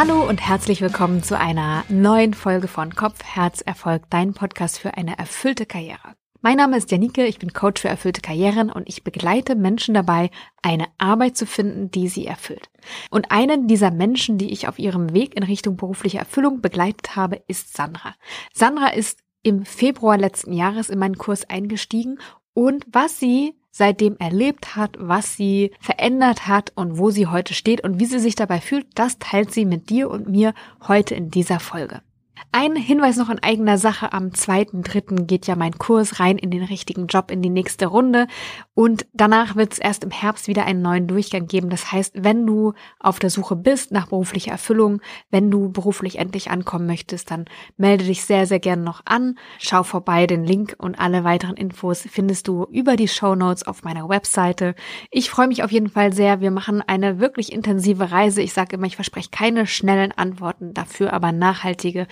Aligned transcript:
Hallo 0.00 0.28
und 0.28 0.40
herzlich 0.40 0.80
willkommen 0.80 1.24
zu 1.24 1.36
einer 1.36 1.84
neuen 1.88 2.32
Folge 2.32 2.68
von 2.68 2.94
Kopf, 2.94 3.24
Herz, 3.24 3.62
Erfolg, 3.62 4.04
dein 4.10 4.32
Podcast 4.32 4.78
für 4.78 4.94
eine 4.96 5.18
erfüllte 5.18 5.66
Karriere. 5.66 6.14
Mein 6.40 6.56
Name 6.56 6.76
ist 6.76 6.92
Janike, 6.92 7.26
ich 7.26 7.40
bin 7.40 7.52
Coach 7.52 7.82
für 7.82 7.88
erfüllte 7.88 8.20
Karrieren 8.20 8.70
und 8.70 8.88
ich 8.88 9.02
begleite 9.02 9.56
Menschen 9.56 9.94
dabei, 9.94 10.30
eine 10.62 10.86
Arbeit 10.98 11.36
zu 11.36 11.46
finden, 11.46 11.90
die 11.90 12.06
sie 12.06 12.26
erfüllt. 12.26 12.70
Und 13.10 13.32
einen 13.32 13.66
dieser 13.66 13.90
Menschen, 13.90 14.38
die 14.38 14.52
ich 14.52 14.68
auf 14.68 14.78
ihrem 14.78 15.14
Weg 15.14 15.34
in 15.34 15.42
Richtung 15.42 15.76
berufliche 15.76 16.18
Erfüllung 16.18 16.60
begleitet 16.60 17.16
habe, 17.16 17.42
ist 17.48 17.76
Sandra. 17.76 18.14
Sandra 18.54 18.90
ist 18.90 19.24
im 19.42 19.64
Februar 19.64 20.16
letzten 20.16 20.52
Jahres 20.52 20.90
in 20.90 21.00
meinen 21.00 21.18
Kurs 21.18 21.50
eingestiegen 21.50 22.20
und 22.54 22.86
was 22.88 23.18
sie 23.18 23.57
seitdem 23.70 24.16
erlebt 24.18 24.76
hat, 24.76 24.96
was 24.98 25.36
sie 25.36 25.72
verändert 25.80 26.46
hat 26.46 26.72
und 26.74 26.98
wo 26.98 27.10
sie 27.10 27.26
heute 27.26 27.54
steht 27.54 27.82
und 27.82 28.00
wie 28.00 28.06
sie 28.06 28.18
sich 28.18 28.34
dabei 28.34 28.60
fühlt, 28.60 28.86
das 28.94 29.18
teilt 29.18 29.52
sie 29.52 29.64
mit 29.64 29.90
dir 29.90 30.10
und 30.10 30.28
mir 30.28 30.54
heute 30.86 31.14
in 31.14 31.30
dieser 31.30 31.60
Folge. 31.60 32.02
Ein 32.52 32.76
Hinweis 32.76 33.16
noch 33.16 33.28
in 33.28 33.42
eigener 33.42 33.78
Sache. 33.78 34.12
Am 34.12 34.28
2.3. 34.28 35.26
geht 35.26 35.46
ja 35.46 35.56
mein 35.56 35.78
Kurs 35.78 36.18
rein 36.18 36.38
in 36.38 36.50
den 36.50 36.62
richtigen 36.62 37.06
Job 37.06 37.30
in 37.30 37.42
die 37.42 37.50
nächste 37.50 37.86
Runde. 37.86 38.26
Und 38.74 39.06
danach 39.12 39.56
wird 39.56 39.74
es 39.74 39.78
erst 39.78 40.04
im 40.04 40.10
Herbst 40.10 40.48
wieder 40.48 40.64
einen 40.64 40.80
neuen 40.82 41.06
Durchgang 41.06 41.46
geben. 41.46 41.68
Das 41.68 41.92
heißt, 41.92 42.24
wenn 42.24 42.46
du 42.46 42.72
auf 43.00 43.18
der 43.18 43.30
Suche 43.30 43.56
bist 43.56 43.92
nach 43.92 44.08
beruflicher 44.08 44.52
Erfüllung, 44.52 45.00
wenn 45.30 45.50
du 45.50 45.70
beruflich 45.70 46.18
endlich 46.18 46.50
ankommen 46.50 46.86
möchtest, 46.86 47.30
dann 47.30 47.44
melde 47.76 48.04
dich 48.04 48.24
sehr, 48.24 48.46
sehr 48.46 48.60
gerne 48.60 48.82
noch 48.82 49.02
an. 49.04 49.38
Schau 49.58 49.82
vorbei. 49.82 50.26
Den 50.26 50.44
Link 50.44 50.74
und 50.78 50.98
alle 50.98 51.24
weiteren 51.24 51.56
Infos 51.56 52.06
findest 52.10 52.48
du 52.48 52.64
über 52.70 52.96
die 52.96 53.08
Show 53.08 53.34
Notes 53.34 53.66
auf 53.66 53.82
meiner 53.82 54.08
Webseite. 54.08 54.74
Ich 55.10 55.30
freue 55.30 55.48
mich 55.48 55.62
auf 55.62 55.70
jeden 55.70 55.90
Fall 55.90 56.12
sehr. 56.12 56.40
Wir 56.40 56.50
machen 56.50 56.82
eine 56.86 57.20
wirklich 57.20 57.52
intensive 57.52 58.10
Reise. 58.10 58.42
Ich 58.42 58.52
sage 58.52 58.76
immer, 58.76 58.86
ich 58.86 58.96
verspreche 58.96 59.30
keine 59.30 59.66
schnellen 59.66 60.12
Antworten, 60.12 60.72
dafür 60.72 61.12
aber 61.12 61.32
nachhaltige 61.32 62.06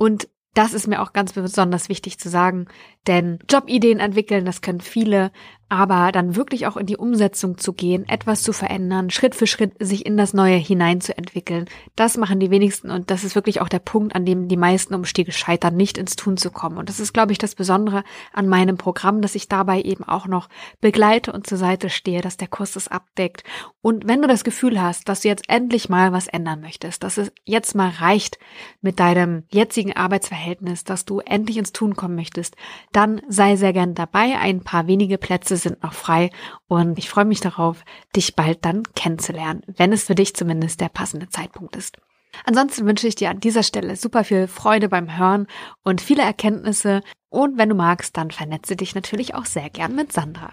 und 0.00 0.30
das 0.54 0.72
ist 0.72 0.86
mir 0.86 1.02
auch 1.02 1.12
ganz 1.12 1.34
besonders 1.34 1.90
wichtig 1.90 2.18
zu 2.18 2.30
sagen, 2.30 2.66
denn 3.06 3.38
Jobideen 3.50 4.00
entwickeln, 4.00 4.46
das 4.46 4.62
können 4.62 4.80
viele, 4.80 5.30
aber 5.70 6.10
dann 6.10 6.34
wirklich 6.34 6.66
auch 6.66 6.76
in 6.76 6.86
die 6.86 6.96
Umsetzung 6.96 7.56
zu 7.56 7.72
gehen, 7.72 8.06
etwas 8.08 8.42
zu 8.42 8.52
verändern, 8.52 9.08
Schritt 9.08 9.36
für 9.36 9.46
Schritt 9.46 9.72
sich 9.78 10.04
in 10.04 10.16
das 10.16 10.34
Neue 10.34 10.56
hineinzuentwickeln, 10.56 11.66
das 11.94 12.16
machen 12.16 12.40
die 12.40 12.50
wenigsten 12.50 12.90
und 12.90 13.10
das 13.10 13.22
ist 13.22 13.36
wirklich 13.36 13.60
auch 13.60 13.68
der 13.68 13.78
Punkt, 13.78 14.16
an 14.16 14.26
dem 14.26 14.48
die 14.48 14.56
meisten 14.56 14.94
Umstiege 14.94 15.30
scheitern, 15.30 15.76
nicht 15.76 15.96
ins 15.96 16.16
Tun 16.16 16.36
zu 16.36 16.50
kommen. 16.50 16.76
Und 16.76 16.88
das 16.88 16.98
ist, 16.98 17.12
glaube 17.12 17.30
ich, 17.30 17.38
das 17.38 17.54
Besondere 17.54 18.02
an 18.32 18.48
meinem 18.48 18.78
Programm, 18.78 19.22
dass 19.22 19.36
ich 19.36 19.48
dabei 19.48 19.80
eben 19.82 20.02
auch 20.02 20.26
noch 20.26 20.48
begleite 20.80 21.32
und 21.32 21.46
zur 21.46 21.58
Seite 21.58 21.88
stehe, 21.88 22.20
dass 22.20 22.36
der 22.36 22.48
Kurs 22.48 22.72
das 22.72 22.88
abdeckt. 22.88 23.44
Und 23.80 24.08
wenn 24.08 24.20
du 24.20 24.26
das 24.26 24.42
Gefühl 24.42 24.82
hast, 24.82 25.08
dass 25.08 25.20
du 25.20 25.28
jetzt 25.28 25.48
endlich 25.48 25.88
mal 25.88 26.12
was 26.12 26.26
ändern 26.26 26.60
möchtest, 26.60 27.04
dass 27.04 27.16
es 27.16 27.32
jetzt 27.44 27.76
mal 27.76 27.90
reicht 27.90 28.38
mit 28.80 28.98
deinem 28.98 29.44
jetzigen 29.52 29.94
Arbeitsverhältnis, 29.96 30.82
dass 30.82 31.04
du 31.04 31.20
endlich 31.20 31.58
ins 31.58 31.72
Tun 31.72 31.94
kommen 31.94 32.16
möchtest, 32.16 32.56
dann 32.92 33.22
sei 33.28 33.54
sehr 33.54 33.72
gern 33.72 33.94
dabei. 33.94 34.36
Ein 34.36 34.62
paar 34.62 34.88
wenige 34.88 35.16
Plätze 35.16 35.59
sind 35.60 35.82
noch 35.82 35.92
frei 35.92 36.30
und 36.68 36.98
ich 36.98 37.08
freue 37.08 37.24
mich 37.24 37.40
darauf, 37.40 37.84
dich 38.14 38.34
bald 38.36 38.64
dann 38.64 38.82
kennenzulernen, 38.94 39.62
wenn 39.66 39.92
es 39.92 40.04
für 40.04 40.14
dich 40.14 40.34
zumindest 40.34 40.80
der 40.80 40.88
passende 40.88 41.28
Zeitpunkt 41.28 41.76
ist. 41.76 41.96
Ansonsten 42.44 42.86
wünsche 42.86 43.08
ich 43.08 43.14
dir 43.14 43.30
an 43.30 43.40
dieser 43.40 43.62
Stelle 43.62 43.96
super 43.96 44.24
viel 44.24 44.46
Freude 44.46 44.88
beim 44.88 45.16
Hören 45.18 45.46
und 45.82 46.00
viele 46.00 46.22
Erkenntnisse. 46.22 47.02
Und 47.28 47.58
wenn 47.58 47.68
du 47.68 47.74
magst, 47.74 48.16
dann 48.16 48.30
vernetze 48.30 48.76
dich 48.76 48.94
natürlich 48.94 49.34
auch 49.34 49.46
sehr 49.46 49.70
gern 49.70 49.94
mit 49.94 50.12
Sandra. 50.12 50.52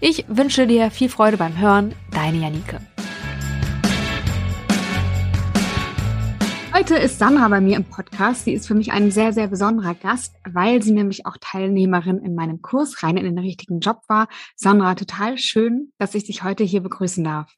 Ich 0.00 0.24
wünsche 0.28 0.66
dir 0.66 0.90
viel 0.90 1.08
Freude 1.08 1.36
beim 1.36 1.58
Hören. 1.58 1.94
Deine 2.12 2.38
Janike. 2.38 2.80
Heute 6.76 6.96
ist 6.96 7.18
Sandra 7.18 7.48
bei 7.48 7.62
mir 7.62 7.74
im 7.74 7.84
Podcast. 7.84 8.44
Sie 8.44 8.52
ist 8.52 8.66
für 8.66 8.74
mich 8.74 8.92
ein 8.92 9.10
sehr, 9.10 9.32
sehr 9.32 9.48
besonderer 9.48 9.94
Gast, 9.94 10.34
weil 10.46 10.82
sie 10.82 10.92
nämlich 10.92 11.24
auch 11.24 11.38
Teilnehmerin 11.40 12.18
in 12.18 12.34
meinem 12.34 12.60
Kurs 12.60 13.02
rein 13.02 13.16
in 13.16 13.24
den 13.24 13.38
richtigen 13.38 13.80
Job 13.80 14.02
war. 14.08 14.28
Sandra, 14.56 14.94
total 14.94 15.38
schön, 15.38 15.90
dass 15.96 16.14
ich 16.14 16.24
dich 16.24 16.44
heute 16.44 16.64
hier 16.64 16.82
begrüßen 16.82 17.24
darf. 17.24 17.50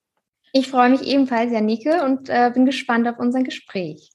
Ich 0.53 0.69
freue 0.69 0.91
mich 0.91 1.03
ebenfalls, 1.03 1.51
Janike, 1.51 2.05
und 2.05 2.29
äh, 2.29 2.53
bin 2.55 2.65
gespannt 2.65 3.09
auf 3.09 3.19
unser 3.19 3.43
Gespräch. 3.43 4.13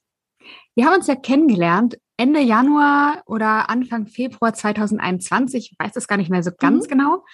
Wir 0.74 0.86
haben 0.86 0.94
uns 0.94 1.06
ja 1.06 1.16
kennengelernt 1.16 1.98
Ende 2.16 2.40
Januar 2.40 3.24
oder 3.26 3.68
Anfang 3.68 4.06
Februar 4.06 4.54
2021. 4.54 5.72
Ich 5.72 5.78
weiß 5.78 5.92
das 5.92 6.08
gar 6.08 6.16
nicht 6.16 6.30
mehr 6.30 6.42
so 6.42 6.50
ganz 6.58 6.86
mhm. 6.86 6.88
genau. 6.88 7.24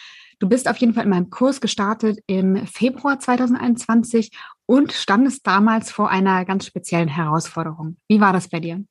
Du 0.41 0.49
bist 0.49 0.69
auf 0.69 0.79
jeden 0.79 0.95
Fall 0.95 1.05
in 1.05 1.11
meinem 1.11 1.29
Kurs 1.29 1.61
gestartet 1.61 2.19
im 2.27 2.67
Februar 2.67 3.21
2021 3.21 4.33
und 4.65 4.91
standest 4.91 5.47
damals 5.47 5.91
vor 5.91 6.09
einer 6.09 6.47
ganz 6.47 6.65
speziellen 6.65 7.09
Herausforderung. 7.09 7.99
Wie 8.09 8.23
war 8.23 8.33
das 8.33 8.49
bei 8.49 8.59
dir? 8.59 8.83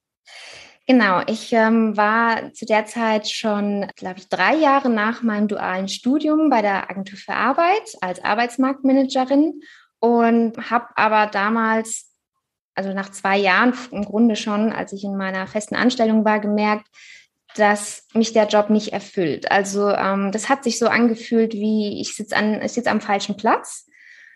Genau, 0.85 1.21
ich 1.25 1.51
ähm, 1.51 1.97
war 1.97 2.53
zu 2.53 2.67
der 2.67 2.85
Zeit 2.85 3.27
schon, 3.27 3.87
glaube 3.95 4.19
ich, 4.19 4.29
drei 4.29 4.55
Jahre 4.55 4.89
nach 4.91 5.23
meinem 5.23 5.47
dualen 5.47 5.87
Studium 5.87 6.51
bei 6.51 6.61
der 6.61 6.87
Agentur 6.89 7.17
für 7.17 7.33
Arbeit 7.33 7.95
als 8.01 8.23
Arbeitsmarktmanagerin 8.23 9.61
und 9.99 10.69
habe 10.69 10.85
aber 10.95 11.31
damals, 11.31 12.13
also 12.75 12.93
nach 12.93 13.09
zwei 13.09 13.39
Jahren 13.39 13.73
im 13.91 14.05
Grunde 14.05 14.35
schon, 14.35 14.71
als 14.71 14.93
ich 14.93 15.03
in 15.03 15.17
meiner 15.17 15.47
festen 15.47 15.75
Anstellung 15.75 16.25
war, 16.25 16.39
gemerkt, 16.39 16.87
dass 17.55 18.07
mich 18.13 18.33
der 18.33 18.47
Job 18.47 18.69
nicht 18.69 18.93
erfüllt. 18.93 19.51
Also 19.51 19.89
ähm, 19.89 20.31
das 20.31 20.49
hat 20.49 20.63
sich 20.63 20.79
so 20.79 20.87
angefühlt, 20.87 21.53
wie 21.53 21.99
ich 22.01 22.15
sitze 22.15 22.35
sitze 22.67 22.91
am 22.91 23.01
falschen 23.01 23.37
Platz 23.37 23.87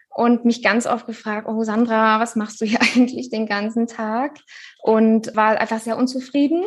und 0.09 0.45
mich 0.45 0.63
ganz 0.63 0.85
oft 0.85 1.05
gefragt, 1.05 1.47
oh 1.47 1.63
Sandra, 1.63 2.19
was 2.19 2.35
machst 2.35 2.61
du 2.61 2.65
hier 2.65 2.81
eigentlich 2.95 3.29
den 3.29 3.45
ganzen 3.45 3.87
Tag? 3.87 4.37
Und 4.81 5.35
war 5.35 5.59
einfach 5.59 5.79
sehr 5.79 5.97
unzufrieden 5.97 6.63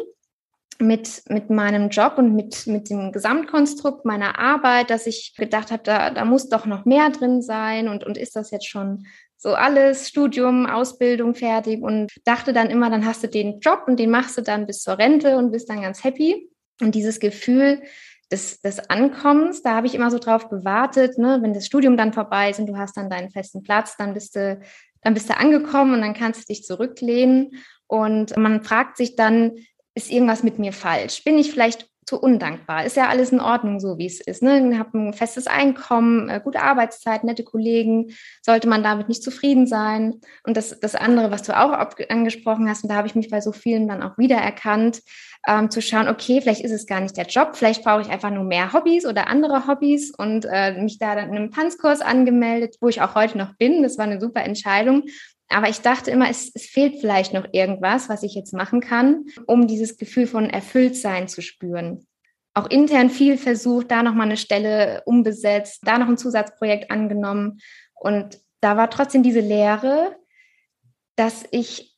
mit, 0.78 1.22
mit 1.28 1.48
meinem 1.50 1.88
Job 1.88 2.14
und 2.18 2.34
mit, 2.34 2.66
mit 2.66 2.90
dem 2.90 3.12
Gesamtkonstrukt 3.12 4.04
meiner 4.04 4.38
Arbeit, 4.38 4.90
dass 4.90 5.06
ich 5.06 5.34
gedacht 5.36 5.70
habe, 5.70 5.82
da, 5.82 6.10
da 6.10 6.24
muss 6.24 6.48
doch 6.48 6.66
noch 6.66 6.84
mehr 6.84 7.10
drin 7.10 7.40
sein 7.42 7.88
und, 7.88 8.04
und 8.04 8.18
ist 8.18 8.36
das 8.36 8.50
jetzt 8.50 8.68
schon 8.68 9.06
so 9.46 9.54
alles, 9.54 10.08
Studium, 10.08 10.66
Ausbildung 10.66 11.36
fertig 11.36 11.80
und 11.80 12.10
dachte 12.24 12.52
dann 12.52 12.68
immer, 12.68 12.90
dann 12.90 13.06
hast 13.06 13.22
du 13.22 13.28
den 13.28 13.60
Job 13.60 13.84
und 13.86 14.00
den 14.00 14.10
machst 14.10 14.36
du 14.36 14.42
dann 14.42 14.66
bis 14.66 14.82
zur 14.82 14.98
Rente 14.98 15.36
und 15.36 15.52
bist 15.52 15.70
dann 15.70 15.82
ganz 15.82 16.02
happy. 16.02 16.50
Und 16.80 16.96
dieses 16.96 17.20
Gefühl 17.20 17.80
des, 18.32 18.60
des 18.60 18.90
Ankommens, 18.90 19.62
da 19.62 19.76
habe 19.76 19.86
ich 19.86 19.94
immer 19.94 20.10
so 20.10 20.18
drauf 20.18 20.48
gewartet, 20.48 21.16
ne? 21.16 21.38
wenn 21.42 21.54
das 21.54 21.64
Studium 21.64 21.96
dann 21.96 22.12
vorbei 22.12 22.50
ist 22.50 22.58
und 22.58 22.66
du 22.66 22.76
hast 22.76 22.96
dann 22.96 23.08
deinen 23.08 23.30
festen 23.30 23.62
Platz, 23.62 23.96
dann 23.96 24.14
bist 24.14 24.34
du, 24.34 24.60
dann 25.02 25.14
bist 25.14 25.30
du 25.30 25.36
angekommen 25.36 25.94
und 25.94 26.00
dann 26.00 26.14
kannst 26.14 26.40
du 26.40 26.52
dich 26.52 26.64
zurücklehnen. 26.64 27.52
Und 27.86 28.36
man 28.36 28.64
fragt 28.64 28.96
sich 28.96 29.14
dann, 29.14 29.52
ist 29.94 30.10
irgendwas 30.10 30.42
mit 30.42 30.58
mir 30.58 30.72
falsch? 30.72 31.22
Bin 31.22 31.38
ich 31.38 31.52
vielleicht 31.52 31.88
zu 32.06 32.20
undankbar. 32.20 32.84
Ist 32.84 32.96
ja 32.96 33.08
alles 33.08 33.32
in 33.32 33.40
Ordnung, 33.40 33.80
so 33.80 33.98
wie 33.98 34.06
es 34.06 34.20
ist. 34.20 34.42
Ne? 34.42 34.70
Ich 34.70 34.78
habe 34.78 34.96
ein 34.96 35.12
festes 35.12 35.48
Einkommen, 35.48 36.28
äh, 36.28 36.40
gute 36.42 36.62
Arbeitszeit, 36.62 37.24
nette 37.24 37.42
Kollegen. 37.42 38.12
Sollte 38.42 38.68
man 38.68 38.84
damit 38.84 39.08
nicht 39.08 39.24
zufrieden 39.24 39.66
sein? 39.66 40.20
Und 40.44 40.56
das, 40.56 40.78
das 40.78 40.94
andere, 40.94 41.32
was 41.32 41.42
du 41.42 41.58
auch 41.58 41.72
angesprochen 42.08 42.68
hast, 42.68 42.84
und 42.84 42.90
da 42.90 42.96
habe 42.96 43.08
ich 43.08 43.16
mich 43.16 43.28
bei 43.28 43.40
so 43.40 43.50
vielen 43.50 43.88
dann 43.88 44.02
auch 44.02 44.16
wiedererkannt, 44.18 45.02
ähm, 45.48 45.70
zu 45.70 45.80
schauen, 45.80 46.08
okay, 46.08 46.40
vielleicht 46.40 46.62
ist 46.62 46.72
es 46.72 46.86
gar 46.86 47.00
nicht 47.00 47.16
der 47.16 47.26
Job, 47.26 47.50
vielleicht 47.54 47.84
brauche 47.84 48.02
ich 48.02 48.08
einfach 48.08 48.30
nur 48.30 48.44
mehr 48.44 48.72
Hobbys 48.72 49.06
oder 49.06 49.28
andere 49.28 49.66
Hobbys 49.66 50.12
und 50.16 50.46
äh, 50.50 50.80
mich 50.80 50.98
da 50.98 51.14
dann 51.14 51.30
in 51.30 51.36
einem 51.36 51.52
Tanzkurs 51.52 52.00
angemeldet, 52.00 52.76
wo 52.80 52.88
ich 52.88 53.00
auch 53.00 53.14
heute 53.14 53.38
noch 53.38 53.54
bin. 53.56 53.82
Das 53.82 53.98
war 53.98 54.04
eine 54.04 54.20
super 54.20 54.42
Entscheidung. 54.42 55.04
Aber 55.48 55.68
ich 55.68 55.80
dachte 55.80 56.10
immer, 56.10 56.28
es, 56.28 56.50
es, 56.54 56.66
fehlt 56.66 57.00
vielleicht 57.00 57.32
noch 57.32 57.46
irgendwas, 57.52 58.08
was 58.08 58.22
ich 58.22 58.34
jetzt 58.34 58.52
machen 58.52 58.80
kann, 58.80 59.26
um 59.46 59.66
dieses 59.66 59.96
Gefühl 59.96 60.26
von 60.26 60.50
Erfülltsein 60.50 61.28
zu 61.28 61.40
spüren. 61.40 62.06
Auch 62.54 62.68
intern 62.68 63.10
viel 63.10 63.38
versucht, 63.38 63.90
da 63.90 64.02
nochmal 64.02 64.26
eine 64.26 64.38
Stelle 64.38 65.02
umbesetzt, 65.04 65.80
da 65.84 65.98
noch 65.98 66.08
ein 66.08 66.18
Zusatzprojekt 66.18 66.90
angenommen. 66.90 67.58
Und 67.94 68.40
da 68.60 68.76
war 68.76 68.90
trotzdem 68.90 69.22
diese 69.22 69.40
Lehre, 69.40 70.16
dass 71.14 71.44
ich 71.50 71.96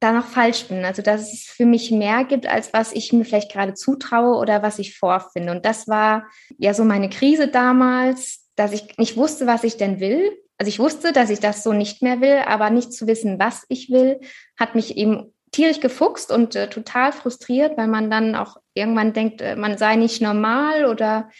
da 0.00 0.12
noch 0.12 0.26
falsch 0.26 0.64
bin. 0.64 0.84
Also, 0.84 1.02
dass 1.02 1.32
es 1.32 1.42
für 1.44 1.66
mich 1.66 1.90
mehr 1.90 2.24
gibt, 2.24 2.46
als 2.46 2.72
was 2.72 2.92
ich 2.92 3.12
mir 3.12 3.24
vielleicht 3.24 3.52
gerade 3.52 3.74
zutraue 3.74 4.38
oder 4.38 4.62
was 4.62 4.78
ich 4.78 4.96
vorfinde. 4.96 5.52
Und 5.52 5.64
das 5.64 5.88
war 5.88 6.26
ja 6.56 6.74
so 6.74 6.84
meine 6.84 7.10
Krise 7.10 7.48
damals, 7.48 8.48
dass 8.56 8.72
ich 8.72 8.96
nicht 8.98 9.16
wusste, 9.16 9.46
was 9.46 9.62
ich 9.62 9.76
denn 9.76 10.00
will 10.00 10.36
also 10.58 10.68
ich 10.68 10.80
wusste, 10.80 11.12
dass 11.12 11.30
ich 11.30 11.38
das 11.40 11.62
so 11.62 11.72
nicht 11.72 12.02
mehr 12.02 12.20
will, 12.20 12.42
aber 12.46 12.70
nicht 12.70 12.92
zu 12.92 13.06
wissen, 13.06 13.38
was 13.38 13.64
ich 13.68 13.90
will, 13.90 14.20
hat 14.58 14.74
mich 14.74 14.96
eben 14.96 15.32
tierisch 15.52 15.80
gefuchst 15.80 16.30
und 16.30 16.56
äh, 16.56 16.68
total 16.68 17.12
frustriert, 17.12 17.78
weil 17.78 17.88
man 17.88 18.10
dann 18.10 18.34
auch 18.34 18.56
irgendwann 18.74 19.12
denkt, 19.12 19.40
äh, 19.40 19.56
man 19.56 19.78
sei 19.78 19.96
nicht 19.96 20.20
normal 20.20 20.84
oder 20.84 21.30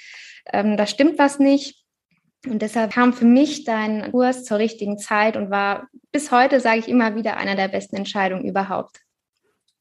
ähm, 0.53 0.77
da 0.77 0.87
stimmt 0.87 1.19
was 1.19 1.39
nicht. 1.39 1.85
Und 2.47 2.63
deshalb 2.63 2.93
kam 2.93 3.13
für 3.13 3.25
mich 3.25 3.65
dein 3.65 4.13
Kurs 4.13 4.45
zur 4.45 4.59
richtigen 4.59 4.99
Zeit 4.99 5.37
und 5.37 5.51
war 5.51 5.89
bis 6.13 6.31
heute, 6.31 6.61
sage 6.61 6.79
ich 6.79 6.89
immer 6.89 7.17
wieder, 7.17 7.37
einer 7.37 7.57
der 7.57 7.69
besten 7.69 7.97
Entscheidungen 7.97 8.45
überhaupt. 8.45 9.01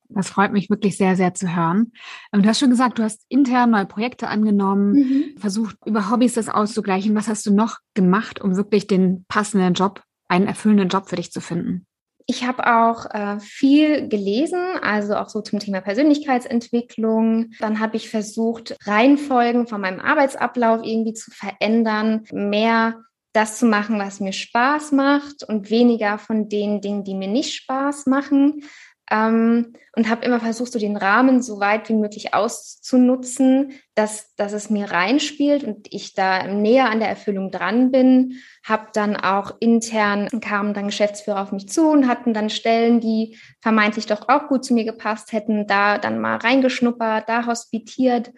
Das 0.09 0.29
freut 0.29 0.51
mich 0.51 0.69
wirklich 0.69 0.97
sehr, 0.97 1.15
sehr 1.15 1.33
zu 1.33 1.55
hören. 1.55 1.91
Du 2.31 2.45
hast 2.45 2.59
schon 2.59 2.69
gesagt, 2.69 2.99
du 2.99 3.03
hast 3.03 3.25
intern 3.29 3.71
neue 3.71 3.85
Projekte 3.85 4.27
angenommen, 4.27 4.93
mhm. 4.93 5.37
versucht, 5.37 5.77
über 5.85 6.09
Hobbys 6.09 6.33
das 6.33 6.49
auszugleichen. 6.49 7.15
Was 7.15 7.27
hast 7.27 7.45
du 7.45 7.53
noch 7.53 7.77
gemacht, 7.93 8.41
um 8.41 8.55
wirklich 8.55 8.87
den 8.87 9.25
passenden 9.27 9.73
Job, 9.73 10.01
einen 10.27 10.47
erfüllenden 10.47 10.89
Job 10.89 11.09
für 11.09 11.15
dich 11.15 11.31
zu 11.31 11.41
finden? 11.41 11.87
ich 12.29 12.45
habe 12.45 12.67
auch 12.67 13.05
äh, 13.09 13.39
viel 13.39 14.09
gelesen, 14.09 14.59
also 14.81 15.15
auch 15.15 15.29
so 15.29 15.41
zum 15.41 15.59
Thema 15.59 15.79
Persönlichkeitsentwicklung. 15.79 17.51
Dann 17.59 17.79
habe 17.79 17.95
ich 17.95 18.09
versucht, 18.09 18.75
Reihenfolgen 18.85 19.65
von 19.65 19.79
meinem 19.79 20.01
Arbeitsablauf 20.01 20.81
irgendwie 20.83 21.13
zu 21.13 21.31
verändern, 21.31 22.25
mehr 22.33 23.01
das 23.31 23.57
zu 23.57 23.65
machen, 23.65 23.97
was 23.97 24.19
mir 24.19 24.33
Spaß 24.33 24.91
macht 24.91 25.43
und 25.47 25.69
weniger 25.69 26.17
von 26.17 26.49
den 26.49 26.81
Dingen, 26.81 27.05
die 27.05 27.15
mir 27.15 27.29
nicht 27.29 27.53
Spaß 27.53 28.07
machen. 28.07 28.63
Ähm, 29.09 29.73
und 29.95 30.09
habe 30.09 30.25
immer 30.25 30.39
versucht, 30.39 30.71
so 30.71 30.79
den 30.79 30.97
Rahmen 30.97 31.41
so 31.41 31.59
weit 31.59 31.89
wie 31.89 31.95
möglich 31.95 32.33
auszunutzen, 32.33 33.73
dass, 33.95 34.35
dass 34.35 34.53
es 34.53 34.69
mir 34.69 34.91
reinspielt 34.91 35.63
und 35.63 35.87
ich 35.91 36.13
da 36.13 36.45
näher 36.47 36.89
an 36.89 36.99
der 36.99 37.09
Erfüllung 37.09 37.49
dran 37.49 37.91
bin. 37.91 38.33
Habe 38.65 38.87
dann 38.93 39.15
auch 39.15 39.55
intern, 39.59 40.27
kamen 40.41 40.73
dann 40.73 40.87
Geschäftsführer 40.87 41.41
auf 41.41 41.51
mich 41.51 41.69
zu 41.69 41.89
und 41.89 42.07
hatten 42.07 42.33
dann 42.33 42.49
Stellen, 42.49 42.99
die 42.99 43.37
vermeintlich 43.61 44.05
doch 44.05 44.27
auch 44.29 44.47
gut 44.47 44.65
zu 44.65 44.73
mir 44.73 44.85
gepasst 44.85 45.31
hätten, 45.31 45.67
da 45.67 45.97
dann 45.97 46.19
mal 46.19 46.37
reingeschnuppert, 46.37 47.27
da 47.27 47.45
hospitiert 47.45 48.31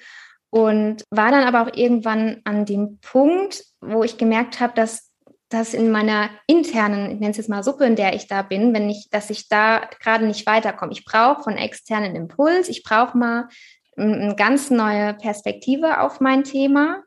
und 0.49 1.03
war 1.11 1.31
dann 1.31 1.43
aber 1.43 1.61
auch 1.61 1.75
irgendwann 1.75 2.41
an 2.43 2.65
dem 2.65 2.99
Punkt, 2.99 3.63
wo 3.81 4.03
ich 4.03 4.17
gemerkt 4.17 4.59
habe, 4.59 4.73
dass 4.75 5.08
dass 5.49 5.73
in 5.73 5.91
meiner 5.91 6.29
internen, 6.47 7.11
ich 7.11 7.19
nenne 7.19 7.31
es 7.31 7.37
jetzt 7.37 7.49
mal 7.49 7.63
Suppe, 7.63 7.85
in 7.85 7.95
der 7.95 8.13
ich 8.13 8.27
da 8.27 8.43
bin, 8.43 8.73
wenn 8.73 8.89
ich, 8.89 9.09
dass 9.09 9.29
ich 9.29 9.49
da 9.49 9.81
gerade 9.99 10.25
nicht 10.25 10.45
weiterkomme. 10.45 10.91
Ich 10.91 11.05
brauche 11.05 11.43
von 11.43 11.57
externen 11.57 12.15
Impuls, 12.15 12.69
ich 12.69 12.83
brauche 12.83 13.17
mal 13.17 13.49
eine 13.97 14.35
ganz 14.35 14.69
neue 14.69 15.13
Perspektive 15.15 16.01
auf 16.01 16.21
mein 16.21 16.43
Thema 16.43 17.03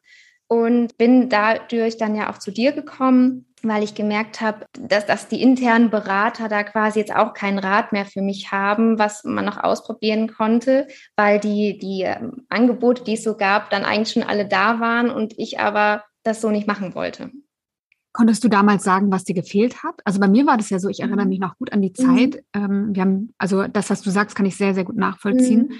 und 0.48 0.98
bin 0.98 1.28
dadurch 1.28 1.96
dann 1.96 2.14
ja 2.14 2.30
auch 2.30 2.38
zu 2.38 2.50
dir 2.50 2.72
gekommen, 2.72 3.46
weil 3.62 3.84
ich 3.84 3.94
gemerkt 3.94 4.40
habe, 4.40 4.66
dass, 4.78 5.06
dass 5.06 5.28
die 5.28 5.40
internen 5.40 5.88
Berater 5.88 6.48
da 6.48 6.64
quasi 6.64 6.98
jetzt 6.98 7.14
auch 7.14 7.32
keinen 7.32 7.58
Rat 7.58 7.92
mehr 7.92 8.04
für 8.04 8.20
mich 8.20 8.50
haben, 8.50 8.98
was 8.98 9.24
man 9.24 9.44
noch 9.44 9.62
ausprobieren 9.62 10.28
konnte, 10.34 10.88
weil 11.16 11.38
die, 11.38 11.78
die 11.78 12.02
ähm, 12.02 12.44
Angebote, 12.48 13.04
die 13.04 13.14
es 13.14 13.22
so 13.22 13.36
gab, 13.36 13.70
dann 13.70 13.84
eigentlich 13.84 14.12
schon 14.12 14.24
alle 14.24 14.46
da 14.46 14.80
waren 14.80 15.10
und 15.10 15.38
ich 15.38 15.60
aber 15.60 16.04
das 16.24 16.40
so 16.40 16.50
nicht 16.50 16.66
machen 16.66 16.94
wollte. 16.94 17.30
Konntest 18.12 18.44
du 18.44 18.48
damals 18.48 18.84
sagen, 18.84 19.10
was 19.10 19.24
dir 19.24 19.34
gefehlt 19.34 19.82
hat? 19.82 20.00
Also 20.04 20.20
bei 20.20 20.28
mir 20.28 20.46
war 20.46 20.56
das 20.56 20.70
ja 20.70 20.78
so, 20.78 20.88
ich 20.88 21.00
erinnere 21.00 21.24
mhm. 21.24 21.28
mich 21.30 21.40
noch 21.40 21.56
gut 21.56 21.72
an 21.72 21.80
die 21.80 21.92
mhm. 21.98 22.16
Zeit. 22.16 22.44
Mhm. 22.54 22.94
wir 22.94 23.02
haben, 23.02 23.34
also 23.38 23.66
das, 23.66 23.90
was 23.90 24.02
du 24.02 24.10
sagst, 24.10 24.36
kann 24.36 24.46
ich 24.46 24.56
sehr, 24.56 24.74
sehr 24.74 24.84
gut 24.84 24.96
nachvollziehen. 24.96 25.68
Mhm. 25.68 25.74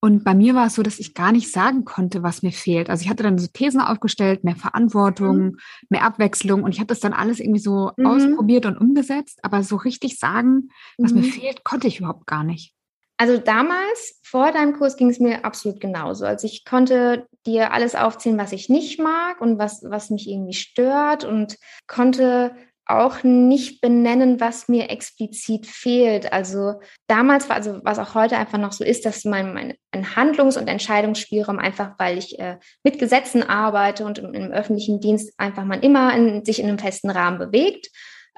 Und 0.00 0.24
bei 0.24 0.34
mir 0.34 0.54
war 0.54 0.66
es 0.66 0.74
so, 0.74 0.82
dass 0.82 0.98
ich 0.98 1.14
gar 1.14 1.32
nicht 1.32 1.50
sagen 1.50 1.84
konnte, 1.84 2.22
was 2.22 2.42
mir 2.42 2.52
fehlt. 2.52 2.90
Also 2.90 3.02
ich 3.02 3.10
hatte 3.10 3.22
dann 3.22 3.38
so 3.38 3.48
Thesen 3.52 3.80
aufgestellt, 3.80 4.44
mehr 4.44 4.54
Verantwortung, 4.54 5.38
mhm. 5.38 5.58
mehr 5.88 6.04
Abwechslung 6.04 6.62
und 6.62 6.72
ich 6.72 6.78
habe 6.78 6.88
das 6.88 7.00
dann 7.00 7.12
alles 7.12 7.40
irgendwie 7.40 7.60
so 7.60 7.90
mhm. 7.96 8.06
ausprobiert 8.06 8.66
und 8.66 8.78
umgesetzt. 8.78 9.40
Aber 9.42 9.62
so 9.62 9.76
richtig 9.76 10.18
sagen, 10.18 10.68
was 10.98 11.12
mir 11.12 11.24
fehlt, 11.24 11.64
konnte 11.64 11.88
ich 11.88 11.98
überhaupt 11.98 12.26
gar 12.26 12.44
nicht. 12.44 12.72
Also 13.18 13.38
damals, 13.38 14.20
vor 14.22 14.52
deinem 14.52 14.74
Kurs, 14.74 14.96
ging 14.96 15.08
es 15.08 15.18
mir 15.18 15.44
absolut 15.44 15.80
genauso. 15.80 16.26
Also 16.26 16.46
ich 16.46 16.66
konnte 16.66 17.26
dir 17.46 17.72
alles 17.72 17.94
aufzählen, 17.94 18.38
was 18.38 18.52
ich 18.52 18.68
nicht 18.68 18.98
mag 18.98 19.40
und 19.40 19.58
was, 19.58 19.82
was 19.84 20.10
mich 20.10 20.28
irgendwie 20.28 20.54
stört 20.54 21.24
und 21.24 21.56
konnte 21.86 22.54
auch 22.86 23.24
nicht 23.24 23.80
benennen, 23.80 24.38
was 24.40 24.68
mir 24.68 24.90
explizit 24.90 25.66
fehlt. 25.66 26.32
Also 26.32 26.74
damals 27.08 27.48
war, 27.48 27.56
also 27.56 27.80
was 27.82 27.98
auch 27.98 28.14
heute 28.14 28.36
einfach 28.36 28.58
noch 28.58 28.72
so 28.72 28.84
ist, 28.84 29.04
dass 29.04 29.24
mein, 29.24 29.52
mein 29.52 29.74
ein 29.90 30.14
Handlungs- 30.14 30.56
und 30.56 30.68
Entscheidungsspielraum 30.68 31.58
einfach, 31.58 31.94
weil 31.98 32.16
ich 32.16 32.38
äh, 32.38 32.58
mit 32.84 33.00
Gesetzen 33.00 33.42
arbeite 33.42 34.04
und 34.04 34.18
im, 34.18 34.34
im 34.34 34.52
öffentlichen 34.52 35.00
Dienst 35.00 35.34
einfach 35.36 35.64
man 35.64 35.82
immer 35.82 36.14
in, 36.14 36.44
sich 36.44 36.60
in 36.60 36.68
einem 36.68 36.78
festen 36.78 37.10
Rahmen 37.10 37.38
bewegt, 37.38 37.88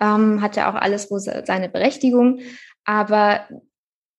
ähm, 0.00 0.40
hat 0.40 0.56
ja 0.56 0.70
auch 0.70 0.76
alles 0.76 1.10
wo 1.10 1.18
seine 1.18 1.68
Berechtigung. 1.68 2.40
Aber 2.84 3.46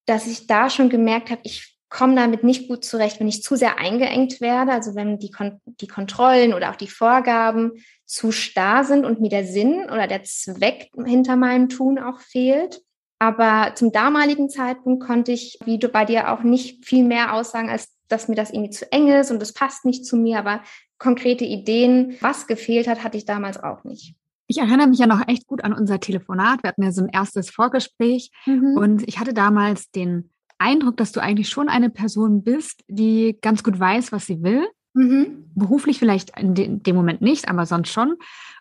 dass 0.06 0.28
ich 0.28 0.46
da 0.46 0.70
schon 0.70 0.90
gemerkt 0.90 1.32
habe, 1.32 1.42
ich 1.44 1.79
komme 1.90 2.16
damit 2.16 2.44
nicht 2.44 2.68
gut 2.68 2.86
zurecht, 2.86 3.20
wenn 3.20 3.28
ich 3.28 3.44
zu 3.44 3.56
sehr 3.56 3.80
eingeengt 3.80 4.42
werde, 4.42 4.72
also 4.72 4.96
wenn 4.96 5.18
die, 5.18 5.32
Kon 5.32 5.60
die 5.66 5.88
Kontrollen 5.88 6.54
oder 6.54 6.70
auch 6.70 6.76
die 6.76 6.88
Vorgaben 6.88 7.72
zu 8.06 8.32
starr 8.32 8.84
sind 8.84 9.06
und 9.06 9.22
mir 9.22 9.30
der 9.30 9.46
Sinn 9.46 9.86
oder 9.86 10.08
der 10.08 10.24
Zweck 10.24 10.90
hinter 11.06 11.36
meinem 11.36 11.70
Tun 11.70 12.00
auch 12.00 12.20
fehlt. 12.20 12.82
Aber 13.20 13.74
zum 13.76 13.92
damaligen 13.92 14.50
Zeitpunkt 14.50 15.06
konnte 15.06 15.32
ich, 15.32 15.60
wie 15.66 15.78
du 15.78 15.90
bei 15.90 16.06
dir 16.06 16.32
auch, 16.32 16.44
nicht 16.44 16.86
viel 16.86 17.04
mehr 17.04 17.34
aussagen, 17.34 17.70
als 17.70 17.94
dass 18.08 18.28
mir 18.28 18.36
das 18.36 18.52
irgendwie 18.52 18.72
zu 18.72 18.92
eng 18.92 19.10
ist 19.10 19.30
und 19.30 19.42
das 19.42 19.54
passt 19.54 19.84
nicht 19.84 20.06
zu 20.06 20.16
mir. 20.16 20.40
Aber 20.40 20.62
konkrete 20.98 21.46
Ideen, 21.46 22.18
was 22.22 22.48
gefehlt 22.48 22.88
hat, 22.88 23.04
hatte 23.04 23.18
ich 23.18 23.26
damals 23.26 23.62
auch 23.62 23.84
nicht. 23.84 24.16
Ich 24.48 24.58
erinnere 24.58 24.88
mich 24.88 25.00
ja 25.00 25.06
noch 25.06 25.28
echt 25.28 25.46
gut 25.46 25.64
an 25.64 25.74
unser 25.74 26.00
Telefonat. 26.00 26.64
Wir 26.64 26.70
hatten 26.70 26.84
ja 26.84 26.92
so 26.92 27.04
ein 27.04 27.10
erstes 27.10 27.50
Vorgespräch 27.50 28.32
mhm. 28.46 28.78
und 28.78 29.08
ich 29.08 29.20
hatte 29.20 29.34
damals 29.34 29.92
den 29.92 30.32
Eindruck, 30.60 30.98
dass 30.98 31.12
du 31.12 31.22
eigentlich 31.22 31.50
schon 31.50 31.70
eine 31.70 31.90
Person 31.90 32.44
bist, 32.44 32.84
die 32.88 33.38
ganz 33.42 33.64
gut 33.64 33.80
weiß, 33.80 34.12
was 34.12 34.26
sie 34.26 34.44
will. 34.44 34.68
Mhm. 34.94 35.46
Beruflich 35.56 36.00
vielleicht 36.00 36.38
in, 36.38 36.54
de 36.54 36.66
in, 36.66 36.84
dem 36.84 36.96
Moment 36.96 37.22
nicht, 37.22 37.48
aber 37.48 37.66
sonst 37.66 37.90
schon, 37.90 38.16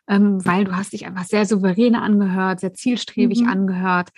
ähm, 0.08 0.44
weil 0.44 0.64
du 0.64 0.76
hast 0.76 0.92
dich 0.92 1.06
einfach 1.06 1.24
sehr 1.24 1.46
souverän 1.46 1.94
angehört, 1.94 2.60
sehr 2.60 2.74
zielstrebig 2.74 3.42
mhm. 3.42 3.48
angehört 3.48 4.10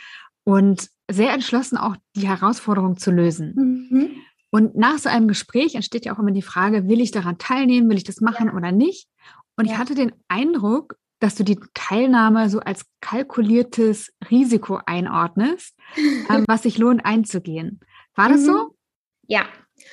und 0.45 0.89
sehr 1.11 1.33
entschlossen 1.33 1.77
auch 1.77 1.97
die 2.17 2.29
Herausforderung 2.29 2.97
zu 2.97 3.11
lösen. 3.11 3.89
Mhm. 3.91 4.11
Und 4.51 4.77
nach 4.77 4.99
so 4.99 5.09
einem 5.09 5.29
Gespräch 5.29 5.75
entsteht 5.75 6.05
ja 6.05 6.15
auch 6.15 6.19
immer 6.19 6.33
die 6.33 6.43
Frage, 6.43 6.89
will 6.89 7.01
ich 7.01 7.13
daran 7.13 7.39
teilnehmen, 7.39 7.89
will 7.89 7.97
ich 7.97 8.05
das 8.05 8.21
machen 8.21 8.49
ja. 8.49 8.55
oder 8.55 8.73
nicht? 8.73 9.09
Und 9.57 9.67
ja. 9.67 9.73
ich 9.73 9.79
hatte 9.79 9.95
den 9.95 10.13
Eindruck, 10.29 10.97
dass 11.21 11.35
du 11.37 11.45
die 11.45 11.61
Teilnahme 11.75 12.49
so 12.51 12.61
als 12.61 12.87
kalkuliertes 13.01 14.13
Risiko 14.31 14.81
einordnest, 14.87 15.77
ähm, 16.29 16.45
was 16.49 16.63
sich 16.63 16.79
lohnt 16.79 17.05
einzugehen. 17.05 17.81
War 18.15 18.29
das 18.29 18.41
mhm. 18.41 18.47
so? 18.47 18.77
Ja, 19.27 19.47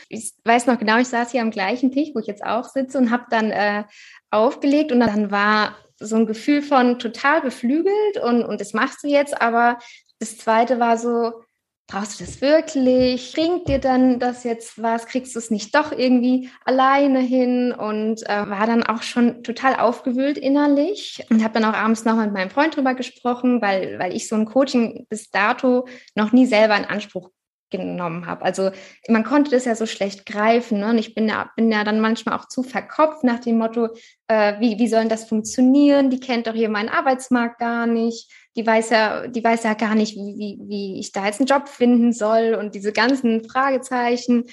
ich 0.09 0.33
weiß 0.43 0.65
noch 0.67 0.79
genau, 0.79 0.97
ich 0.97 1.07
saß 1.07 1.31
hier 1.31 1.41
am 1.41 1.51
gleichen 1.51 1.91
Tisch, 1.91 2.09
wo 2.13 2.19
ich 2.19 2.27
jetzt 2.27 2.43
auch 2.43 2.65
sitze 2.65 2.97
und 2.97 3.11
habe 3.11 3.25
dann 3.29 3.51
äh, 3.51 3.83
aufgelegt 4.31 4.91
und 4.91 4.99
dann 4.99 5.31
war 5.31 5.75
so 5.99 6.15
ein 6.15 6.25
Gefühl 6.25 6.61
von 6.61 6.99
total 6.99 7.41
beflügelt 7.41 8.17
und, 8.23 8.43
und 8.43 8.61
das 8.61 8.73
machst 8.73 9.03
du 9.03 9.07
jetzt, 9.07 9.41
aber 9.41 9.79
das 10.19 10.37
zweite 10.37 10.79
war 10.79 10.97
so, 10.97 11.43
brauchst 11.87 12.19
du 12.19 12.25
das 12.25 12.41
wirklich? 12.41 13.33
Bringt 13.33 13.67
dir 13.67 13.79
dann 13.79 14.19
das 14.19 14.43
jetzt 14.43 14.81
was? 14.81 15.07
Kriegst 15.07 15.35
du 15.35 15.39
es 15.39 15.49
nicht 15.49 15.73
doch 15.73 15.91
irgendwie 15.91 16.49
alleine 16.65 17.19
hin? 17.19 17.71
Und 17.71 18.27
äh, 18.29 18.49
war 18.49 18.67
dann 18.67 18.83
auch 18.83 19.01
schon 19.01 19.43
total 19.43 19.77
aufgewühlt 19.77 20.37
innerlich 20.37 21.25
und 21.29 21.43
habe 21.43 21.59
dann 21.59 21.65
auch 21.65 21.77
abends 21.77 22.03
noch 22.03 22.17
mit 22.17 22.33
meinem 22.33 22.49
Freund 22.49 22.75
drüber 22.75 22.93
gesprochen, 22.93 23.61
weil, 23.61 23.97
weil 23.99 24.13
ich 24.13 24.27
so 24.27 24.35
ein 24.35 24.45
Coaching 24.45 25.07
bis 25.09 25.31
dato 25.31 25.87
noch 26.13 26.33
nie 26.33 26.45
selber 26.45 26.75
in 26.77 26.85
Anspruch 26.85 27.31
genommen 27.69 28.25
habe. 28.25 28.43
Also 28.45 28.71
man 29.09 29.23
konnte 29.23 29.51
das 29.51 29.65
ja 29.65 29.75
so 29.75 29.85
schlecht 29.85 30.25
greifen. 30.25 30.79
Ne? 30.79 30.89
Und 30.91 30.97
ich 30.97 31.15
bin 31.15 31.27
ja, 31.27 31.51
bin 31.55 31.71
ja 31.71 31.83
dann 31.83 31.99
manchmal 31.99 32.37
auch 32.37 32.47
zu 32.47 32.63
verkopft 32.63 33.23
nach 33.23 33.39
dem 33.39 33.57
Motto, 33.57 33.89
äh, 34.27 34.59
wie, 34.59 34.79
wie 34.79 34.87
soll 34.87 35.07
das 35.07 35.27
funktionieren? 35.27 36.09
Die 36.09 36.19
kennt 36.19 36.47
doch 36.47 36.53
hier 36.53 36.69
meinen 36.69 36.89
Arbeitsmarkt 36.89 37.59
gar 37.59 37.85
nicht 37.85 38.31
die 38.57 38.65
weiß 38.65 38.89
ja, 38.89 39.27
die 39.27 39.43
weiß 39.43 39.63
ja 39.63 39.75
gar 39.75 39.95
nicht, 39.95 40.15
wie, 40.15 40.57
wie, 40.67 40.99
ich 40.99 41.11
da 41.11 41.25
jetzt 41.25 41.39
einen 41.39 41.47
Job 41.47 41.69
finden 41.69 42.11
soll 42.11 42.57
und 42.59 42.73
diese 42.73 42.91
ganzen 42.91 43.47
Fragezeichen 43.47 44.45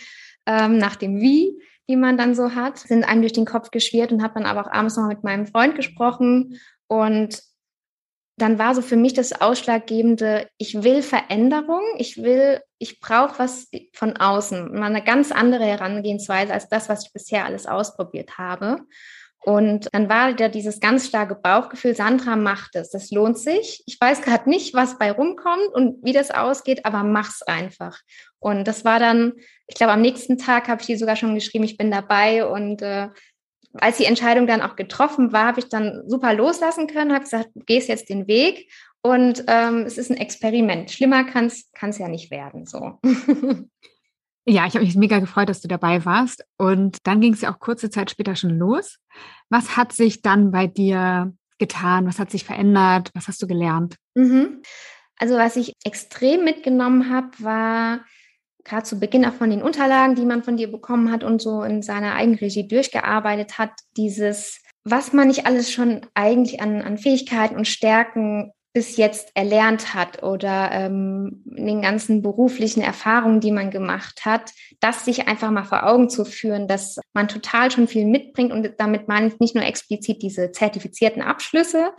ähm, 0.47 0.77
nach 0.77 0.97
dem 0.97 1.21
Wie, 1.21 1.59
die 1.89 1.97
man 1.97 2.19
dann 2.19 2.35
so 2.35 2.55
hat, 2.55 2.79
sind 2.79 3.05
einem 3.05 3.23
durch 3.23 3.33
den 3.33 3.47
Kopf 3.47 3.71
geschwirrt 3.71 4.13
und 4.13 4.23
habe 4.23 4.35
dann 4.35 4.47
aber 4.47 4.67
auch 4.67 4.73
abends 4.73 4.97
noch 4.97 5.09
mit 5.09 5.25
meinem 5.25 5.47
Freund 5.47 5.75
gesprochen 5.75 6.61
und 6.87 7.43
dann 8.37 8.59
war 8.59 8.75
so 8.75 8.83
für 8.83 8.97
mich 8.97 9.15
das 9.15 9.41
Ausschlaggebende, 9.41 10.49
ich 10.59 10.83
will 10.83 11.03
Veränderung, 11.03 11.83
ich 11.99 12.23
will, 12.23 12.61
ich 12.79 13.01
brauche 13.01 13.39
was 13.39 13.69
von 13.93 14.17
außen, 14.17 14.75
mal 14.75 14.87
eine 14.87 15.05
ganz 15.05 15.31
andere 15.31 15.65
Herangehensweise 15.65 16.53
als 16.53 16.69
das, 16.69 16.89
was 16.89 17.07
ich 17.07 17.13
bisher 17.13 17.45
alles 17.45 17.67
ausprobiert 17.67 18.37
habe. 18.37 18.81
Und 19.45 19.91
dann 19.93 20.09
war 20.09 20.33
da 20.33 20.49
dieses 20.49 20.81
ganz 20.81 21.07
starke 21.07 21.35
Bauchgefühl, 21.35 21.95
Sandra 21.95 22.35
macht 22.35 22.77
es, 22.77 22.89
das 22.89 23.11
lohnt 23.11 23.39
sich. 23.39 23.83
Ich 23.87 24.01
weiß 24.01 24.23
gerade 24.23 24.49
nicht, 24.49 24.73
was 24.73 24.97
bei 24.97 25.13
rumkommt 25.13 25.69
und 25.75 26.03
wie 26.03 26.15
das 26.15 26.31
ausgeht, 26.31 26.87
aber 26.87 27.03
mach's 27.03 27.43
einfach. 27.43 27.99
Und 28.39 28.67
das 28.67 28.87
war 28.87 28.99
dann, 28.99 29.35
ich 29.67 29.75
glaube, 29.75 29.93
am 29.93 30.01
nächsten 30.01 30.39
Tag 30.39 30.69
habe 30.69 30.81
ich 30.81 30.87
dir 30.87 30.97
sogar 30.97 31.17
schon 31.17 31.35
geschrieben, 31.35 31.65
ich 31.65 31.77
bin 31.77 31.91
dabei. 31.91 32.47
Und 32.47 32.81
äh, 32.81 33.09
als 33.75 33.99
die 33.99 34.07
Entscheidung 34.07 34.47
dann 34.47 34.63
auch 34.63 34.77
getroffen 34.77 35.35
war, 35.35 35.47
habe 35.49 35.61
ich 35.61 35.69
dann 35.69 36.09
super 36.09 36.33
loslassen 36.33 36.87
können, 36.87 37.13
habe 37.13 37.25
gesagt, 37.25 37.51
du 37.55 37.65
gehst 37.67 37.89
jetzt 37.89 38.09
den 38.09 38.27
Weg 38.27 38.73
und 39.03 39.45
ähm, 39.49 39.83
es 39.83 39.99
ist 39.99 40.11
ein 40.11 40.17
Experiment. 40.17 40.91
Schlimmer 40.91 41.25
kann 41.25 41.49
es 41.49 41.99
ja 41.99 42.09
nicht 42.09 42.31
werden. 42.31 42.65
So. 42.65 42.99
Ja, 44.47 44.67
ich 44.67 44.75
habe 44.75 44.85
mich 44.85 44.95
mega 44.95 45.21
gefreut, 45.21 45.49
dass 45.49 45.63
du 45.63 45.69
dabei 45.69 46.05
warst. 46.05 46.45
Und 46.59 46.99
dann 47.05 47.21
ging 47.21 47.33
es 47.33 47.41
ja 47.41 47.53
auch 47.53 47.59
kurze 47.59 47.91
Zeit 47.91 48.11
später 48.11 48.37
schon 48.37 48.59
los. 48.59 48.99
Was 49.49 49.77
hat 49.77 49.93
sich 49.93 50.21
dann 50.21 50.51
bei 50.51 50.67
dir 50.67 51.33
getan? 51.59 52.07
Was 52.07 52.19
hat 52.19 52.31
sich 52.31 52.45
verändert? 52.45 53.11
Was 53.15 53.29
hast 53.29 53.41
du 53.43 53.47
gelernt? 53.47 53.97
Mhm. 54.15 54.63
Also 55.17 55.37
was 55.37 55.57
ich 55.57 55.75
extrem 55.85 56.45
mitgenommen 56.45 57.11
habe, 57.11 57.29
war 57.39 58.05
gerade 58.65 58.85
zu 58.85 58.99
Beginn 58.99 59.25
auch 59.25 59.35
von 59.35 59.51
den 59.51 59.63
Unterlagen, 59.63 60.15
die 60.15 60.25
man 60.25 60.43
von 60.43 60.57
dir 60.57 60.71
bekommen 60.71 61.11
hat 61.11 61.23
und 61.23 61.41
so 61.41 61.63
in 61.63 61.83
seiner 61.83 62.15
Eigenregie 62.15 62.67
durchgearbeitet 62.67 63.59
hat, 63.59 63.71
dieses, 63.97 64.61
was 64.85 65.13
man 65.13 65.29
nicht 65.29 65.47
alles 65.47 65.71
schon 65.71 66.07
eigentlich 66.15 66.61
an, 66.61 66.83
an 66.83 66.99
Fähigkeiten 66.99 67.57
und 67.57 67.69
Stärken 67.69 68.53
bis 68.75 68.97
jetzt 68.97 69.31
erlernt 69.35 69.95
hat 69.95 70.25
oder 70.25 70.71
ähm, 70.73 71.45
den 71.45 71.81
ganzen 71.81 72.23
beruflichen 72.23 72.83
Erfahrungen, 72.83 73.39
die 73.39 73.53
man 73.53 73.71
gemacht 73.71 74.25
hat, 74.25 74.51
das 74.81 75.05
sich 75.05 75.29
einfach 75.29 75.53
mal 75.53 75.63
vor 75.63 75.87
Augen 75.87 76.11
zu 76.11 76.25
führen, 76.25 76.67
dass 76.67 76.99
man 77.13 77.29
total 77.29 77.71
schon 77.71 77.87
viel 77.87 78.05
mitbringt 78.05 78.53
und 78.53 78.69
damit 78.79 79.07
meine 79.07 79.29
ich 79.29 79.39
nicht 79.39 79.55
nur 79.55 79.65
explizit 79.65 80.23
diese 80.23 80.51
zertifizierten 80.51 81.23
Abschlüsse, 81.23 81.93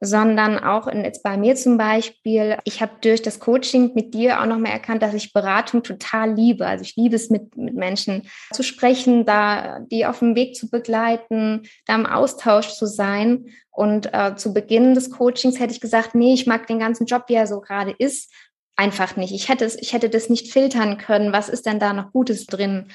sondern 0.00 0.58
auch 0.58 0.86
in, 0.86 1.04
jetzt 1.04 1.22
bei 1.22 1.36
mir 1.36 1.56
zum 1.56 1.76
Beispiel, 1.78 2.56
ich 2.64 2.80
habe 2.80 2.92
durch 3.00 3.22
das 3.22 3.40
Coaching 3.40 3.92
mit 3.94 4.14
dir 4.14 4.40
auch 4.40 4.46
nochmal 4.46 4.72
erkannt, 4.72 5.02
dass 5.02 5.14
ich 5.14 5.32
Beratung 5.32 5.82
total 5.82 6.34
liebe. 6.34 6.66
Also 6.66 6.82
ich 6.82 6.96
liebe 6.96 7.16
es, 7.16 7.30
mit, 7.30 7.56
mit 7.56 7.74
Menschen 7.74 8.28
zu 8.52 8.62
sprechen, 8.62 9.24
da 9.24 9.80
die 9.80 10.06
auf 10.06 10.20
dem 10.20 10.34
Weg 10.34 10.54
zu 10.54 10.70
begleiten, 10.70 11.62
da 11.86 11.94
im 11.94 12.06
Austausch 12.06 12.74
zu 12.74 12.86
sein. 12.86 13.46
Und 13.70 14.12
äh, 14.12 14.34
zu 14.34 14.52
Beginn 14.52 14.94
des 14.94 15.10
Coachings 15.10 15.60
hätte 15.60 15.72
ich 15.72 15.80
gesagt, 15.80 16.14
nee, 16.14 16.34
ich 16.34 16.46
mag 16.46 16.66
den 16.66 16.80
ganzen 16.80 17.06
Job, 17.06 17.24
wie 17.28 17.34
er 17.34 17.46
so 17.46 17.60
gerade 17.60 17.94
ist, 17.96 18.32
einfach 18.78 19.16
nicht. 19.16 19.34
Ich 19.34 19.48
hätte 19.48 19.64
es, 19.66 19.76
ich 19.76 19.92
hätte 19.92 20.08
das 20.08 20.30
nicht 20.30 20.52
filtern 20.52 20.96
können. 20.96 21.32
Was 21.32 21.48
ist 21.48 21.66
denn 21.66 21.78
da 21.78 21.92
noch 21.92 22.12
Gutes 22.12 22.46
drin? 22.46 22.88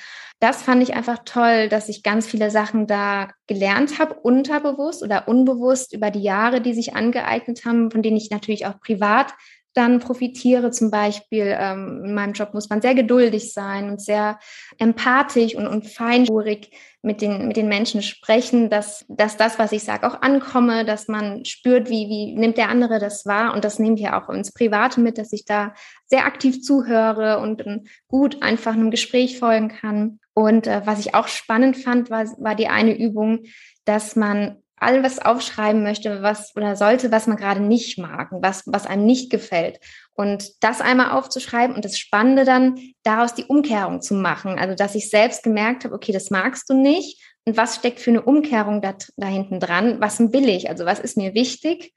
das 0.43 0.61
fand 0.61 0.83
ich 0.83 0.93
einfach 0.93 1.19
toll, 1.23 1.69
dass 1.69 1.87
ich 1.87 2.03
ganz 2.03 2.27
viele 2.27 2.51
Sachen 2.51 2.85
da 2.85 3.29
gelernt 3.47 3.97
habe, 3.97 4.15
unterbewusst 4.15 5.01
oder 5.01 5.29
unbewusst 5.29 5.93
über 5.93 6.11
die 6.11 6.21
Jahre, 6.21 6.59
die 6.59 6.73
sich 6.73 6.97
angeeignet 6.97 7.63
haben, 7.63 7.89
von 7.89 8.01
denen 8.01 8.17
ich 8.17 8.29
natürlich 8.29 8.65
auch 8.65 8.77
privat 8.81 9.33
dann 9.73 9.99
profitiere. 9.99 10.71
Zum 10.71 10.91
Beispiel 10.91 11.55
ähm, 11.57 12.03
in 12.05 12.13
meinem 12.13 12.33
Job 12.33 12.53
muss 12.53 12.69
man 12.69 12.81
sehr 12.81 12.95
geduldig 12.95 13.53
sein 13.53 13.89
und 13.89 14.01
sehr 14.01 14.39
empathisch 14.77 15.55
und, 15.55 15.67
und 15.67 15.87
feinspurig 15.87 16.71
mit 17.01 17.21
den, 17.21 17.47
mit 17.47 17.57
den 17.57 17.67
Menschen 17.67 18.01
sprechen, 18.01 18.69
dass, 18.69 19.05
dass 19.09 19.35
das, 19.35 19.59
was 19.59 19.73
ich 19.73 19.83
sage, 19.83 20.07
auch 20.07 20.21
ankomme, 20.21 20.85
dass 20.85 21.09
man 21.09 21.43
spürt, 21.43 21.89
wie, 21.89 22.07
wie 22.07 22.35
nimmt 22.35 22.57
der 22.57 22.69
andere 22.69 22.99
das 22.99 23.25
wahr. 23.25 23.53
Und 23.53 23.65
das 23.65 23.77
nehmen 23.77 23.97
wir 23.97 24.15
auch 24.15 24.29
ins 24.29 24.53
Private 24.53 25.01
mit, 25.01 25.17
dass 25.17 25.33
ich 25.33 25.43
da 25.43 25.73
sehr 26.05 26.25
aktiv 26.25 26.61
zuhöre 26.61 27.39
und 27.39 27.63
gut 28.07 28.41
einfach 28.41 28.73
einem 28.73 28.89
Gespräch 28.89 29.37
folgen 29.37 29.67
kann. 29.67 30.19
Und 30.33 30.65
äh, 30.65 30.81
was 30.85 30.99
ich 30.99 31.13
auch 31.13 31.27
spannend 31.27 31.77
fand, 31.77 32.09
war, 32.09 32.25
war 32.39 32.55
die 32.55 32.67
eine 32.67 32.97
Übung, 32.97 33.43
dass 33.85 34.15
man 34.15 34.62
alles 34.77 35.19
aufschreiben 35.19 35.83
möchte, 35.83 36.21
was 36.21 36.55
oder 36.55 36.75
sollte, 36.75 37.11
was 37.11 37.27
man 37.27 37.37
gerade 37.37 37.61
nicht 37.61 37.97
mag, 37.97 38.29
was, 38.31 38.63
was 38.65 38.85
einem 38.85 39.05
nicht 39.05 39.29
gefällt. 39.29 39.79
Und 40.13 40.63
das 40.63 40.81
einmal 40.81 41.11
aufzuschreiben 41.11 41.75
und 41.75 41.85
das 41.85 41.97
Spannende 41.97 42.43
dann, 42.43 42.77
daraus 43.03 43.33
die 43.33 43.45
Umkehrung 43.45 44.01
zu 44.01 44.13
machen. 44.13 44.59
Also, 44.59 44.75
dass 44.75 44.95
ich 44.95 45.09
selbst 45.09 45.43
gemerkt 45.43 45.85
habe, 45.85 45.95
okay, 45.95 46.11
das 46.11 46.29
magst 46.29 46.69
du 46.69 46.73
nicht. 46.73 47.21
Und 47.45 47.57
was 47.57 47.75
steckt 47.75 47.99
für 47.99 48.11
eine 48.11 48.21
Umkehrung 48.21 48.81
da, 48.81 48.95
da 49.17 49.27
hinten 49.27 49.59
dran? 49.59 49.99
Was 49.99 50.19
will 50.19 50.49
ich? 50.49 50.69
Also, 50.69 50.85
was 50.85 50.99
ist 50.99 51.17
mir 51.17 51.33
wichtig? 51.33 51.93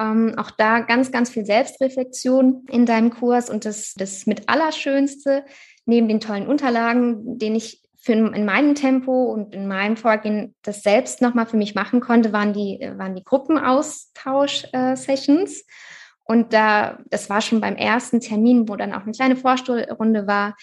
Ähm, 0.00 0.34
auch 0.36 0.50
da 0.52 0.80
ganz, 0.80 1.10
ganz 1.10 1.30
viel 1.30 1.44
Selbstreflexion 1.44 2.66
in 2.70 2.86
deinem 2.86 3.10
Kurs. 3.10 3.50
Und 3.50 3.64
das, 3.64 3.94
das 3.94 4.26
mit 4.26 4.48
Allerschönste, 4.48 5.44
neben 5.86 6.08
den 6.08 6.20
tollen 6.20 6.46
Unterlagen, 6.46 7.38
den 7.38 7.56
ich 7.56 7.82
für 8.00 8.12
in 8.12 8.44
meinem 8.44 8.76
Tempo 8.76 9.32
und 9.32 9.52
in 9.54 9.66
meinem 9.66 9.96
Vorgehen 9.96 10.54
das 10.62 10.82
selbst 10.82 11.20
nochmal 11.20 11.46
für 11.46 11.56
mich 11.56 11.74
machen 11.74 11.98
konnte, 12.00 12.32
waren 12.32 12.52
die, 12.52 12.78
waren 12.96 13.16
die 13.16 13.24
Gruppenaustausch-Sessions. 13.24 15.64
Und 16.24 16.52
da, 16.52 16.98
das 17.06 17.28
war 17.28 17.40
schon 17.40 17.60
beim 17.60 17.74
ersten 17.76 18.20
Termin, 18.20 18.68
wo 18.68 18.76
dann 18.76 18.92
auch 18.92 19.02
eine 19.02 19.12
kleine 19.12 19.36
Vorstuhlrunde 19.36 20.26
war, 20.26 20.56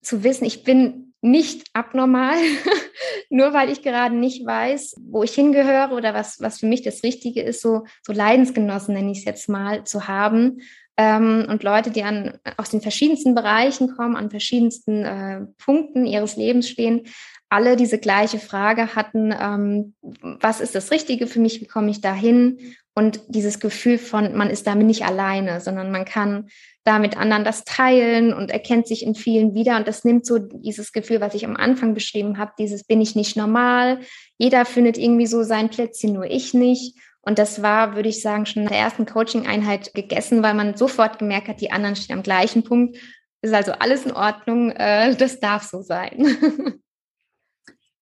zu 0.00 0.22
wissen, 0.22 0.44
ich 0.44 0.64
bin 0.64 1.14
nicht 1.20 1.68
abnormal, 1.72 2.36
nur 3.30 3.52
weil 3.54 3.70
ich 3.70 3.82
gerade 3.82 4.14
nicht 4.14 4.46
weiß, 4.46 4.96
wo 5.00 5.22
ich 5.22 5.34
hingehöre 5.34 5.92
oder 5.92 6.14
was, 6.14 6.40
was 6.40 6.60
für 6.60 6.66
mich 6.66 6.82
das 6.82 7.02
Richtige 7.02 7.42
ist, 7.42 7.62
so, 7.62 7.84
so 8.02 8.12
Leidensgenossen 8.12 8.94
nenne 8.94 9.10
ich 9.10 9.18
es 9.18 9.24
jetzt 9.24 9.48
mal, 9.48 9.84
zu 9.84 10.06
haben 10.06 10.60
ähm, 10.96 11.46
und 11.48 11.62
Leute, 11.62 11.90
die 11.90 12.04
an, 12.04 12.38
aus 12.56 12.70
den 12.70 12.80
verschiedensten 12.80 13.34
Bereichen 13.34 13.96
kommen, 13.96 14.16
an 14.16 14.30
verschiedensten 14.30 15.04
äh, 15.04 15.40
Punkten 15.58 16.06
ihres 16.06 16.36
Lebens 16.36 16.68
stehen, 16.68 17.02
alle 17.48 17.76
diese 17.76 17.98
gleiche 17.98 18.38
Frage 18.38 18.94
hatten, 18.94 19.32
ähm, 19.38 19.94
was 20.00 20.60
ist 20.60 20.74
das 20.74 20.90
Richtige 20.90 21.26
für 21.26 21.40
mich, 21.40 21.60
wie 21.60 21.66
komme 21.66 21.90
ich 21.90 22.00
dahin? 22.00 22.58
Und 22.96 23.20
dieses 23.28 23.58
Gefühl 23.58 23.98
von, 23.98 24.36
man 24.36 24.50
ist 24.50 24.66
damit 24.66 24.86
nicht 24.86 25.04
alleine, 25.04 25.60
sondern 25.60 25.90
man 25.90 26.04
kann 26.04 26.48
da 26.84 26.98
mit 26.98 27.16
anderen 27.16 27.44
das 27.44 27.64
teilen 27.64 28.32
und 28.32 28.50
erkennt 28.50 28.86
sich 28.86 29.04
in 29.04 29.14
vielen 29.14 29.54
wieder. 29.54 29.76
Und 29.76 29.88
das 29.88 30.04
nimmt 30.04 30.26
so 30.26 30.38
dieses 30.38 30.92
Gefühl, 30.92 31.20
was 31.20 31.34
ich 31.34 31.44
am 31.44 31.56
Anfang 31.56 31.94
beschrieben 31.94 32.38
habe, 32.38 32.52
dieses 32.58 32.84
bin 32.84 33.00
ich 33.00 33.16
nicht 33.16 33.36
normal. 33.36 34.00
Jeder 34.38 34.64
findet 34.64 34.98
irgendwie 34.98 35.26
so 35.26 35.42
sein 35.42 35.70
Plätzchen, 35.70 36.12
nur 36.12 36.26
ich 36.26 36.54
nicht. 36.54 36.96
Und 37.24 37.38
das 37.38 37.62
war, 37.62 37.96
würde 37.96 38.08
ich 38.08 38.20
sagen, 38.20 38.46
schon 38.46 38.62
in 38.62 38.68
der 38.68 38.78
ersten 38.78 39.06
Coaching-Einheit 39.06 39.94
gegessen, 39.94 40.42
weil 40.42 40.54
man 40.54 40.76
sofort 40.76 41.18
gemerkt 41.18 41.48
hat, 41.48 41.60
die 41.60 41.72
anderen 41.72 41.96
stehen 41.96 42.16
am 42.16 42.22
gleichen 42.22 42.64
Punkt. 42.64 42.98
Ist 43.42 43.54
also 43.54 43.72
alles 43.72 44.06
in 44.06 44.12
Ordnung, 44.12 44.70
äh, 44.70 45.14
das 45.16 45.40
darf 45.40 45.62
so 45.62 45.82
sein. 45.82 46.80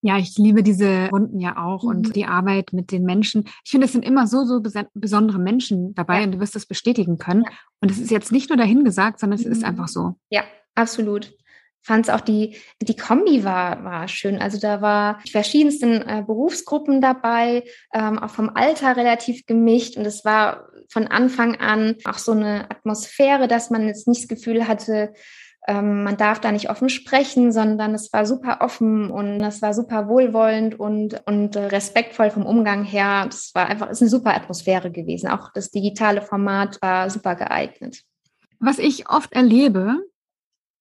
Ja, 0.05 0.19
ich 0.19 0.37
liebe 0.37 0.65
diese 0.65 1.09
Runden 1.11 1.39
ja 1.39 1.65
auch 1.65 1.85
mhm. 1.85 1.89
und 1.89 2.17
die 2.17 2.27
Arbeit 2.27 2.73
mit 2.73 2.91
den 2.91 3.05
Menschen. 3.05 3.45
Ich 3.65 3.71
finde, 3.71 3.87
es 3.87 3.93
sind 3.93 4.05
immer 4.05 4.27
so, 4.27 4.45
so 4.45 4.61
besondere 4.95 5.39
Menschen 5.39 5.95
dabei 5.95 6.19
ja. 6.19 6.25
und 6.25 6.33
du 6.33 6.41
wirst 6.41 6.57
das 6.57 6.67
bestätigen 6.67 7.19
können. 7.19 7.45
Ja. 7.45 7.51
Und 7.81 7.91
es 7.93 8.01
ist 8.01 8.11
jetzt 8.11 8.33
nicht 8.33 8.51
nur 8.51 8.57
dahingesagt, 8.57 9.21
sondern 9.21 9.39
es 9.39 9.47
mhm. 9.47 9.53
ist 9.53 9.65
einfach 9.65 9.87
so. 9.87 10.17
Ja, 10.29 10.43
absolut 10.75 11.33
fand 11.83 12.07
es 12.07 12.15
auch 12.15 12.21
die, 12.21 12.57
die 12.81 12.97
Kombi 12.97 13.45
war, 13.45 13.85
war 13.85 14.09
schön. 14.09 14.41
Also 14.41 14.59
da 14.59 14.81
war 14.81 15.19
die 15.27 15.33
verschiedensten 15.33 16.03
äh, 16.03 16.23
Berufsgruppen 16.27 17.01
dabei, 17.01 17.65
ähm, 17.93 18.19
auch 18.19 18.31
vom 18.31 18.51
Alter 18.55 18.97
relativ 18.97 19.47
gemischt. 19.47 19.97
Und 19.97 20.07
es 20.07 20.25
war 20.25 20.69
von 20.89 21.07
Anfang 21.07 21.57
an 21.57 21.97
auch 22.05 22.19
so 22.19 22.33
eine 22.33 22.71
Atmosphäre, 22.71 23.49
dass 23.49 23.71
man 23.71 23.87
jetzt 23.87 24.07
nicht 24.07 24.23
das 24.23 24.29
Gefühl 24.29 24.69
hatte, 24.69 25.13
ähm, 25.69 26.03
man 26.03 26.17
darf 26.17 26.41
da 26.41 26.51
nicht 26.51 26.71
offen 26.71 26.89
sprechen, 26.89 27.53
sondern 27.53 27.95
es 27.95 28.13
war 28.13 28.27
super 28.27 28.59
offen 28.63 29.11
und 29.11 29.41
es 29.41 29.63
war 29.63 29.75
super 29.75 30.09
wohlwollend 30.09 30.79
und, 30.79 31.23
und 31.27 31.55
äh, 31.55 31.67
respektvoll 31.67 32.31
vom 32.31 32.45
Umgang 32.45 32.85
her. 32.85 33.27
Es 33.29 33.53
war 33.55 33.67
einfach, 33.67 33.89
ist 33.89 34.03
eine 34.03 34.11
super 34.11 34.35
Atmosphäre 34.35 34.91
gewesen. 34.91 35.29
Auch 35.29 35.53
das 35.53 35.71
digitale 35.71 36.21
Format 36.21 36.79
war 36.83 37.09
super 37.11 37.37
geeignet. 37.37 38.03
Was 38.59 38.79
ich 38.79 39.09
oft 39.09 39.33
erlebe, 39.33 39.99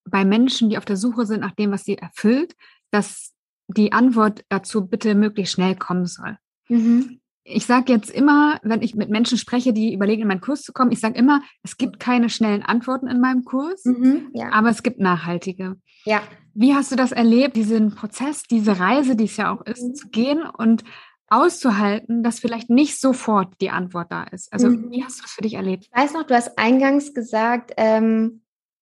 bei 0.06 0.26
Menschen, 0.26 0.70
die 0.70 0.78
auf 0.78 0.86
der 0.86 0.98
Suche 0.98 1.26
sind 1.26 1.42
nach 1.42 1.52
dem, 1.52 1.72
was 1.72 1.84
sie 1.84 1.98
erfüllt, 1.98 2.56
dass 2.92 3.34
die 3.68 3.94
Antwort 3.94 4.44
dazu 4.50 4.86
bitte 4.88 5.16
möglichst 5.16 5.54
schnell 5.54 5.76
kommen 5.76 6.06
soll. 6.06 6.38
Mhm. 6.70 7.20
Ich 7.44 7.66
sage 7.66 7.92
jetzt 7.92 8.12
immer, 8.12 8.60
wenn 8.62 8.82
ich 8.82 8.94
mit 8.94 9.10
Menschen 9.10 9.38
spreche, 9.38 9.74
die 9.74 9.94
überlegen, 9.94 10.22
in 10.22 10.28
meinen 10.28 10.42
Kurs 10.42 10.62
zu 10.62 10.74
kommen, 10.74 10.92
ich 10.92 11.00
sage 11.00 11.18
immer, 11.18 11.42
es 11.64 11.78
gibt 11.78 12.00
keine 12.00 12.30
schnellen 12.30 12.62
Antworten 12.62 13.08
in 13.08 13.20
meinem 13.20 13.46
Kurs, 13.46 13.84
mhm, 13.84 14.30
ja. 14.34 14.52
aber 14.52 14.70
es 14.70 14.84
gibt 14.84 15.00
nachhaltige. 15.00 15.76
Ja. 16.06 16.22
Wie 16.54 16.76
hast 16.76 16.92
du 16.92 16.96
das 16.96 17.12
erlebt, 17.12 17.56
diesen 17.56 17.96
Prozess, 17.96 18.44
diese 18.44 18.80
Reise, 18.80 19.16
die 19.16 19.24
es 19.24 19.38
ja 19.38 19.52
auch 19.52 19.66
ist, 19.66 19.84
mhm. 19.84 19.96
zu 19.96 20.10
gehen 20.10 20.44
und 20.44 20.84
auszuhalten, 21.30 22.24
dass 22.24 22.40
vielleicht 22.40 22.70
nicht 22.70 23.00
sofort 23.00 23.54
die 23.60 23.72
Antwort 23.72 24.12
da 24.12 24.24
ist? 24.24 24.52
Also, 24.54 24.70
mhm. 24.70 24.92
wie 24.92 25.04
hast 25.04 25.20
du 25.20 25.22
das 25.24 25.32
für 25.32 25.42
dich 25.42 25.56
erlebt? 25.56 25.86
Ich 25.86 25.98
weiß 25.98 26.14
noch, 26.14 26.24
du 26.24 26.36
hast 26.36 26.60
eingangs 26.60 27.14
gesagt, 27.14 27.72
ähm, 27.78 28.42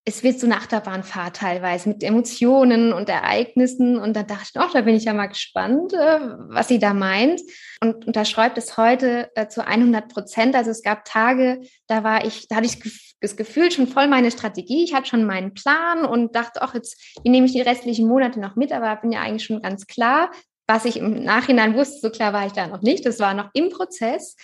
es 0.09 0.23
wird 0.23 0.39
so 0.39 0.47
eine 0.47 0.57
Achterbahnfahrt 0.57 1.35
teilweise 1.35 1.87
mit 1.87 2.03
Emotionen 2.03 2.93
und 2.93 3.09
Ereignissen. 3.09 3.97
Und 3.97 4.15
da 4.15 4.23
dachte 4.23 4.49
ich, 4.55 4.59
oh, 4.59 4.67
da 4.73 4.81
bin 4.81 4.95
ich 4.95 5.03
ja 5.03 5.13
mal 5.13 5.27
gespannt, 5.27 5.93
äh, 5.93 6.19
was 6.49 6.67
sie 6.67 6.79
da 6.79 6.95
meint. 6.95 7.41
Und 7.79 8.07
unterschreibt 8.07 8.57
es 8.57 8.75
heute 8.75 9.29
äh, 9.35 9.47
zu 9.47 9.65
100 9.65 10.11
Prozent. 10.11 10.55
Also 10.55 10.71
es 10.71 10.81
gab 10.81 11.05
Tage, 11.05 11.61
da 11.85 12.03
war 12.03 12.25
ich, 12.25 12.47
da 12.47 12.55
hatte 12.55 12.65
ich 12.65 12.79
das 13.21 13.37
Gefühl 13.37 13.69
schon 13.71 13.87
voll 13.87 14.07
meine 14.07 14.31
Strategie. 14.31 14.83
Ich 14.83 14.95
hatte 14.95 15.09
schon 15.09 15.25
meinen 15.25 15.53
Plan 15.53 16.05
und 16.05 16.35
dachte, 16.35 16.63
ach, 16.63 16.73
jetzt 16.73 16.99
nehme 17.23 17.45
ich 17.45 17.53
die 17.53 17.61
restlichen 17.61 18.07
Monate 18.07 18.39
noch 18.39 18.55
mit, 18.55 18.71
aber 18.71 18.95
bin 18.95 19.11
ja 19.11 19.21
eigentlich 19.21 19.45
schon 19.45 19.61
ganz 19.61 19.85
klar. 19.85 20.31
Was 20.67 20.85
ich 20.85 20.97
im 20.97 21.23
Nachhinein 21.23 21.75
wusste, 21.75 21.99
so 21.99 22.09
klar 22.09 22.33
war 22.33 22.47
ich 22.47 22.53
da 22.53 22.65
noch 22.65 22.81
nicht. 22.81 23.05
Das 23.05 23.19
war 23.19 23.35
noch 23.35 23.49
im 23.53 23.69
Prozess. 23.69 24.35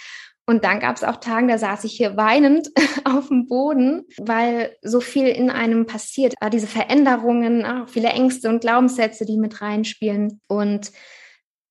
Und 0.48 0.64
dann 0.64 0.80
gab 0.80 0.96
es 0.96 1.04
auch 1.04 1.18
Tage, 1.18 1.48
da 1.48 1.58
saß 1.58 1.86
ich 1.86 1.94
hier 1.94 2.18
weinend 2.18 2.70
auf 3.04 3.30
dem 3.30 3.48
Boden, 3.48 4.04
weil 4.18 4.75
so 4.82 5.00
viel 5.00 5.28
in 5.28 5.50
einem 5.50 5.88
passiert. 5.88 6.36
Diese 6.54 6.68
Veränderungen, 6.68 7.66
auch 7.66 7.90
viele 7.90 8.10
Ängste 8.10 8.50
und 8.50 8.62
Glaubenssätze, 8.62 9.25
die 9.25 9.38
mit 9.38 9.62
reinspielen. 9.62 10.40
Und 10.48 10.92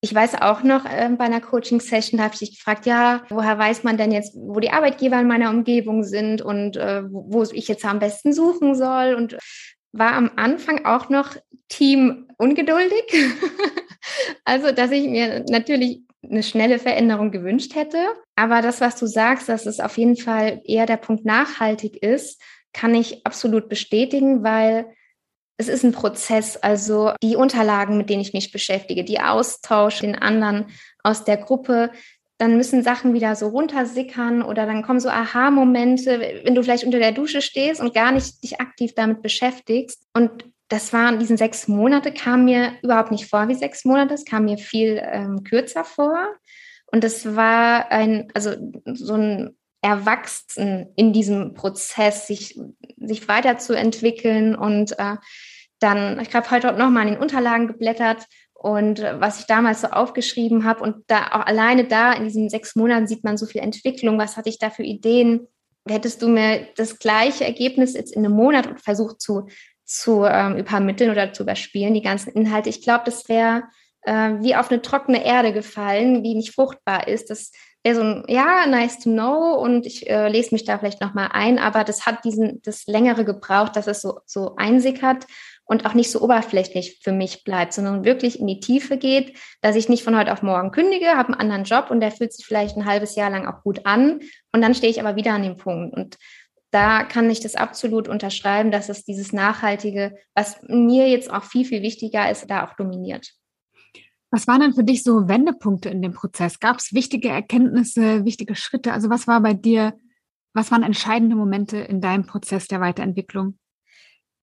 ich 0.01 0.15
weiß 0.15 0.43
auch 0.43 0.63
noch, 0.63 0.85
äh, 0.85 1.09
bei 1.17 1.25
einer 1.25 1.41
Coaching-Session 1.41 2.21
habe 2.21 2.35
ich 2.35 2.41
dich 2.41 2.59
gefragt, 2.59 2.85
ja, 2.85 3.23
woher 3.31 3.59
weiß 3.59 3.85
man 3.85 3.97
denn 3.97 4.13
jetzt, 4.13 4.35
wo 4.37 4.61
die 4.61 4.71
Arbeitgeber 4.71 5.19
in 5.21 5.29
meiner 5.29 5.51
Umgebung 5.51 6.03
sind 6.03 6.43
und 6.43 6.77
äh, 6.77 7.05
wo 7.09 7.43
ich 7.45 7.69
jetzt 7.69 7.85
am 7.85 8.01
besten 8.01 8.33
suchen 8.33 8.75
soll? 8.75 9.15
Und 9.15 9.39
war 9.93 10.13
am 10.15 10.33
Anfang 10.37 10.85
auch 10.85 11.09
noch 11.09 11.37
Team 11.69 12.27
ungeduldig. 12.37 13.05
also, 14.45 14.73
dass 14.73 14.91
ich 14.91 15.07
mir 15.07 15.45
natürlich 15.49 16.03
eine 16.31 16.43
schnelle 16.43 16.79
Veränderung 16.79 17.31
gewünscht 17.31 17.75
hätte. 17.75 17.99
Aber 18.37 18.63
das, 18.63 18.81
was 18.81 18.97
du 18.97 19.07
sagst, 19.07 19.49
dass 19.49 19.67
es 19.67 19.81
auf 19.81 19.99
jeden 19.99 20.17
Fall 20.17 20.61
eher 20.65 20.87
der 20.87 20.97
Punkt 20.97 21.25
nachhaltig 21.25 22.03
ist, 22.03 22.41
kann 22.73 22.95
ich 22.95 23.25
absolut 23.27 23.69
bestätigen, 23.69 24.43
weil 24.43 24.87
es 25.57 25.69
ist 25.69 25.85
ein 25.85 25.93
Prozess. 25.93 26.57
Also 26.57 27.13
die 27.23 27.37
Unterlagen, 27.37 27.97
mit 27.97 28.11
denen 28.11 28.23
ich 28.23 28.33
mich 28.33 28.53
beschäftige, 28.53 29.05
die 29.05 29.21
Austausch 29.21 30.01
den 30.01 30.17
anderen 30.17 30.67
aus 31.03 31.25
der 31.25 31.37
Gruppe, 31.37 31.91
dann 32.39 32.57
müssen 32.57 32.83
Sachen 32.83 33.15
wieder 33.15 33.37
so 33.37 33.49
runtersickern 33.49 34.43
oder 34.43 34.67
dann 34.67 34.83
kommen 34.83 34.99
so 34.99 35.09
Aha-Momente, 35.09 36.21
wenn 36.45 36.55
du 36.55 36.63
vielleicht 36.63 36.85
unter 36.85 36.99
der 36.99 37.13
Dusche 37.13 37.41
stehst 37.41 37.81
und 37.81 37.95
gar 37.95 38.11
nicht 38.11 38.43
dich 38.43 38.61
aktiv 38.61 38.93
damit 38.95 39.23
beschäftigst. 39.23 40.05
Und 40.13 40.45
das 40.75 40.93
waren, 40.93 41.21
diesen 41.21 41.37
sechs 41.37 41.69
Monate 41.69 42.13
kam 42.13 42.47
mir 42.47 42.73
überhaupt 42.83 43.13
nicht 43.13 43.31
vor 43.31 43.47
wie 43.47 43.55
sechs 43.55 43.85
Monate, 43.85 44.15
es 44.15 44.25
kam 44.25 44.47
mir 44.47 44.59
viel 44.59 45.01
ähm, 45.05 45.45
kürzer 45.45 45.85
vor. 45.85 46.27
Und 46.87 47.05
es 47.05 47.37
war 47.37 47.93
ein, 47.93 48.29
also 48.35 48.55
so 48.85 49.15
ein 49.15 49.57
Erwachsen 49.83 50.89
in 50.97 51.13
diesem 51.13 51.55
Prozess, 51.55 52.27
sich, 52.27 52.59
sich 52.97 53.29
weiterzuentwickeln. 53.29 54.57
Und 54.57 54.99
äh, 54.99 55.17
dann, 55.79 56.19
ich 56.19 56.35
habe 56.35 56.51
heute 56.51 56.73
noch 56.73 56.91
mal 56.91 57.03
in 57.03 57.15
den 57.15 57.23
Unterlagen 57.23 57.69
geblättert 57.69 58.27
und 58.55 58.99
äh, 58.99 59.21
was 59.21 59.41
ich 59.41 59.47
damals 59.47 59.83
so 59.83 59.89
aufgeschrieben 59.89 60.65
habe. 60.65 60.83
Und 60.83 61.05
da 61.07 61.29
auch 61.29 61.47
alleine 61.47 61.85
da 61.85 62.13
in 62.15 62.25
diesen 62.25 62.49
sechs 62.49 62.75
Monaten 62.75 63.07
sieht 63.07 63.23
man 63.23 63.37
so 63.37 63.47
viel 63.47 63.61
Entwicklung. 63.61 64.19
Was 64.19 64.37
hatte 64.37 64.49
ich 64.49 64.59
da 64.59 64.71
für 64.71 64.83
Ideen? 64.83 65.47
Hättest 65.89 66.23
du 66.23 66.29
mir 66.29 66.67
das 66.77 66.99
gleiche 66.99 67.45
Ergebnis 67.45 67.95
jetzt 67.95 68.17
in 68.17 68.25
einem 68.25 68.35
Monat 68.35 68.81
versucht 68.81 69.21
zu, 69.21 69.47
zu 69.85 70.25
ähm, 70.25 70.57
übermitteln 70.57 71.11
oder 71.11 71.33
zu 71.33 71.43
überspielen, 71.43 71.95
die 71.95 72.03
ganzen 72.03 72.33
Inhalte? 72.33 72.69
Ich 72.69 72.83
glaube, 72.83 73.03
das 73.05 73.29
wäre 73.29 73.65
äh, 74.03 74.33
wie 74.41 74.55
auf 74.55 74.71
eine 74.71 74.83
trockene 74.83 75.25
Erde 75.25 75.53
gefallen, 75.53 76.23
die 76.23 76.35
nicht 76.35 76.55
fruchtbar 76.55 77.09
ist. 77.09 77.31
Das 77.31 77.53
wäre 77.83 77.97
so 77.97 78.03
ein, 78.03 78.25
ja, 78.29 78.67
nice 78.67 78.99
to 78.99 79.11
know 79.11 79.55
und 79.55 79.87
ich 79.87 80.09
äh, 80.09 80.29
lese 80.29 80.55
mich 80.55 80.65
da 80.65 80.79
vielleicht 80.79 81.01
nochmal 81.01 81.29
ein, 81.33 81.59
aber 81.59 81.85
das 81.85 82.07
hat 82.07 82.25
diesen, 82.25 82.63
das 82.63 82.87
längere 82.87 83.25
gebraucht, 83.25 83.77
dass 83.77 83.87
es 83.87 84.01
so, 84.01 84.21
so 84.25 84.57
einsickert 84.57 85.27
und 85.67 85.87
auch 85.87 85.95
nicht 85.95 86.11
so 86.11 86.21
oberflächlich 86.21 87.01
für 87.03 87.13
mich 87.13 87.45
bleibt, 87.45 87.73
sondern 87.73 88.05
wirklich 88.05 88.41
in 88.41 88.47
die 88.47 88.61
Tiefe 88.61 88.97
geht, 88.97 89.37
dass 89.61 89.77
ich 89.77 89.89
nicht 89.89 90.03
von 90.03 90.17
heute 90.17 90.33
auf 90.33 90.43
morgen 90.43 90.71
kündige, 90.71 91.17
habe 91.17 91.33
einen 91.33 91.41
anderen 91.41 91.65
Job 91.65 91.91
und 91.91 92.01
der 92.01 92.11
fühlt 92.11 92.33
sich 92.33 92.47
vielleicht 92.47 92.77
ein 92.77 92.87
halbes 92.87 93.17
Jahr 93.17 93.31
lang 93.31 93.47
auch 93.47 93.63
gut 93.63 93.85
an 93.85 94.21
und 94.53 94.63
dann 94.63 94.75
stehe 94.75 94.91
ich 94.91 95.01
aber 95.01 95.17
wieder 95.17 95.33
an 95.33 95.43
dem 95.43 95.57
Punkt 95.57 95.95
und 95.95 96.17
da 96.75 97.05
kann 97.05 97.31
ich 97.31 97.39
das 97.39 97.55
absolut 97.55 98.09
unterschreiben, 98.09 98.73
dass 98.73 98.89
es 98.89 99.05
dieses 99.05 99.33
Nachhaltige, 99.33 100.17
was 100.35 100.61
mir 100.67 101.09
jetzt 101.09 101.33
auch 101.33 101.45
viel, 101.45 101.65
viel 101.65 101.83
wichtiger 101.83 102.29
ist, 102.29 102.51
da 102.51 102.67
auch 102.67 102.75
dominiert. 102.75 103.33
Was 104.33 104.49
waren 104.49 104.61
denn 104.61 104.75
für 104.75 104.83
dich 104.83 105.05
so 105.05 105.29
Wendepunkte 105.29 105.89
in 105.89 106.03
dem 106.03 106.13
Prozess? 106.13 106.59
Gab 106.59 106.79
es 106.79 106.93
wichtige 106.93 107.29
Erkenntnisse, 107.29 108.25
wichtige 108.25 108.57
Schritte? 108.57 108.93
Also 108.93 109.09
was 109.09 109.29
war 109.29 109.41
bei 109.41 109.55
dir, 109.55 109.95
was 110.53 110.73
waren 110.73 110.83
entscheidende 110.83 111.37
Momente 111.37 111.77
in 111.79 112.01
deinem 112.01 112.27
Prozess 112.27 112.67
der 112.67 112.81
Weiterentwicklung? 112.81 113.57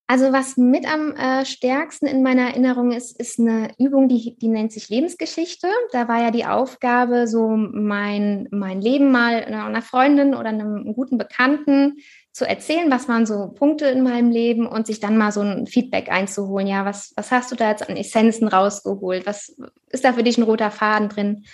Also 0.08 0.34
was 0.34 0.58
mit 0.58 0.86
am 0.86 1.16
äh, 1.16 1.46
stärksten 1.46 2.06
in 2.06 2.22
meiner 2.22 2.50
Erinnerung 2.50 2.92
ist, 2.92 3.18
ist 3.18 3.40
eine 3.40 3.72
Übung, 3.80 4.10
die, 4.10 4.38
die 4.38 4.50
nennt 4.50 4.74
sich 4.74 4.90
Lebensgeschichte. 4.90 5.68
Da 5.94 6.10
war 6.10 6.22
ja 6.22 6.32
die 6.32 6.46
Aufgabe, 6.46 7.28
so 7.28 7.50
mein, 7.56 8.50
mein 8.52 8.82
Leben 8.82 9.12
mal 9.12 9.44
einer 9.44 9.82
Freundin 9.82 10.36
oder 10.36 10.50
einem 10.50 10.94
guten 10.96 11.18
Bekannten 11.18 11.98
zu 12.34 12.48
erzählen, 12.48 12.90
was 12.90 13.10
waren 13.10 13.26
so 13.26 13.50
Punkte 13.50 13.88
in 13.88 14.04
meinem 14.04 14.32
Leben 14.32 14.66
und 14.66 14.88
sich 14.88 15.00
dann 15.00 15.18
mal 15.18 15.32
so 15.32 15.42
ein 15.42 15.68
Feedback 15.68 16.10
einzuholen. 16.10 16.68
Ja, 16.68 16.86
was, 16.86 17.14
was 17.16 17.32
hast 17.32 17.52
du 17.52 17.56
da 17.56 17.70
jetzt 17.70 17.88
an 17.88 17.98
Essenzen 17.98 18.48
rausgeholt? 18.48 19.26
Was 19.26 19.56
ist 19.90 20.06
da 20.06 20.14
für 20.14 20.24
dich 20.24 20.38
ein 20.38 20.44
roter 20.44 20.72
Faden 20.72 21.10
drin? 21.10 21.46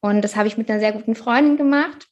Und 0.00 0.22
das 0.22 0.36
habe 0.36 0.48
ich 0.48 0.58
mit 0.58 0.68
einer 0.68 0.80
sehr 0.80 0.92
guten 0.92 1.14
Freundin 1.14 1.56
gemacht. 1.56 2.08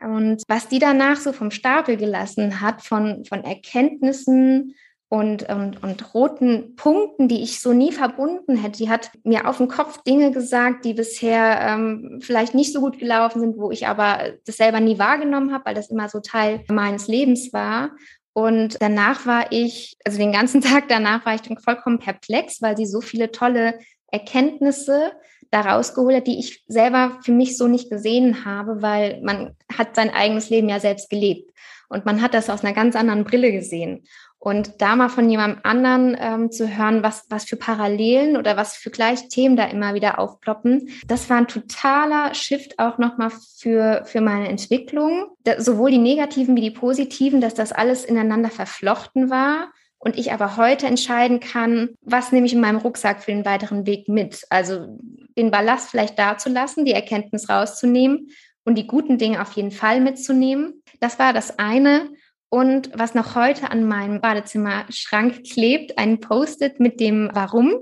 Und 0.00 0.42
was 0.48 0.68
die 0.68 0.78
danach 0.78 1.18
so 1.18 1.32
vom 1.32 1.50
Stapel 1.50 1.96
gelassen 1.96 2.60
hat, 2.60 2.82
von, 2.82 3.24
von 3.24 3.44
Erkenntnissen, 3.44 4.74
und, 5.12 5.48
und, 5.48 5.82
und 5.82 6.14
roten 6.14 6.76
Punkten, 6.76 7.26
die 7.26 7.42
ich 7.42 7.60
so 7.60 7.72
nie 7.72 7.90
verbunden 7.90 8.56
hätte. 8.56 8.78
Die 8.78 8.88
hat 8.88 9.10
mir 9.24 9.48
auf 9.48 9.56
den 9.56 9.66
Kopf 9.66 10.04
Dinge 10.04 10.30
gesagt, 10.30 10.84
die 10.84 10.94
bisher 10.94 11.60
ähm, 11.60 12.20
vielleicht 12.22 12.54
nicht 12.54 12.72
so 12.72 12.80
gut 12.80 13.00
gelaufen 13.00 13.40
sind, 13.40 13.58
wo 13.58 13.72
ich 13.72 13.88
aber 13.88 14.34
das 14.46 14.56
selber 14.56 14.78
nie 14.78 15.00
wahrgenommen 15.00 15.52
habe, 15.52 15.64
weil 15.64 15.74
das 15.74 15.90
immer 15.90 16.08
so 16.08 16.20
Teil 16.20 16.62
meines 16.68 17.08
Lebens 17.08 17.52
war. 17.52 17.90
Und 18.34 18.76
danach 18.80 19.26
war 19.26 19.50
ich, 19.50 19.96
also 20.04 20.16
den 20.16 20.30
ganzen 20.30 20.60
Tag 20.60 20.84
danach 20.86 21.26
war 21.26 21.34
ich 21.34 21.42
dann 21.42 21.58
vollkommen 21.58 21.98
perplex, 21.98 22.62
weil 22.62 22.76
sie 22.76 22.86
so 22.86 23.00
viele 23.00 23.32
tolle 23.32 23.80
Erkenntnisse 24.12 25.10
daraus 25.50 25.92
geholt 25.94 26.18
hat, 26.18 26.28
die 26.28 26.38
ich 26.38 26.62
selber 26.68 27.18
für 27.24 27.32
mich 27.32 27.58
so 27.58 27.66
nicht 27.66 27.90
gesehen 27.90 28.44
habe, 28.44 28.80
weil 28.80 29.20
man 29.22 29.56
hat 29.76 29.96
sein 29.96 30.10
eigenes 30.10 30.50
Leben 30.50 30.68
ja 30.68 30.78
selbst 30.78 31.10
gelebt. 31.10 31.50
Und 31.88 32.06
man 32.06 32.22
hat 32.22 32.34
das 32.34 32.48
aus 32.48 32.62
einer 32.62 32.72
ganz 32.72 32.94
anderen 32.94 33.24
Brille 33.24 33.50
gesehen. 33.50 34.04
Und 34.42 34.80
da 34.80 34.96
mal 34.96 35.10
von 35.10 35.28
jemandem 35.28 35.60
anderen 35.64 36.16
ähm, 36.18 36.50
zu 36.50 36.66
hören, 36.66 37.02
was, 37.02 37.26
was 37.28 37.44
für 37.44 37.56
Parallelen 37.56 38.38
oder 38.38 38.56
was 38.56 38.74
für 38.74 38.88
gleich 38.88 39.28
Themen 39.28 39.54
da 39.54 39.66
immer 39.66 39.92
wieder 39.92 40.18
aufploppen, 40.18 40.88
das 41.06 41.28
war 41.28 41.36
ein 41.36 41.46
totaler 41.46 42.32
Shift 42.32 42.78
auch 42.78 42.96
nochmal 42.96 43.30
für, 43.58 44.02
für 44.06 44.22
meine 44.22 44.48
Entwicklung. 44.48 45.26
Da, 45.44 45.60
sowohl 45.60 45.90
die 45.90 45.98
negativen 45.98 46.56
wie 46.56 46.62
die 46.62 46.70
positiven, 46.70 47.42
dass 47.42 47.52
das 47.52 47.70
alles 47.70 48.06
ineinander 48.06 48.48
verflochten 48.48 49.28
war. 49.28 49.72
Und 49.98 50.18
ich 50.18 50.32
aber 50.32 50.56
heute 50.56 50.86
entscheiden 50.86 51.40
kann, 51.40 51.90
was 52.00 52.32
nehme 52.32 52.46
ich 52.46 52.54
in 52.54 52.60
meinem 52.60 52.78
Rucksack 52.78 53.22
für 53.22 53.32
den 53.32 53.44
weiteren 53.44 53.84
Weg 53.84 54.08
mit. 54.08 54.46
Also 54.48 54.98
den 55.36 55.50
Ballast 55.50 55.90
vielleicht 55.90 56.18
dazulassen, 56.18 56.86
die 56.86 56.92
Erkenntnis 56.92 57.50
rauszunehmen 57.50 58.30
und 58.64 58.76
die 58.76 58.86
guten 58.86 59.18
Dinge 59.18 59.42
auf 59.42 59.52
jeden 59.52 59.70
Fall 59.70 60.00
mitzunehmen. 60.00 60.82
Das 61.00 61.18
war 61.18 61.34
das 61.34 61.58
eine. 61.58 62.08
Und 62.50 62.90
was 62.94 63.14
noch 63.14 63.36
heute 63.36 63.70
an 63.70 63.84
meinem 63.84 64.20
Badezimmerschrank 64.20 65.44
klebt, 65.44 65.96
ein 65.98 66.20
Post-it 66.20 66.80
mit 66.80 67.00
dem 67.00 67.30
Warum. 67.32 67.74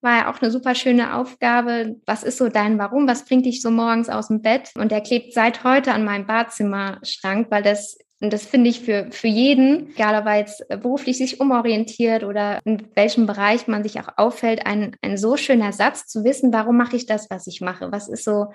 War 0.00 0.16
ja 0.16 0.30
auch 0.30 0.40
eine 0.40 0.50
super 0.50 0.74
schöne 0.74 1.14
Aufgabe. 1.14 1.96
Was 2.06 2.22
ist 2.22 2.38
so 2.38 2.48
dein 2.48 2.78
Warum? 2.78 3.06
Was 3.06 3.26
bringt 3.26 3.44
dich 3.44 3.60
so 3.60 3.70
morgens 3.70 4.08
aus 4.08 4.28
dem 4.28 4.40
Bett? 4.40 4.70
Und 4.76 4.90
der 4.90 5.02
klebt 5.02 5.34
seit 5.34 5.64
heute 5.64 5.92
an 5.92 6.04
meinem 6.04 6.26
Badezimmerschrank, 6.26 7.48
weil 7.50 7.62
das 7.62 7.98
und 8.20 8.32
das 8.32 8.46
finde 8.46 8.70
ich 8.70 8.80
für, 8.80 9.08
für 9.10 9.28
jeden, 9.28 9.90
egal 9.90 10.18
ob 10.18 10.26
er 10.26 10.38
jetzt 10.38 10.66
beruflich 10.68 11.18
sich 11.18 11.38
umorientiert 11.38 12.24
oder 12.24 12.60
in 12.64 12.88
welchem 12.94 13.26
Bereich 13.26 13.68
man 13.68 13.82
sich 13.82 14.00
auch 14.00 14.08
auffällt, 14.16 14.64
ein, 14.64 14.96
ein 15.02 15.18
so 15.18 15.36
schöner 15.36 15.72
Satz 15.72 16.06
zu 16.06 16.24
wissen, 16.24 16.50
warum 16.52 16.78
mache 16.78 16.96
ich 16.96 17.04
das, 17.04 17.28
was 17.28 17.46
ich 17.46 17.60
mache? 17.60 17.92
Was 17.92 18.08
ist 18.08 18.24
so 18.24 18.46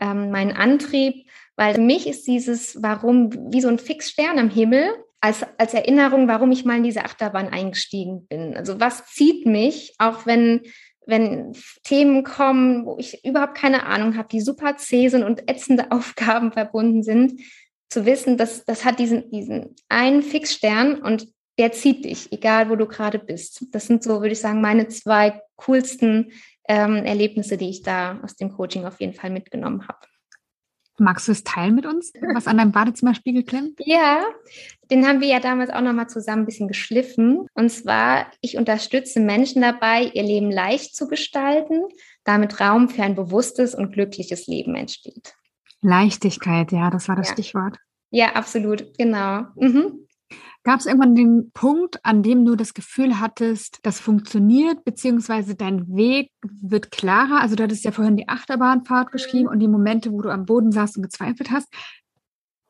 ähm, 0.00 0.30
mein 0.30 0.56
Antrieb? 0.56 1.26
Weil 1.56 1.74
für 1.74 1.80
mich 1.80 2.06
ist 2.06 2.26
dieses 2.26 2.82
Warum 2.82 3.52
wie 3.52 3.60
so 3.60 3.68
ein 3.68 3.78
Fixstern 3.78 4.38
am 4.38 4.50
Himmel 4.50 4.94
als, 5.20 5.46
als 5.56 5.72
Erinnerung, 5.72 6.26
warum 6.28 6.50
ich 6.50 6.64
mal 6.64 6.78
in 6.78 6.82
diese 6.82 7.04
Achterbahn 7.04 7.48
eingestiegen 7.48 8.26
bin. 8.26 8.56
Also 8.56 8.80
was 8.80 9.06
zieht 9.06 9.46
mich, 9.46 9.94
auch 9.98 10.26
wenn, 10.26 10.62
wenn 11.06 11.52
Themen 11.84 12.24
kommen, 12.24 12.86
wo 12.86 12.96
ich 12.98 13.24
überhaupt 13.24 13.54
keine 13.54 13.86
Ahnung 13.86 14.16
habe, 14.16 14.28
die 14.28 14.40
super 14.40 14.76
zäh 14.76 15.08
sind 15.08 15.22
und 15.22 15.48
ätzende 15.48 15.90
Aufgaben 15.92 16.52
verbunden 16.52 17.02
sind, 17.02 17.40
zu 17.88 18.04
wissen, 18.06 18.36
dass 18.36 18.64
das 18.64 18.84
hat 18.84 18.98
diesen, 18.98 19.30
diesen 19.30 19.76
einen 19.88 20.22
Fixstern 20.22 21.00
und 21.02 21.28
der 21.58 21.72
zieht 21.72 22.04
dich, 22.04 22.32
egal 22.32 22.70
wo 22.70 22.76
du 22.76 22.86
gerade 22.86 23.18
bist. 23.18 23.66
Das 23.70 23.86
sind 23.86 24.02
so, 24.02 24.22
würde 24.22 24.32
ich 24.32 24.40
sagen, 24.40 24.60
meine 24.60 24.88
zwei 24.88 25.40
coolsten 25.56 26.32
ähm, 26.66 26.96
Erlebnisse, 27.04 27.58
die 27.58 27.68
ich 27.68 27.82
da 27.82 28.18
aus 28.22 28.34
dem 28.36 28.50
Coaching 28.50 28.86
auf 28.86 29.00
jeden 29.00 29.12
Fall 29.12 29.30
mitgenommen 29.30 29.86
habe. 29.86 30.00
Magst 30.98 31.26
du 31.26 31.32
es 31.32 31.42
teilen 31.42 31.74
mit 31.74 31.86
uns, 31.86 32.12
was 32.34 32.46
an 32.46 32.58
deinem 32.58 32.72
Badezimmerspiegel 32.72 33.44
klemmt? 33.44 33.80
Ja, 33.84 34.24
den 34.90 35.06
haben 35.06 35.20
wir 35.20 35.28
ja 35.28 35.40
damals 35.40 35.70
auch 35.70 35.80
nochmal 35.80 36.08
zusammen 36.08 36.42
ein 36.42 36.46
bisschen 36.46 36.68
geschliffen. 36.68 37.46
Und 37.54 37.70
zwar, 37.70 38.26
ich 38.40 38.58
unterstütze 38.58 39.20
Menschen 39.20 39.62
dabei, 39.62 40.10
ihr 40.12 40.22
Leben 40.22 40.50
leicht 40.50 40.94
zu 40.94 41.08
gestalten, 41.08 41.82
damit 42.24 42.60
Raum 42.60 42.88
für 42.88 43.02
ein 43.02 43.14
bewusstes 43.14 43.74
und 43.74 43.92
glückliches 43.92 44.46
Leben 44.46 44.74
entsteht. 44.74 45.34
Leichtigkeit, 45.80 46.72
ja, 46.72 46.90
das 46.90 47.08
war 47.08 47.16
das 47.16 47.28
ja. 47.28 47.32
Stichwort. 47.34 47.76
Ja, 48.10 48.32
absolut, 48.34 48.96
genau. 48.98 49.46
Mhm. 49.56 50.06
Gab 50.64 50.78
es 50.78 50.86
irgendwann 50.86 51.16
den 51.16 51.50
Punkt, 51.52 52.04
an 52.04 52.22
dem 52.22 52.44
du 52.44 52.54
das 52.54 52.72
Gefühl 52.72 53.18
hattest, 53.18 53.80
das 53.82 53.98
funktioniert, 53.98 54.84
beziehungsweise 54.84 55.56
dein 55.56 55.88
Weg 55.88 56.30
wird 56.42 56.92
klarer? 56.92 57.40
Also 57.40 57.56
du 57.56 57.64
hattest 57.64 57.84
ja 57.84 57.90
vorhin 57.90 58.16
die 58.16 58.28
Achterbahnfahrt 58.28 59.10
beschrieben 59.10 59.48
und 59.48 59.58
die 59.58 59.68
Momente, 59.68 60.12
wo 60.12 60.22
du 60.22 60.30
am 60.30 60.46
Boden 60.46 60.70
saßt 60.70 60.96
und 60.96 61.02
gezweifelt 61.02 61.50
hast. 61.50 61.68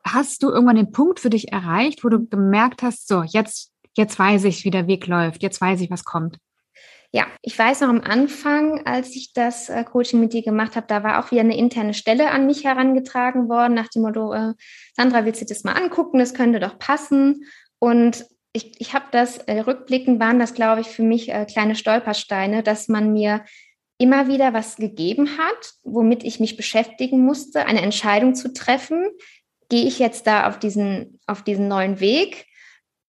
Hast 0.03 0.41
du 0.41 0.49
irgendwann 0.49 0.75
den 0.75 0.91
Punkt 0.91 1.19
für 1.19 1.29
dich 1.29 1.51
erreicht, 1.51 2.03
wo 2.03 2.09
du 2.09 2.25
gemerkt 2.25 2.81
hast, 2.81 3.07
so, 3.07 3.21
jetzt, 3.21 3.71
jetzt 3.95 4.17
weiß 4.17 4.45
ich, 4.45 4.65
wie 4.65 4.71
der 4.71 4.87
Weg 4.87 5.05
läuft, 5.05 5.43
jetzt 5.43 5.61
weiß 5.61 5.79
ich, 5.81 5.91
was 5.91 6.03
kommt? 6.03 6.39
Ja, 7.15 7.27
ich 7.43 7.57
weiß 7.57 7.81
noch 7.81 7.89
am 7.89 8.01
Anfang, 8.01 8.87
als 8.87 9.15
ich 9.15 9.33
das 9.33 9.69
äh, 9.69 9.83
Coaching 9.83 10.19
mit 10.19 10.33
dir 10.33 10.41
gemacht 10.41 10.75
habe, 10.75 10.87
da 10.87 11.03
war 11.03 11.23
auch 11.23 11.29
wieder 11.29 11.41
eine 11.41 11.55
interne 11.55 11.93
Stelle 11.93 12.31
an 12.31 12.47
mich 12.47 12.63
herangetragen 12.63 13.49
worden, 13.49 13.75
nach 13.75 13.87
dem 13.89 14.01
Motto, 14.01 14.33
äh, 14.33 14.53
Sandra, 14.95 15.23
willst 15.23 15.39
du 15.39 15.45
das 15.45 15.63
mal 15.63 15.73
angucken? 15.73 16.17
Das 16.17 16.33
könnte 16.33 16.59
doch 16.59 16.79
passen. 16.79 17.43
Und 17.83 18.25
ich, 18.53 18.79
ich 18.79 18.93
habe 18.93 19.07
das, 19.11 19.39
äh, 19.39 19.59
rückblickend 19.59 20.17
waren 20.17 20.39
das, 20.39 20.53
glaube 20.53 20.79
ich, 20.79 20.87
für 20.87 21.03
mich 21.03 21.27
äh, 21.27 21.43
kleine 21.43 21.75
Stolpersteine, 21.75 22.63
dass 22.63 22.87
man 22.87 23.11
mir 23.11 23.43
immer 23.97 24.29
wieder 24.29 24.53
was 24.53 24.77
gegeben 24.77 25.37
hat, 25.37 25.73
womit 25.83 26.23
ich 26.23 26.39
mich 26.39 26.55
beschäftigen 26.55 27.25
musste, 27.25 27.65
eine 27.65 27.81
Entscheidung 27.81 28.35
zu 28.35 28.53
treffen. 28.53 29.09
Gehe 29.67 29.85
ich 29.85 29.99
jetzt 29.99 30.27
da 30.27 30.47
auf 30.47 30.59
diesen, 30.59 31.19
auf 31.27 31.41
diesen 31.41 31.67
neuen 31.67 31.99
Weg 31.99 32.45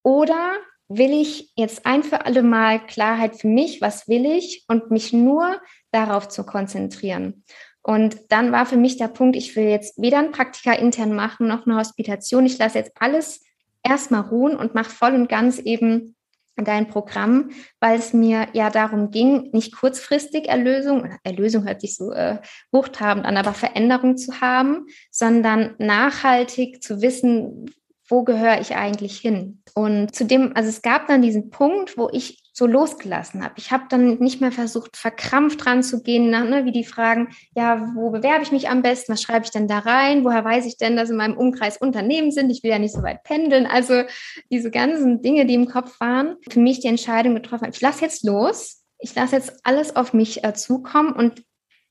oder 0.03 0.57
will 0.89 1.13
ich 1.13 1.53
jetzt 1.55 1.87
ein 1.87 2.03
für 2.03 2.27
alle 2.27 2.43
Mal 2.43 2.85
Klarheit 2.85 3.37
für 3.37 3.47
mich, 3.47 3.81
was 3.81 4.09
will 4.09 4.27
ich 4.27 4.65
und 4.67 4.91
mich 4.91 5.13
nur 5.13 5.61
darauf 5.93 6.27
zu 6.27 6.45
konzentrieren. 6.45 7.45
Und 7.81 8.17
dann 8.31 8.51
war 8.51 8.67
für 8.67 8.77
mich 8.77 8.97
der 8.97 9.07
Punkt, 9.09 9.37
ich 9.37 9.55
will 9.55 9.69
jetzt 9.69 10.03
weder 10.03 10.19
ein 10.19 10.33
Praktika 10.33 10.73
intern 10.73 11.15
machen 11.15 11.47
noch 11.47 11.65
eine 11.65 11.77
Hospitation. 11.77 12.45
Ich 12.45 12.59
lasse 12.59 12.79
jetzt 12.79 12.91
alles 12.99 13.41
erstmal 13.85 14.23
ruhen 14.23 14.57
und 14.57 14.75
mache 14.75 14.90
voll 14.90 15.14
und 15.14 15.29
ganz 15.29 15.59
eben 15.59 16.16
dein 16.57 16.87
Programm, 16.87 17.51
weil 17.81 17.99
es 17.99 18.12
mir 18.12 18.47
ja 18.53 18.70
darum 18.70 19.11
ging, 19.11 19.51
nicht 19.53 19.75
kurzfristig 19.75 20.49
Erlösung, 20.49 21.11
Erlösung 21.25 21.66
hört 21.66 21.81
sich 21.81 21.97
so 21.97 22.12
äh, 22.12 22.38
hochtrabend 22.73 23.27
an, 23.27 23.37
aber 23.37 23.55
Veränderung 23.55 24.16
zu 24.16 24.40
haben, 24.40 24.87
sondern 25.11 25.75
nachhaltig 25.79 26.83
zu 26.83 27.03
wissen, 27.03 27.70
wo 28.09 28.23
gehöre 28.23 28.61
ich 28.61 28.77
eigentlich 28.77 29.18
hin? 29.18 29.62
Und 29.75 30.14
zudem, 30.14 30.53
also 30.55 30.68
es 30.68 30.83
gab 30.83 31.09
dann 31.09 31.23
diesen 31.23 31.51
Punkt, 31.51 31.97
wo 31.97 32.09
ich 32.12 32.44
so 32.57 32.67
losgelassen 32.67 33.43
habe. 33.43 33.55
Ich 33.57 33.73
habe 33.73 33.85
dann 33.88 34.19
nicht 34.19 34.40
mehr 34.40 34.53
versucht, 34.53 34.97
verkrampft 34.97 35.64
dran 35.64 35.83
zu 35.83 36.03
gehen, 36.03 36.31
ne, 36.31 36.64
wie 36.64 36.71
die 36.71 36.85
fragen, 36.85 37.29
ja, 37.57 37.90
wo 37.95 38.11
bewerbe 38.11 38.45
ich 38.45 38.53
mich 38.53 38.69
am 38.69 38.81
besten? 38.81 39.12
Was 39.12 39.23
schreibe 39.23 39.45
ich 39.45 39.51
denn 39.51 39.67
da 39.67 39.81
rein? 39.81 40.25
Woher 40.25 40.45
weiß 40.45 40.64
ich 40.67 40.77
denn, 40.77 40.97
dass 40.97 41.11
in 41.11 41.17
meinem 41.17 41.37
Umkreis 41.37 41.79
Unternehmen 41.79 42.31
sind? 42.31 42.51
Ich 42.51 42.62
will 42.62 42.71
ja 42.71 42.79
nicht 42.79 42.95
so 42.95 43.03
weit 43.03 43.25
pendeln. 43.25 43.67
Also 43.67 44.05
diese 44.53 44.71
ganzen 44.71 45.21
Dinge, 45.21 45.47
die 45.47 45.55
im 45.55 45.67
Kopf 45.67 45.99
waren, 45.99 46.37
für 46.49 46.61
mich 46.61 46.79
die 46.79 46.87
Entscheidung 46.87 47.35
getroffen, 47.35 47.69
ich 47.73 47.81
lasse 47.81 48.03
jetzt 48.03 48.25
los. 48.25 48.85
Ich 49.01 49.14
lasse 49.14 49.37
jetzt 49.37 49.61
alles 49.64 49.97
auf 49.97 50.12
mich 50.12 50.45
äh, 50.45 50.55
zukommen 50.55 51.12
und 51.12 51.43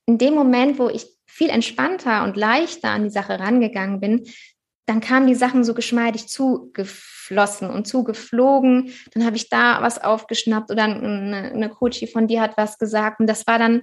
in 0.06 0.18
dem 0.18 0.34
Moment, 0.34 0.78
wo 0.78 0.88
ich 0.88 1.06
viel 1.26 1.50
entspannter 1.50 2.24
und 2.24 2.36
leichter 2.36 2.88
an 2.88 3.04
die 3.04 3.10
Sache 3.10 3.38
rangegangen 3.38 4.00
bin, 4.00 4.24
dann 4.86 5.00
kamen 5.00 5.26
die 5.26 5.34
Sachen 5.34 5.64
so 5.64 5.74
geschmeidig 5.74 6.28
zugeflossen 6.28 7.70
und 7.70 7.86
zugeflogen. 7.86 8.92
Dann 9.12 9.24
habe 9.24 9.36
ich 9.36 9.48
da 9.48 9.80
was 9.80 10.02
aufgeschnappt 10.02 10.70
oder 10.70 10.84
eine, 10.84 11.52
eine 11.52 11.70
Coachie 11.70 12.06
von 12.06 12.28
dir 12.28 12.42
hat 12.42 12.56
was 12.56 12.78
gesagt. 12.78 13.20
Und 13.20 13.26
das 13.26 13.46
war 13.46 13.58
dann 13.58 13.82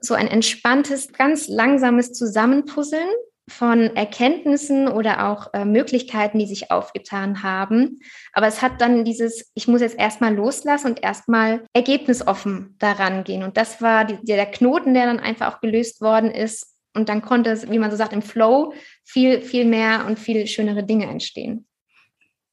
so 0.00 0.14
ein 0.14 0.28
entspanntes, 0.28 1.12
ganz 1.12 1.48
langsames 1.48 2.12
Zusammenpuzzeln 2.12 3.08
von 3.48 3.94
Erkenntnissen 3.94 4.88
oder 4.88 5.28
auch 5.28 5.52
äh, 5.52 5.64
Möglichkeiten, 5.64 6.38
die 6.38 6.46
sich 6.46 6.70
aufgetan 6.70 7.42
haben. 7.42 8.00
Aber 8.32 8.46
es 8.46 8.62
hat 8.62 8.80
dann 8.80 9.04
dieses, 9.04 9.50
ich 9.54 9.68
muss 9.68 9.82
jetzt 9.82 9.98
erstmal 9.98 10.34
loslassen 10.34 10.88
und 10.88 11.02
erstmal 11.02 11.64
ergebnisoffen 11.74 12.76
daran 12.78 13.24
gehen. 13.24 13.42
Und 13.42 13.56
das 13.56 13.82
war 13.82 14.06
die, 14.06 14.18
der 14.24 14.46
Knoten, 14.46 14.94
der 14.94 15.06
dann 15.06 15.20
einfach 15.20 15.54
auch 15.54 15.60
gelöst 15.60 16.00
worden 16.00 16.30
ist 16.30 16.73
und 16.94 17.08
dann 17.08 17.22
konnte 17.22 17.50
es, 17.50 17.70
wie 17.70 17.78
man 17.78 17.90
so 17.90 17.96
sagt, 17.96 18.12
im 18.12 18.22
Flow 18.22 18.72
viel, 19.04 19.40
viel 19.42 19.64
mehr 19.64 20.06
und 20.06 20.18
viel 20.18 20.46
schönere 20.46 20.84
Dinge 20.84 21.06
entstehen. 21.06 21.66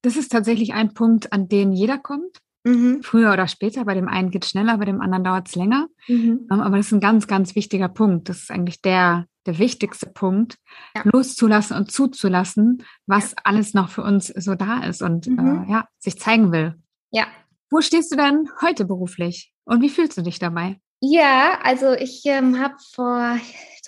Das 0.02 0.16
ist 0.16 0.32
tatsächlich 0.32 0.74
ein 0.74 0.94
Punkt, 0.94 1.32
an 1.32 1.48
den 1.48 1.72
jeder 1.72 1.98
kommt. 2.00 2.38
Mhm. 2.64 3.02
Früher 3.02 3.34
oder 3.34 3.48
später. 3.48 3.86
Bei 3.86 3.94
dem 3.94 4.08
einen 4.08 4.30
geht 4.30 4.44
es 4.44 4.52
schneller, 4.52 4.78
bei 4.78 4.86
dem 4.86 5.02
anderen 5.02 5.24
dauert 5.24 5.48
es 5.48 5.56
länger. 5.56 5.88
Mhm. 6.08 6.48
Ähm, 6.52 6.60
aber 6.60 6.78
das 6.78 6.88
ist 6.88 6.94
ein 6.94 7.00
ganz, 7.00 7.28
ganz 7.28 7.56
wichtiger 7.56 7.90
Punkt. 7.90 8.30
Das 8.30 8.44
ist 8.44 8.52
eigentlich 8.52 8.82
der, 8.82 9.26
der 9.46 9.58
wichtigste 9.58 10.08
Punkt, 10.08 10.58
ja. 10.96 11.04
loszulassen 11.06 11.78
und 11.78 11.92
zuzulassen, 11.92 12.84
was 13.08 13.32
ja. 13.32 13.38
alles 13.44 13.74
noch 13.74 13.90
für 13.90 14.04
uns 14.04 14.28
so 14.28 14.56
da 14.56 14.84
ist 14.84 15.02
und 15.02 15.28
mhm. 15.28 15.66
äh, 15.68 15.72
ja, 15.72 15.88
sich 16.00 16.20
zeigen 16.20 16.52
will. 16.52 16.76
Ja. 17.12 17.26
Wo 17.70 17.82
stehst 17.82 18.12
du 18.12 18.16
denn 18.16 18.50
heute 18.62 18.86
beruflich 18.86 19.54
und 19.64 19.82
wie 19.82 19.90
fühlst 19.90 20.18
du 20.18 20.22
dich 20.22 20.40
dabei? 20.40 20.80
Ja, 21.04 21.60
also 21.64 21.94
ich 21.94 22.22
ähm, 22.26 22.60
habe 22.62 22.76
vor 22.94 23.40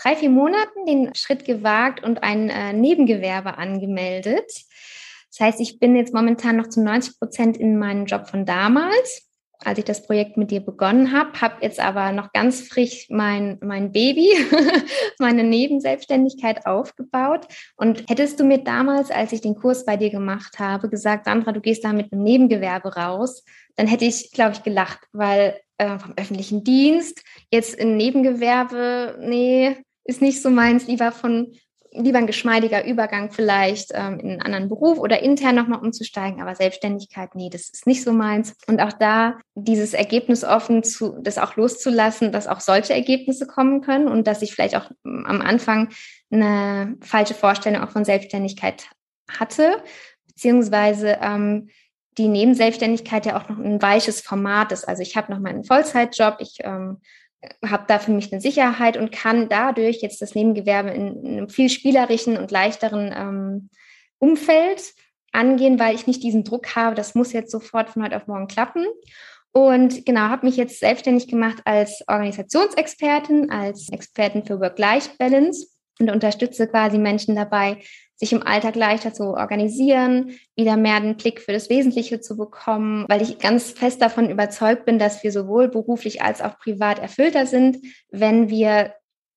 drei, 0.01 0.15
vier 0.15 0.31
Monaten 0.31 0.87
den 0.87 1.13
Schritt 1.13 1.45
gewagt 1.45 2.03
und 2.03 2.23
ein 2.23 2.49
äh, 2.49 2.73
Nebengewerbe 2.73 3.59
angemeldet. 3.59 4.51
Das 5.29 5.39
heißt, 5.39 5.59
ich 5.61 5.79
bin 5.79 5.95
jetzt 5.95 6.13
momentan 6.13 6.57
noch 6.57 6.69
zu 6.69 6.83
90 6.83 7.19
Prozent 7.19 7.57
in 7.57 7.77
meinem 7.77 8.05
Job 8.05 8.27
von 8.27 8.47
damals, 8.47 9.29
als 9.65 9.79
ich 9.79 9.85
das 9.85 10.05
Projekt 10.05 10.37
mit 10.37 10.51
dir 10.51 10.59
begonnen 10.59 11.11
habe, 11.11 11.39
habe 11.41 11.55
jetzt 11.61 11.79
aber 11.79 12.11
noch 12.11 12.31
ganz 12.33 12.61
frisch 12.61 13.07
mein, 13.09 13.57
mein 13.61 13.91
Baby, 13.91 14.29
meine 15.19 15.43
Nebenselbstständigkeit 15.43 16.65
aufgebaut. 16.65 17.47
Und 17.75 18.03
hättest 18.09 18.39
du 18.39 18.43
mir 18.43 18.59
damals, 18.59 19.11
als 19.11 19.31
ich 19.31 19.41
den 19.41 19.55
Kurs 19.55 19.85
bei 19.85 19.97
dir 19.97 20.09
gemacht 20.09 20.59
habe, 20.59 20.89
gesagt, 20.89 21.25
Sandra, 21.25 21.51
du 21.51 21.61
gehst 21.61 21.83
da 21.83 21.93
mit 21.93 22.11
einem 22.11 22.23
Nebengewerbe 22.23 22.95
raus, 22.95 23.43
dann 23.75 23.87
hätte 23.87 24.05
ich, 24.05 24.31
glaube 24.31 24.53
ich, 24.53 24.63
gelacht, 24.63 24.99
weil 25.11 25.59
äh, 25.77 25.97
vom 25.97 26.13
öffentlichen 26.15 26.63
Dienst, 26.63 27.23
jetzt 27.51 27.75
in 27.75 27.97
Nebengewerbe, 27.97 29.17
nee, 29.21 29.77
ist 30.05 30.21
nicht 30.21 30.41
so 30.41 30.49
meins, 30.49 30.87
lieber 30.87 31.11
von 31.11 31.53
lieber 31.95 32.17
ein 32.17 32.27
geschmeidiger 32.27 32.85
Übergang 32.85 33.31
vielleicht 33.31 33.91
ähm, 33.93 34.19
in 34.19 34.29
einen 34.31 34.41
anderen 34.41 34.69
Beruf 34.69 34.97
oder 34.97 35.21
intern 35.21 35.55
nochmal 35.55 35.79
umzusteigen, 35.79 36.41
aber 36.41 36.55
Selbstständigkeit, 36.55 37.35
nee, 37.35 37.49
das 37.49 37.69
ist 37.69 37.87
nicht 37.87 38.03
so 38.03 38.11
meins. 38.11 38.55
Und 38.67 38.81
auch 38.81 38.93
da 38.93 39.39
dieses 39.55 39.93
Ergebnis 39.93 40.43
offen 40.43 40.83
zu, 40.83 41.17
das 41.21 41.37
auch 41.37 41.55
loszulassen, 41.55 42.31
dass 42.31 42.47
auch 42.47 42.59
solche 42.59 42.93
Ergebnisse 42.93 43.47
kommen 43.47 43.81
können 43.81 44.07
und 44.07 44.27
dass 44.27 44.41
ich 44.41 44.53
vielleicht 44.53 44.75
auch 44.75 44.89
ähm, 45.05 45.25
am 45.27 45.41
Anfang 45.41 45.89
eine 46.31 46.95
falsche 47.01 47.35
Vorstellung 47.35 47.81
auch 47.81 47.91
von 47.91 48.05
Selbstständigkeit 48.05 48.87
hatte, 49.29 49.83
beziehungsweise 50.27 51.19
ähm, 51.21 51.69
die 52.17 52.27
Nebenselbstständigkeit 52.27 53.25
ja 53.25 53.39
auch 53.39 53.49
noch 53.49 53.57
ein 53.57 53.81
weiches 53.81 54.21
Format 54.21 54.71
ist. 54.71 54.87
Also 54.87 55.01
ich 55.01 55.15
habe 55.15 55.31
noch 55.31 55.39
meinen 55.39 55.63
Vollzeitjob, 55.63 56.37
ich 56.39 56.57
ähm, 56.61 57.01
habe 57.65 57.85
da 57.87 57.99
für 57.99 58.11
mich 58.11 58.31
eine 58.31 58.41
Sicherheit 58.41 58.97
und 58.97 59.11
kann 59.11 59.49
dadurch 59.49 60.01
jetzt 60.01 60.21
das 60.21 60.35
Nebengewerbe 60.35 60.89
in, 60.89 61.23
in 61.23 61.37
einem 61.37 61.49
viel 61.49 61.69
spielerischen 61.69 62.37
und 62.37 62.51
leichteren 62.51 63.13
ähm, 63.15 63.69
Umfeld 64.19 64.93
angehen, 65.31 65.79
weil 65.79 65.95
ich 65.95 66.07
nicht 66.07 66.23
diesen 66.23 66.43
Druck 66.43 66.75
habe, 66.75 66.95
das 66.95 67.15
muss 67.15 67.33
jetzt 67.33 67.51
sofort 67.51 67.89
von 67.89 68.03
heute 68.03 68.15
auf 68.15 68.27
morgen 68.27 68.47
klappen. 68.47 68.85
Und 69.51 70.05
genau, 70.05 70.21
habe 70.21 70.47
mich 70.47 70.57
jetzt 70.57 70.79
selbstständig 70.79 71.27
gemacht 71.27 71.61
als 71.65 72.03
Organisationsexpertin, 72.07 73.51
als 73.51 73.89
Expertin 73.89 74.45
für 74.45 74.59
Work-Life-Balance 74.59 75.67
und 75.99 76.09
unterstütze 76.09 76.67
quasi 76.67 76.97
Menschen 76.97 77.35
dabei, 77.35 77.77
sich 78.15 78.31
im 78.31 78.43
Alltag 78.43 78.75
leichter 78.75 79.13
zu 79.13 79.35
organisieren, 79.35 80.31
wieder 80.55 80.77
mehr 80.77 80.99
den 80.99 81.17
Blick 81.17 81.41
für 81.41 81.51
das 81.51 81.69
Wesentliche 81.69 82.21
zu 82.21 82.37
bekommen, 82.37 83.05
weil 83.09 83.21
ich 83.21 83.39
ganz 83.39 83.71
fest 83.71 84.01
davon 84.01 84.29
überzeugt 84.29 84.85
bin, 84.85 84.99
dass 84.99 85.23
wir 85.23 85.31
sowohl 85.31 85.67
beruflich 85.67 86.21
als 86.21 86.41
auch 86.41 86.57
privat 86.59 86.99
erfüllter 86.99 87.45
sind, 87.45 87.77
wenn 88.11 88.49
wir 88.49 88.93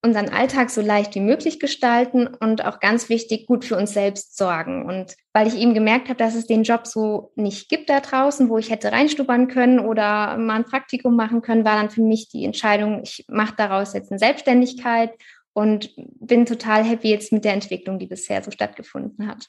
unseren 0.06 0.28
Alltag 0.28 0.70
so 0.70 0.80
leicht 0.80 1.14
wie 1.16 1.20
möglich 1.20 1.58
gestalten 1.58 2.28
und 2.28 2.64
auch 2.64 2.80
ganz 2.80 3.08
wichtig, 3.08 3.46
gut 3.46 3.64
für 3.64 3.76
uns 3.76 3.92
selbst 3.92 4.36
sorgen. 4.36 4.86
Und 4.86 5.16
weil 5.32 5.48
ich 5.48 5.56
eben 5.56 5.74
gemerkt 5.74 6.08
habe, 6.08 6.18
dass 6.18 6.34
es 6.34 6.46
den 6.46 6.62
Job 6.62 6.86
so 6.86 7.32
nicht 7.34 7.68
gibt 7.68 7.90
da 7.90 8.00
draußen, 8.00 8.48
wo 8.48 8.56
ich 8.56 8.70
hätte 8.70 8.92
reinstuppern 8.92 9.48
können 9.48 9.80
oder 9.80 10.38
mal 10.38 10.56
ein 10.56 10.64
Praktikum 10.64 11.16
machen 11.16 11.42
können, 11.42 11.64
war 11.64 11.74
dann 11.74 11.90
für 11.90 12.02
mich 12.02 12.28
die 12.28 12.44
Entscheidung, 12.44 13.00
ich 13.02 13.24
mache 13.28 13.54
daraus 13.56 13.94
jetzt 13.94 14.12
eine 14.12 14.18
Selbstständigkeit 14.18 15.10
und 15.57 15.95
bin 15.97 16.45
total 16.45 16.85
happy 16.85 17.09
jetzt 17.09 17.33
mit 17.33 17.47
der 17.47 17.55
Entwicklung, 17.55 17.99
die 17.99 18.07
bisher 18.07 18.42
so 18.42 18.51
stattgefunden 18.51 19.27
hat. 19.27 19.49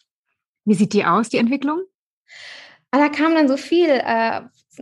Wie 0.64 0.74
sieht 0.74 0.94
die 0.94 1.04
aus, 1.04 1.28
die 1.28 1.38
Entwicklung? 1.38 1.82
Ah, 2.92 3.00
da 3.00 3.10
kam 3.10 3.36
dann 3.36 3.50
so 3.50 3.58
viel, 3.58 3.90
äh, 3.90 4.42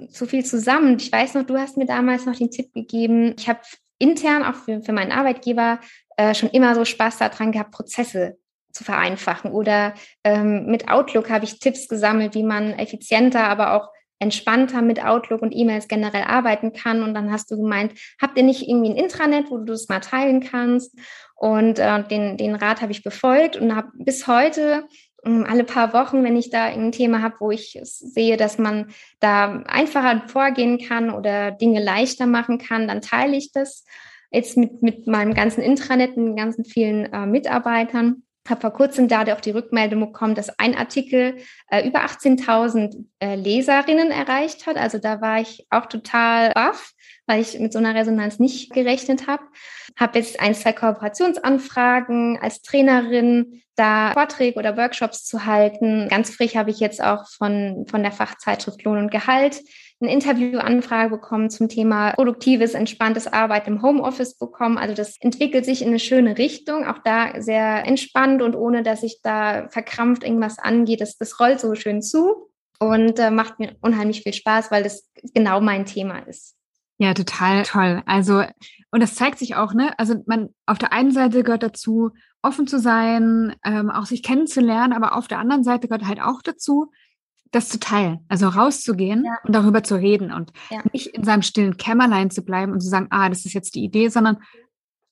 so 0.09 0.27
viel 0.27 0.45
zusammen. 0.45 0.97
Ich 0.99 1.11
weiß 1.11 1.33
noch, 1.33 1.43
du 1.43 1.57
hast 1.57 1.77
mir 1.77 1.87
damals 1.87 2.27
noch 2.27 2.35
den 2.35 2.51
Tipp 2.51 2.71
gegeben. 2.73 3.33
Ich 3.39 3.49
habe 3.49 3.61
intern 3.97 4.43
auch 4.43 4.53
für, 4.53 4.83
für 4.83 4.93
meinen 4.93 5.11
Arbeitgeber 5.11 5.79
äh, 6.15 6.35
schon 6.35 6.49
immer 6.49 6.75
so 6.75 6.85
Spaß 6.85 7.17
daran 7.17 7.51
gehabt, 7.51 7.71
Prozesse 7.71 8.37
zu 8.71 8.83
vereinfachen. 8.83 9.51
Oder 9.51 9.95
ähm, 10.23 10.67
mit 10.67 10.89
Outlook 10.89 11.31
habe 11.31 11.45
ich 11.45 11.57
Tipps 11.57 11.87
gesammelt, 11.87 12.35
wie 12.35 12.43
man 12.43 12.73
effizienter, 12.73 13.45
aber 13.45 13.73
auch 13.73 13.89
entspannter 14.19 14.81
mit 14.81 15.03
Outlook 15.03 15.41
und 15.41 15.55
E-Mails 15.55 15.87
generell 15.87 16.23
arbeiten 16.23 16.73
kann. 16.73 17.03
Und 17.03 17.13
dann 17.13 17.31
hast 17.31 17.51
du 17.51 17.57
gemeint, 17.57 17.93
habt 18.21 18.37
ihr 18.37 18.43
nicht 18.43 18.67
irgendwie 18.67 18.91
ein 18.91 18.97
Intranet, 18.97 19.49
wo 19.49 19.57
du 19.57 19.65
das 19.65 19.89
mal 19.89 19.99
teilen 19.99 20.41
kannst? 20.41 20.97
Und 21.35 21.79
äh, 21.79 22.03
den, 22.07 22.37
den 22.37 22.55
Rat 22.55 22.81
habe 22.81 22.91
ich 22.91 23.03
befolgt 23.03 23.57
und 23.57 23.75
habe 23.75 23.89
bis 23.95 24.27
heute 24.27 24.87
ähm, 25.25 25.45
alle 25.47 25.63
paar 25.63 25.93
Wochen, 25.93 26.23
wenn 26.23 26.37
ich 26.37 26.49
da 26.49 26.65
ein 26.65 26.91
Thema 26.91 27.21
habe, 27.21 27.35
wo 27.39 27.51
ich 27.51 27.79
sehe, 27.83 28.37
dass 28.37 28.57
man 28.57 28.87
da 29.19 29.63
einfacher 29.67 30.23
vorgehen 30.27 30.79
kann 30.79 31.09
oder 31.11 31.51
Dinge 31.51 31.83
leichter 31.83 32.25
machen 32.25 32.57
kann, 32.57 32.87
dann 32.87 33.01
teile 33.01 33.35
ich 33.35 33.51
das 33.51 33.83
jetzt 34.31 34.57
mit, 34.57 34.81
mit 34.81 35.07
meinem 35.07 35.33
ganzen 35.33 35.61
Intranet, 35.61 36.15
mit 36.17 36.37
ganzen 36.37 36.65
vielen 36.65 37.11
äh, 37.11 37.25
Mitarbeitern 37.25 38.23
habe 38.49 38.61
vor 38.61 38.71
kurzem 38.71 39.07
da 39.07 39.23
auch 39.33 39.41
die 39.41 39.51
Rückmeldung 39.51 39.99
bekommen, 40.01 40.35
dass 40.35 40.57
ein 40.59 40.75
Artikel 40.75 41.37
äh, 41.69 41.87
über 41.87 42.05
18.000 42.05 43.05
äh, 43.19 43.35
Leserinnen 43.35 44.11
erreicht 44.11 44.67
hat. 44.67 44.77
Also 44.77 44.99
da 44.99 45.21
war 45.21 45.41
ich 45.41 45.65
auch 45.69 45.87
total 45.87 46.51
baff, 46.51 46.91
weil 47.25 47.41
ich 47.41 47.57
mit 47.59 47.73
so 47.73 47.79
einer 47.79 47.95
Resonanz 47.95 48.39
nicht 48.39 48.71
gerechnet 48.71 49.27
habe. 49.27 49.43
Habe 49.97 50.19
jetzt 50.19 50.39
ein, 50.39 50.53
zwei 50.53 50.73
Kooperationsanfragen 50.73 52.37
als 52.39 52.61
Trainerin, 52.61 53.61
da 53.75 54.13
Vorträge 54.13 54.59
oder 54.59 54.77
Workshops 54.77 55.25
zu 55.25 55.45
halten. 55.45 56.07
Ganz 56.09 56.29
frisch 56.29 56.55
habe 56.55 56.69
ich 56.69 56.79
jetzt 56.79 57.03
auch 57.03 57.27
von, 57.27 57.85
von 57.89 58.03
der 58.03 58.11
Fachzeitschrift 58.11 58.83
Lohn 58.83 58.99
und 58.99 59.11
Gehalt 59.11 59.61
eine 60.01 60.11
Interviewanfrage 60.11 61.09
bekommen 61.09 61.49
zum 61.49 61.69
Thema 61.69 62.11
produktives, 62.11 62.73
entspanntes 62.73 63.27
Arbeiten 63.27 63.75
im 63.75 63.81
Homeoffice 63.81 64.37
bekommen. 64.37 64.77
Also 64.77 64.93
das 64.93 65.17
entwickelt 65.21 65.65
sich 65.65 65.81
in 65.81 65.89
eine 65.89 65.99
schöne 65.99 66.37
Richtung, 66.37 66.85
auch 66.85 66.99
da 67.03 67.41
sehr 67.41 67.85
entspannt 67.85 68.41
und 68.41 68.55
ohne, 68.55 68.83
dass 68.83 69.01
sich 69.01 69.21
da 69.23 69.67
verkrampft 69.69 70.23
irgendwas 70.23 70.59
angeht. 70.59 71.01
Das, 71.01 71.17
das 71.17 71.39
rollt 71.39 71.59
so 71.59 71.75
schön 71.75 72.01
zu. 72.01 72.49
und 72.79 73.19
äh, 73.19 73.31
macht 73.31 73.59
mir 73.59 73.75
unheimlich 73.81 74.23
viel 74.23 74.33
Spaß, 74.33 74.71
weil 74.71 74.83
das 74.83 75.09
genau 75.33 75.61
mein 75.61 75.85
Thema 75.85 76.19
ist. 76.19 76.55
Ja, 76.97 77.13
total 77.13 77.63
toll. 77.63 78.01
Also, 78.05 78.43
und 78.91 79.01
das 79.01 79.15
zeigt 79.15 79.39
sich 79.39 79.55
auch, 79.55 79.73
ne? 79.73 79.97
Also 79.97 80.15
man 80.27 80.49
auf 80.65 80.77
der 80.77 80.93
einen 80.93 81.11
Seite 81.11 81.43
gehört 81.43 81.63
dazu, 81.63 82.11
offen 82.41 82.67
zu 82.67 82.79
sein, 82.79 83.55
ähm, 83.65 83.89
auch 83.89 84.05
sich 84.05 84.23
kennenzulernen, 84.23 84.93
aber 84.93 85.17
auf 85.17 85.27
der 85.27 85.39
anderen 85.39 85.63
Seite 85.63 85.87
gehört 85.87 86.07
halt 86.07 86.21
auch 86.21 86.41
dazu, 86.41 86.91
das 87.55 87.69
zu 87.69 87.79
teilen, 87.79 88.19
also 88.27 88.47
rauszugehen 88.47 89.23
ja. 89.25 89.37
und 89.43 89.55
darüber 89.55 89.83
zu 89.83 89.95
reden 89.95 90.31
und 90.31 90.51
ja. 90.69 90.81
nicht 90.91 91.07
in 91.07 91.23
seinem 91.23 91.41
stillen 91.41 91.77
Kämmerlein 91.77 92.29
zu 92.29 92.43
bleiben 92.43 92.73
und 92.73 92.81
zu 92.81 92.89
sagen, 92.89 93.07
ah, 93.11 93.29
das 93.29 93.45
ist 93.45 93.53
jetzt 93.53 93.75
die 93.75 93.83
Idee, 93.83 94.09
sondern 94.09 94.37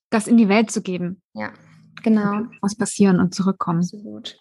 das 0.10 0.28
in 0.28 0.38
die 0.38 0.50
Welt 0.50 0.70
zu 0.70 0.82
geben. 0.82 1.22
Ja, 1.34 1.54
genau. 2.04 2.44
Was 2.62 2.76
passieren 2.76 3.20
und 3.20 3.34
zurückkommen. 3.34 3.80
Absolut. 3.80 4.38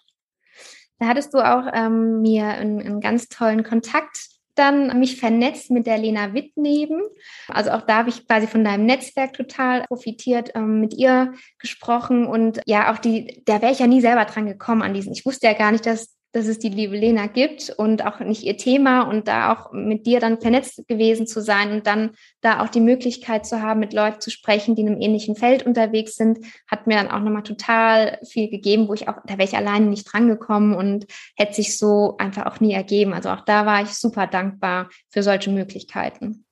Da 0.99 1.07
hattest 1.07 1.33
du 1.33 1.39
auch 1.39 1.65
ähm, 1.73 2.21
mir 2.21 2.47
einen, 2.47 2.81
einen 2.81 3.01
ganz 3.01 3.27
tollen 3.27 3.63
Kontakt 3.63 4.33
dann 4.55 4.99
mich 4.99 5.19
vernetzt 5.19 5.71
mit 5.71 5.87
der 5.87 5.97
Lena 5.97 6.33
Wittneben. 6.33 7.01
Also 7.47 7.71
auch 7.71 7.81
da 7.81 7.97
habe 7.97 8.09
ich 8.09 8.27
quasi 8.27 8.47
von 8.47 8.63
deinem 8.63 8.85
Netzwerk 8.85 9.33
total 9.33 9.83
profitiert, 9.87 10.51
ähm, 10.55 10.79
mit 10.79 10.93
ihr 10.93 11.33
gesprochen 11.57 12.27
und 12.27 12.61
ja, 12.65 12.93
auch 12.93 12.99
die, 12.99 13.41
da 13.45 13.61
wäre 13.61 13.71
ich 13.71 13.79
ja 13.79 13.87
nie 13.87 14.01
selber 14.01 14.25
dran 14.25 14.45
gekommen 14.45 14.83
an 14.83 14.93
diesen. 14.93 15.13
Ich 15.13 15.25
wusste 15.25 15.47
ja 15.47 15.53
gar 15.53 15.71
nicht, 15.71 15.85
dass 15.85 16.12
dass 16.33 16.47
es 16.47 16.59
die 16.59 16.69
liebe 16.69 16.97
Lena 16.97 17.27
gibt 17.27 17.69
und 17.69 18.05
auch 18.05 18.19
nicht 18.19 18.43
ihr 18.43 18.57
Thema 18.57 19.03
und 19.03 19.27
da 19.27 19.53
auch 19.53 19.71
mit 19.71 20.05
dir 20.07 20.19
dann 20.19 20.41
vernetzt 20.41 20.87
gewesen 20.87 21.27
zu 21.27 21.41
sein 21.41 21.71
und 21.71 21.87
dann 21.87 22.11
da 22.41 22.63
auch 22.63 22.69
die 22.69 22.81
Möglichkeit 22.81 23.45
zu 23.45 23.61
haben, 23.61 23.79
mit 23.79 23.93
Leuten 23.93 24.19
zu 24.19 24.31
sprechen, 24.31 24.75
die 24.75 24.81
in 24.81 24.89
einem 24.89 25.01
ähnlichen 25.01 25.35
Feld 25.35 25.65
unterwegs 25.65 26.15
sind, 26.15 26.39
hat 26.67 26.87
mir 26.87 26.97
dann 26.97 27.09
auch 27.09 27.19
nochmal 27.19 27.43
total 27.43 28.19
viel 28.27 28.49
gegeben, 28.49 28.87
wo 28.87 28.95
ich 28.95 29.07
auch, 29.07 29.17
da 29.25 29.37
wäre 29.37 29.47
ich 29.47 29.55
alleine 29.55 29.85
nicht 29.85 30.11
drangekommen 30.11 30.75
und 30.75 31.05
hätte 31.37 31.53
sich 31.53 31.77
so 31.77 32.15
einfach 32.17 32.47
auch 32.47 32.59
nie 32.59 32.73
ergeben. 32.73 33.13
Also 33.13 33.29
auch 33.29 33.41
da 33.41 33.65
war 33.67 33.83
ich 33.83 33.89
super 33.89 34.25
dankbar 34.25 34.89
für 35.09 35.21
solche 35.21 35.51
Möglichkeiten. 35.51 36.45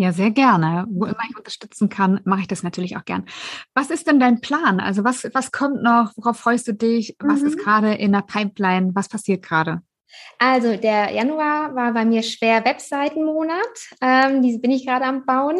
Ja, 0.00 0.14
sehr 0.14 0.30
gerne. 0.30 0.86
Wo 0.88 1.04
immer 1.04 1.20
ich 1.28 1.36
unterstützen 1.36 1.90
kann, 1.90 2.20
mache 2.24 2.40
ich 2.40 2.48
das 2.48 2.62
natürlich 2.62 2.96
auch 2.96 3.04
gern. 3.04 3.26
Was 3.74 3.90
ist 3.90 4.06
denn 4.06 4.18
dein 4.18 4.40
Plan? 4.40 4.80
Also 4.80 5.04
was, 5.04 5.28
was 5.34 5.52
kommt 5.52 5.82
noch? 5.82 6.12
Worauf 6.16 6.38
freust 6.38 6.68
du 6.68 6.72
dich? 6.72 7.16
Was 7.18 7.42
mhm. 7.42 7.48
ist 7.48 7.58
gerade 7.58 7.92
in 7.92 8.12
der 8.12 8.22
Pipeline? 8.22 8.92
Was 8.94 9.10
passiert 9.10 9.42
gerade? 9.42 9.82
Also 10.38 10.74
der 10.76 11.12
Januar 11.12 11.74
war 11.74 11.92
bei 11.92 12.06
mir 12.06 12.22
schwer 12.22 12.64
Webseitenmonat. 12.64 13.90
Ähm, 14.00 14.40
die 14.40 14.56
bin 14.56 14.70
ich 14.70 14.86
gerade 14.86 15.04
am 15.04 15.26
Bauen. 15.26 15.58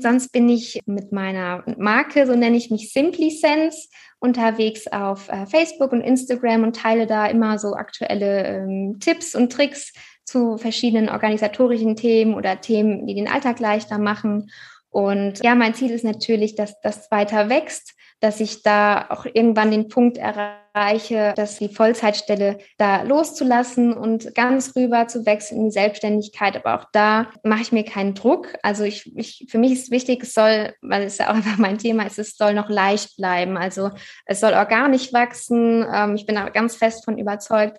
Sonst 0.00 0.32
bin 0.32 0.48
ich 0.48 0.80
mit 0.86 1.12
meiner 1.12 1.62
Marke, 1.78 2.26
so 2.26 2.34
nenne 2.34 2.56
ich 2.56 2.72
mich 2.72 2.92
Simply 2.92 3.30
Sense, 3.30 3.86
unterwegs 4.18 4.88
auf 4.88 5.28
äh, 5.28 5.46
Facebook 5.46 5.92
und 5.92 6.00
Instagram 6.00 6.64
und 6.64 6.74
teile 6.74 7.06
da 7.06 7.26
immer 7.26 7.60
so 7.60 7.74
aktuelle 7.74 8.46
ähm, 8.46 8.96
Tipps 8.98 9.36
und 9.36 9.52
Tricks 9.52 9.92
zu 10.30 10.58
verschiedenen 10.58 11.08
organisatorischen 11.08 11.96
Themen 11.96 12.34
oder 12.34 12.60
Themen, 12.60 13.06
die 13.06 13.14
den 13.14 13.28
Alltag 13.28 13.58
leichter 13.58 13.98
machen. 13.98 14.50
Und 14.88 15.42
ja, 15.42 15.54
mein 15.54 15.74
Ziel 15.74 15.90
ist 15.90 16.04
natürlich, 16.04 16.54
dass 16.54 16.80
das 16.80 17.10
weiter 17.10 17.48
wächst, 17.48 17.94
dass 18.20 18.38
ich 18.38 18.62
da 18.62 19.06
auch 19.08 19.24
irgendwann 19.24 19.70
den 19.70 19.88
Punkt 19.88 20.18
erreiche, 20.18 21.32
dass 21.36 21.58
die 21.58 21.68
Vollzeitstelle 21.68 22.58
da 22.76 23.02
loszulassen 23.02 23.92
und 23.92 24.34
ganz 24.34 24.76
rüber 24.76 25.08
zu 25.08 25.26
wechseln 25.26 25.58
in 25.58 25.64
die 25.64 25.72
Selbstständigkeit. 25.72 26.54
Aber 26.56 26.78
auch 26.78 26.86
da 26.92 27.30
mache 27.42 27.62
ich 27.62 27.72
mir 27.72 27.84
keinen 27.84 28.14
Druck. 28.14 28.54
Also 28.62 28.84
ich, 28.84 29.10
ich 29.16 29.46
für 29.50 29.58
mich 29.58 29.72
ist 29.72 29.90
wichtig, 29.90 30.22
es 30.22 30.34
soll, 30.34 30.74
weil 30.80 31.02
es 31.02 31.18
ja 31.18 31.30
auch 31.30 31.34
einfach 31.34 31.56
mein 31.56 31.78
Thema 31.78 32.06
ist, 32.06 32.18
es 32.18 32.36
soll 32.36 32.54
noch 32.54 32.68
leicht 32.68 33.16
bleiben. 33.16 33.56
Also 33.56 33.90
es 34.26 34.38
soll 34.38 34.52
organisch 34.52 35.12
wachsen. 35.12 35.84
Ähm, 35.92 36.14
ich 36.14 36.26
bin 36.26 36.38
auch 36.38 36.52
ganz 36.52 36.76
fest 36.76 37.04
von 37.04 37.18
überzeugt, 37.18 37.78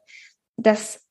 dass 0.57 1.01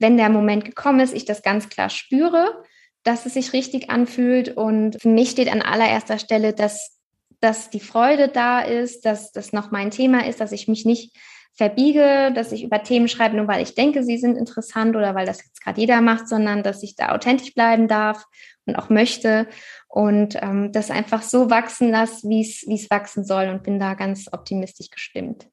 wenn 0.00 0.16
der 0.16 0.30
Moment 0.30 0.64
gekommen 0.64 1.00
ist, 1.00 1.14
ich 1.14 1.24
das 1.24 1.42
ganz 1.42 1.68
klar 1.68 1.90
spüre, 1.90 2.64
dass 3.02 3.26
es 3.26 3.34
sich 3.34 3.52
richtig 3.52 3.90
anfühlt. 3.90 4.56
Und 4.56 5.00
für 5.00 5.08
mich 5.08 5.30
steht 5.30 5.52
an 5.52 5.62
allererster 5.62 6.18
Stelle, 6.18 6.52
dass, 6.52 6.98
dass 7.40 7.70
die 7.70 7.80
Freude 7.80 8.28
da 8.28 8.60
ist, 8.60 9.04
dass 9.04 9.32
das 9.32 9.52
noch 9.52 9.70
mein 9.70 9.90
Thema 9.90 10.26
ist, 10.26 10.40
dass 10.40 10.52
ich 10.52 10.68
mich 10.68 10.84
nicht 10.84 11.16
verbiege, 11.54 12.32
dass 12.34 12.52
ich 12.52 12.64
über 12.64 12.82
Themen 12.82 13.08
schreibe, 13.08 13.36
nur 13.36 13.46
weil 13.46 13.62
ich 13.62 13.74
denke, 13.74 14.02
sie 14.02 14.16
sind 14.16 14.38
interessant 14.38 14.96
oder 14.96 15.14
weil 15.14 15.26
das 15.26 15.44
jetzt 15.44 15.62
gerade 15.62 15.78
jeder 15.80 16.00
macht, 16.00 16.26
sondern 16.26 16.62
dass 16.62 16.82
ich 16.82 16.96
da 16.96 17.12
authentisch 17.12 17.54
bleiben 17.54 17.86
darf 17.86 18.24
und 18.64 18.76
auch 18.76 18.88
möchte 18.88 19.46
und 19.86 20.36
ähm, 20.40 20.72
das 20.72 20.90
einfach 20.90 21.22
so 21.22 21.50
wachsen 21.50 21.90
lasse, 21.90 22.26
wie 22.28 22.40
es 22.40 22.90
wachsen 22.90 23.24
soll 23.24 23.48
und 23.48 23.62
bin 23.62 23.78
da 23.78 23.92
ganz 23.92 24.28
optimistisch 24.32 24.88
gestimmt. 24.88 25.49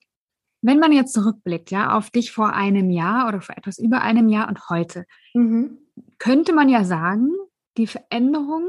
Wenn 0.68 0.80
man 0.80 0.92
jetzt 0.92 1.14
zurückblickt, 1.14 1.72
ja, 1.72 1.96
auf 1.96 2.10
dich 2.10 2.34
vor 2.34 2.52
einem 2.52 2.90
Jahr 2.90 3.30
oder 3.30 3.40
vor 3.40 3.58
etwas 3.58 3.80
über 3.80 4.02
einem 4.02 4.28
Jahr 4.28 4.50
und 4.50 4.70
heute, 4.70 5.06
mhm. 5.34 5.78
könnte 6.18 6.52
man 6.52 6.68
ja 6.68 6.84
sagen, 6.84 7.32
die 7.78 7.88
Veränderung, 7.88 8.66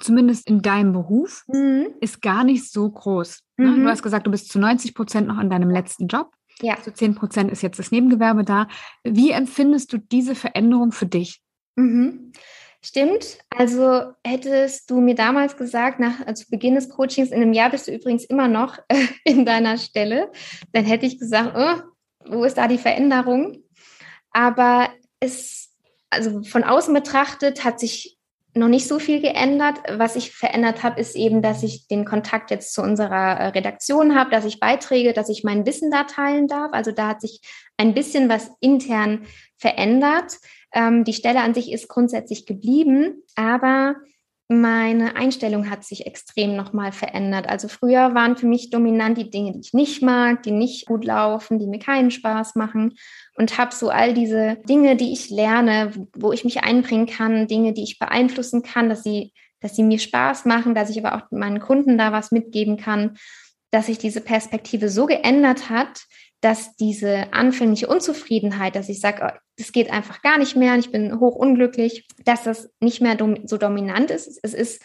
zumindest 0.00 0.48
in 0.48 0.62
deinem 0.62 0.92
Beruf, 0.92 1.44
mhm. 1.46 1.86
ist 2.00 2.20
gar 2.20 2.42
nicht 2.42 2.72
so 2.72 2.90
groß. 2.90 3.40
Ne? 3.56 3.68
Mhm. 3.68 3.84
Du 3.84 3.88
hast 3.88 4.02
gesagt, 4.02 4.26
du 4.26 4.32
bist 4.32 4.50
zu 4.50 4.58
90 4.58 4.96
Prozent 4.96 5.28
noch 5.28 5.38
in 5.38 5.48
deinem 5.48 5.70
letzten 5.70 6.08
Job. 6.08 6.32
Ja. 6.60 6.76
Zu 6.82 6.92
10 6.92 7.14
Prozent 7.14 7.52
ist 7.52 7.62
jetzt 7.62 7.78
das 7.78 7.92
Nebengewerbe 7.92 8.42
da. 8.42 8.66
Wie 9.04 9.30
empfindest 9.30 9.92
du 9.92 9.98
diese 9.98 10.34
Veränderung 10.34 10.90
für 10.90 11.06
dich? 11.06 11.40
Stimmt. 12.82 13.38
Also 13.50 14.12
hättest 14.24 14.90
du 14.90 15.00
mir 15.00 15.14
damals 15.14 15.56
gesagt, 15.56 16.00
nach 16.00 16.26
also 16.26 16.44
Beginn 16.50 16.74
des 16.74 16.88
Coachings, 16.88 17.30
in 17.30 17.42
einem 17.42 17.52
Jahr 17.52 17.70
bist 17.70 17.88
du 17.88 17.92
übrigens 17.92 18.24
immer 18.24 18.48
noch 18.48 18.78
äh, 18.88 19.06
in 19.24 19.44
deiner 19.44 19.76
Stelle, 19.76 20.30
dann 20.72 20.84
hätte 20.84 21.06
ich 21.06 21.18
gesagt, 21.18 21.52
oh, 21.56 21.82
wo 22.30 22.44
ist 22.44 22.56
da 22.56 22.68
die 22.68 22.78
Veränderung? 22.78 23.62
Aber 24.30 24.88
es, 25.20 25.74
also 26.08 26.42
von 26.42 26.64
außen 26.64 26.94
betrachtet, 26.94 27.64
hat 27.64 27.80
sich 27.80 28.18
noch 28.54 28.68
nicht 28.68 28.88
so 28.88 28.98
viel 28.98 29.20
geändert. 29.20 29.78
Was 29.90 30.14
sich 30.14 30.32
verändert 30.32 30.82
habe, 30.82 31.00
ist 31.00 31.14
eben, 31.14 31.42
dass 31.42 31.62
ich 31.62 31.86
den 31.86 32.04
Kontakt 32.04 32.50
jetzt 32.50 32.74
zu 32.74 32.82
unserer 32.82 33.38
äh, 33.38 33.46
Redaktion 33.48 34.18
habe, 34.18 34.30
dass 34.30 34.44
ich 34.44 34.58
Beiträge, 34.58 35.12
dass 35.12 35.28
ich 35.28 35.44
mein 35.44 35.66
Wissen 35.66 35.90
da 35.90 36.04
teilen 36.04 36.48
darf. 36.48 36.72
Also 36.72 36.92
da 36.92 37.08
hat 37.08 37.20
sich 37.20 37.40
ein 37.76 37.94
bisschen 37.94 38.28
was 38.28 38.50
intern 38.60 39.26
verändert. 39.56 40.38
Ähm, 40.72 41.04
die 41.04 41.12
Stelle 41.12 41.40
an 41.40 41.54
sich 41.54 41.72
ist 41.72 41.88
grundsätzlich 41.88 42.46
geblieben, 42.46 43.22
aber 43.34 43.96
meine 44.52 45.14
Einstellung 45.14 45.70
hat 45.70 45.84
sich 45.84 46.06
extrem 46.06 46.56
nochmal 46.56 46.90
verändert. 46.90 47.48
Also 47.48 47.68
früher 47.68 48.16
waren 48.16 48.36
für 48.36 48.46
mich 48.46 48.70
dominant 48.70 49.16
die 49.16 49.30
Dinge, 49.30 49.52
die 49.52 49.60
ich 49.60 49.74
nicht 49.74 50.02
mag, 50.02 50.42
die 50.42 50.50
nicht 50.50 50.86
gut 50.86 51.04
laufen, 51.04 51.60
die 51.60 51.68
mir 51.68 51.78
keinen 51.78 52.10
Spaß 52.10 52.56
machen 52.56 52.94
und 53.36 53.58
habe 53.58 53.72
so 53.72 53.90
all 53.90 54.12
diese 54.12 54.56
Dinge, 54.68 54.96
die 54.96 55.12
ich 55.12 55.30
lerne, 55.30 55.92
wo 56.16 56.32
ich 56.32 56.44
mich 56.44 56.64
einbringen 56.64 57.06
kann, 57.06 57.46
Dinge, 57.46 57.74
die 57.74 57.84
ich 57.84 58.00
beeinflussen 58.00 58.64
kann, 58.64 58.88
dass 58.88 59.04
sie, 59.04 59.32
dass 59.60 59.76
sie 59.76 59.84
mir 59.84 60.00
Spaß 60.00 60.46
machen, 60.46 60.74
dass 60.74 60.90
ich 60.90 60.98
aber 60.98 61.14
auch 61.16 61.30
meinen 61.30 61.60
Kunden 61.60 61.96
da 61.96 62.10
was 62.10 62.32
mitgeben 62.32 62.76
kann, 62.76 63.18
dass 63.70 63.86
sich 63.86 63.98
diese 63.98 64.20
Perspektive 64.20 64.88
so 64.88 65.06
geändert 65.06 65.70
hat, 65.70 66.06
dass 66.40 66.74
diese 66.76 67.32
anfängliche 67.32 67.86
Unzufriedenheit, 67.86 68.74
dass 68.74 68.88
ich 68.88 69.00
sage, 69.00 69.22
oh, 69.22 69.38
das 69.58 69.72
geht 69.72 69.90
einfach 69.90 70.22
gar 70.22 70.38
nicht 70.38 70.56
mehr 70.56 70.72
und 70.72 70.80
ich 70.80 70.90
bin 70.90 71.20
hoch 71.20 71.36
unglücklich, 71.36 72.06
dass 72.24 72.44
das 72.44 72.70
nicht 72.80 73.02
mehr 73.02 73.16
so 73.44 73.58
dominant 73.58 74.10
ist. 74.10 74.40
Es 74.42 74.54
ist 74.54 74.82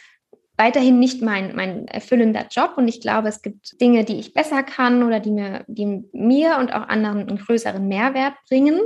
weiterhin 0.58 1.00
nicht 1.00 1.22
mein, 1.22 1.56
mein 1.56 1.88
erfüllender 1.88 2.48
Job 2.52 2.74
und 2.78 2.88
ich 2.88 3.02
glaube, 3.02 3.30
es 3.30 3.42
gibt 3.42 3.80
Dinge, 3.80 4.04
die 4.04 4.20
ich 4.20 4.34
besser 4.34 4.64
kann 4.64 5.04
oder 5.04 5.20
die 5.20 5.32
mir, 5.32 5.64
die 5.68 6.04
mir 6.14 6.58
und 6.60 6.74
auch 6.74 6.88
anderen 6.88 7.28
einen 7.28 7.38
größeren 7.38 7.88
Mehrwert 7.88 8.34
bringen. 8.50 8.80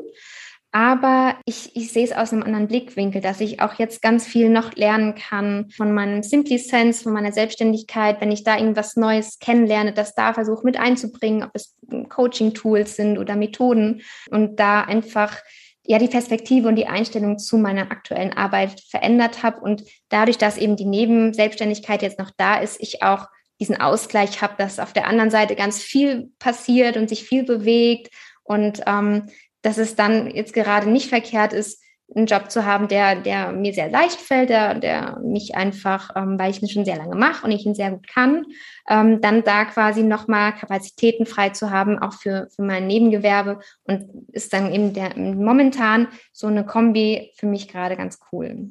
Aber 0.71 1.35
ich, 1.45 1.75
ich 1.75 1.91
sehe 1.91 2.03
es 2.03 2.11
aus 2.11 2.31
einem 2.31 2.43
anderen 2.43 2.67
Blickwinkel, 2.67 3.21
dass 3.21 3.41
ich 3.41 3.59
auch 3.59 3.73
jetzt 3.79 4.03
ganz 4.03 4.27
viel 4.27 4.49
noch 4.49 4.75
lernen 4.75 5.15
kann 5.15 5.71
von 5.75 5.91
meinem 5.93 6.21
Simply 6.21 6.59
Sense, 6.59 7.01
von 7.01 7.13
meiner 7.13 7.31
Selbstständigkeit, 7.31 8.21
wenn 8.21 8.31
ich 8.31 8.43
da 8.43 8.55
irgendwas 8.55 8.95
Neues 8.95 9.39
kennenlerne, 9.39 9.93
das 9.93 10.13
da 10.13 10.33
versuche 10.33 10.63
mit 10.63 10.79
einzubringen, 10.79 11.43
ob 11.43 11.49
es 11.53 11.75
Coaching-Tools 12.09 12.95
sind 12.95 13.17
oder 13.17 13.35
Methoden 13.35 14.01
und 14.29 14.59
da 14.59 14.81
einfach 14.81 15.37
ja 15.83 15.97
die 15.97 16.07
Perspektive 16.07 16.67
und 16.67 16.75
die 16.75 16.87
Einstellung 16.87 17.39
zu 17.39 17.57
meiner 17.57 17.91
aktuellen 17.91 18.33
Arbeit 18.33 18.79
verändert 18.89 19.43
habe 19.43 19.61
und 19.61 19.83
dadurch, 20.09 20.37
dass 20.37 20.57
eben 20.57 20.75
die 20.75 20.85
Nebenselbstständigkeit 20.85 22.01
jetzt 22.01 22.19
noch 22.19 22.31
da 22.37 22.59
ist, 22.59 22.79
ich 22.79 23.01
auch 23.01 23.27
diesen 23.59 23.79
Ausgleich 23.79 24.41
habe, 24.41 24.53
dass 24.57 24.79
auf 24.79 24.93
der 24.93 25.07
anderen 25.07 25.31
Seite 25.31 25.55
ganz 25.55 25.81
viel 25.81 26.31
passiert 26.39 26.95
und 26.95 27.09
sich 27.09 27.23
viel 27.23 27.43
bewegt 27.43 28.09
und 28.43 28.81
ähm, 28.85 29.29
dass 29.61 29.77
es 29.77 29.95
dann 29.95 30.29
jetzt 30.33 30.53
gerade 30.53 30.89
nicht 30.89 31.09
verkehrt 31.09 31.53
ist, 31.53 31.81
einen 32.15 32.25
Job 32.25 32.49
zu 32.49 32.65
haben, 32.65 32.87
der, 32.87 33.15
der 33.15 33.51
mir 33.51 33.73
sehr 33.73 33.89
leicht 33.89 34.19
fällt, 34.19 34.49
der, 34.49 34.75
der 34.75 35.19
mich 35.19 35.55
einfach, 35.55 36.11
ähm, 36.15 36.39
weil 36.39 36.51
ich 36.51 36.61
ihn 36.61 36.69
schon 36.69 36.85
sehr 36.85 36.97
lange 36.97 37.15
mache 37.15 37.45
und 37.45 37.51
ich 37.51 37.65
ihn 37.65 37.75
sehr 37.75 37.91
gut 37.91 38.07
kann, 38.07 38.45
ähm, 38.89 39.21
dann 39.21 39.43
da 39.43 39.65
quasi 39.65 40.03
nochmal 40.03 40.53
Kapazitäten 40.55 41.25
frei 41.25 41.49
zu 41.49 41.69
haben, 41.69 41.99
auch 41.99 42.13
für, 42.13 42.47
für 42.55 42.63
mein 42.63 42.87
Nebengewerbe 42.87 43.59
und 43.83 44.09
ist 44.31 44.53
dann 44.53 44.73
eben 44.73 44.93
der, 44.93 45.17
momentan 45.17 46.07
so 46.33 46.47
eine 46.47 46.65
Kombi 46.65 47.31
für 47.35 47.45
mich 47.45 47.67
gerade 47.67 47.95
ganz 47.95 48.19
cool. 48.31 48.69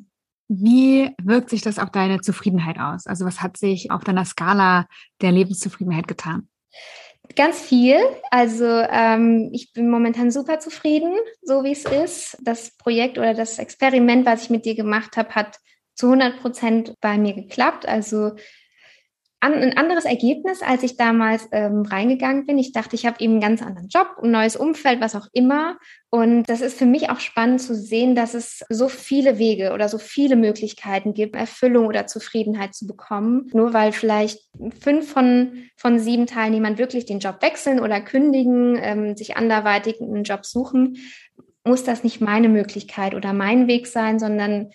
Wie 0.48 1.14
wirkt 1.22 1.50
sich 1.50 1.60
das 1.60 1.78
auf 1.78 1.90
deine 1.90 2.20
Zufriedenheit 2.22 2.78
aus? 2.78 3.06
Also 3.06 3.26
was 3.26 3.42
hat 3.42 3.58
sich 3.58 3.90
auf 3.90 4.02
deiner 4.02 4.24
Skala 4.24 4.86
der 5.20 5.30
Lebenszufriedenheit 5.30 6.08
getan? 6.08 6.48
Ganz 7.38 7.62
viel. 7.62 7.98
Also 8.32 8.66
ähm, 8.66 9.50
ich 9.52 9.72
bin 9.72 9.88
momentan 9.88 10.32
super 10.32 10.58
zufrieden, 10.58 11.14
so 11.40 11.62
wie 11.62 11.70
es 11.70 11.84
ist. 11.84 12.36
Das 12.42 12.76
Projekt 12.76 13.16
oder 13.16 13.32
das 13.32 13.60
Experiment, 13.60 14.26
was 14.26 14.42
ich 14.42 14.50
mit 14.50 14.64
dir 14.64 14.74
gemacht 14.74 15.16
habe, 15.16 15.32
hat 15.36 15.58
zu 15.94 16.06
100 16.06 16.40
Prozent 16.40 16.94
bei 17.00 17.16
mir 17.16 17.34
geklappt. 17.34 17.86
Also 17.86 18.32
an, 19.40 19.54
ein 19.54 19.76
anderes 19.76 20.04
Ergebnis, 20.04 20.62
als 20.62 20.82
ich 20.82 20.96
damals 20.96 21.48
ähm, 21.52 21.82
reingegangen 21.82 22.44
bin. 22.44 22.58
Ich 22.58 22.72
dachte, 22.72 22.96
ich 22.96 23.06
habe 23.06 23.20
eben 23.20 23.34
einen 23.34 23.40
ganz 23.40 23.62
anderen 23.62 23.88
Job, 23.88 24.08
ein 24.22 24.32
neues 24.32 24.56
Umfeld, 24.56 25.00
was 25.00 25.14
auch 25.14 25.28
immer. 25.32 25.78
Und 26.10 26.44
das 26.44 26.60
ist 26.60 26.76
für 26.76 26.86
mich 26.86 27.10
auch 27.10 27.20
spannend 27.20 27.60
zu 27.60 27.74
sehen, 27.74 28.14
dass 28.16 28.34
es 28.34 28.64
so 28.68 28.88
viele 28.88 29.38
Wege 29.38 29.72
oder 29.72 29.88
so 29.88 29.98
viele 29.98 30.34
Möglichkeiten 30.34 31.14
gibt, 31.14 31.36
Erfüllung 31.36 31.86
oder 31.86 32.06
Zufriedenheit 32.06 32.74
zu 32.74 32.86
bekommen. 32.86 33.48
Nur 33.52 33.74
weil 33.74 33.92
vielleicht 33.92 34.40
fünf 34.80 35.12
von, 35.12 35.68
von 35.76 36.00
sieben 36.00 36.26
Teilnehmern 36.26 36.78
wirklich 36.78 37.06
den 37.06 37.20
Job 37.20 37.36
wechseln 37.40 37.78
oder 37.78 38.00
kündigen, 38.00 38.76
ähm, 38.80 39.16
sich 39.16 39.36
anderweitig 39.36 40.00
einen 40.00 40.24
Job 40.24 40.46
suchen, 40.46 40.96
muss 41.64 41.84
das 41.84 42.02
nicht 42.02 42.20
meine 42.20 42.48
Möglichkeit 42.48 43.14
oder 43.14 43.32
mein 43.32 43.68
Weg 43.68 43.86
sein, 43.86 44.18
sondern 44.18 44.70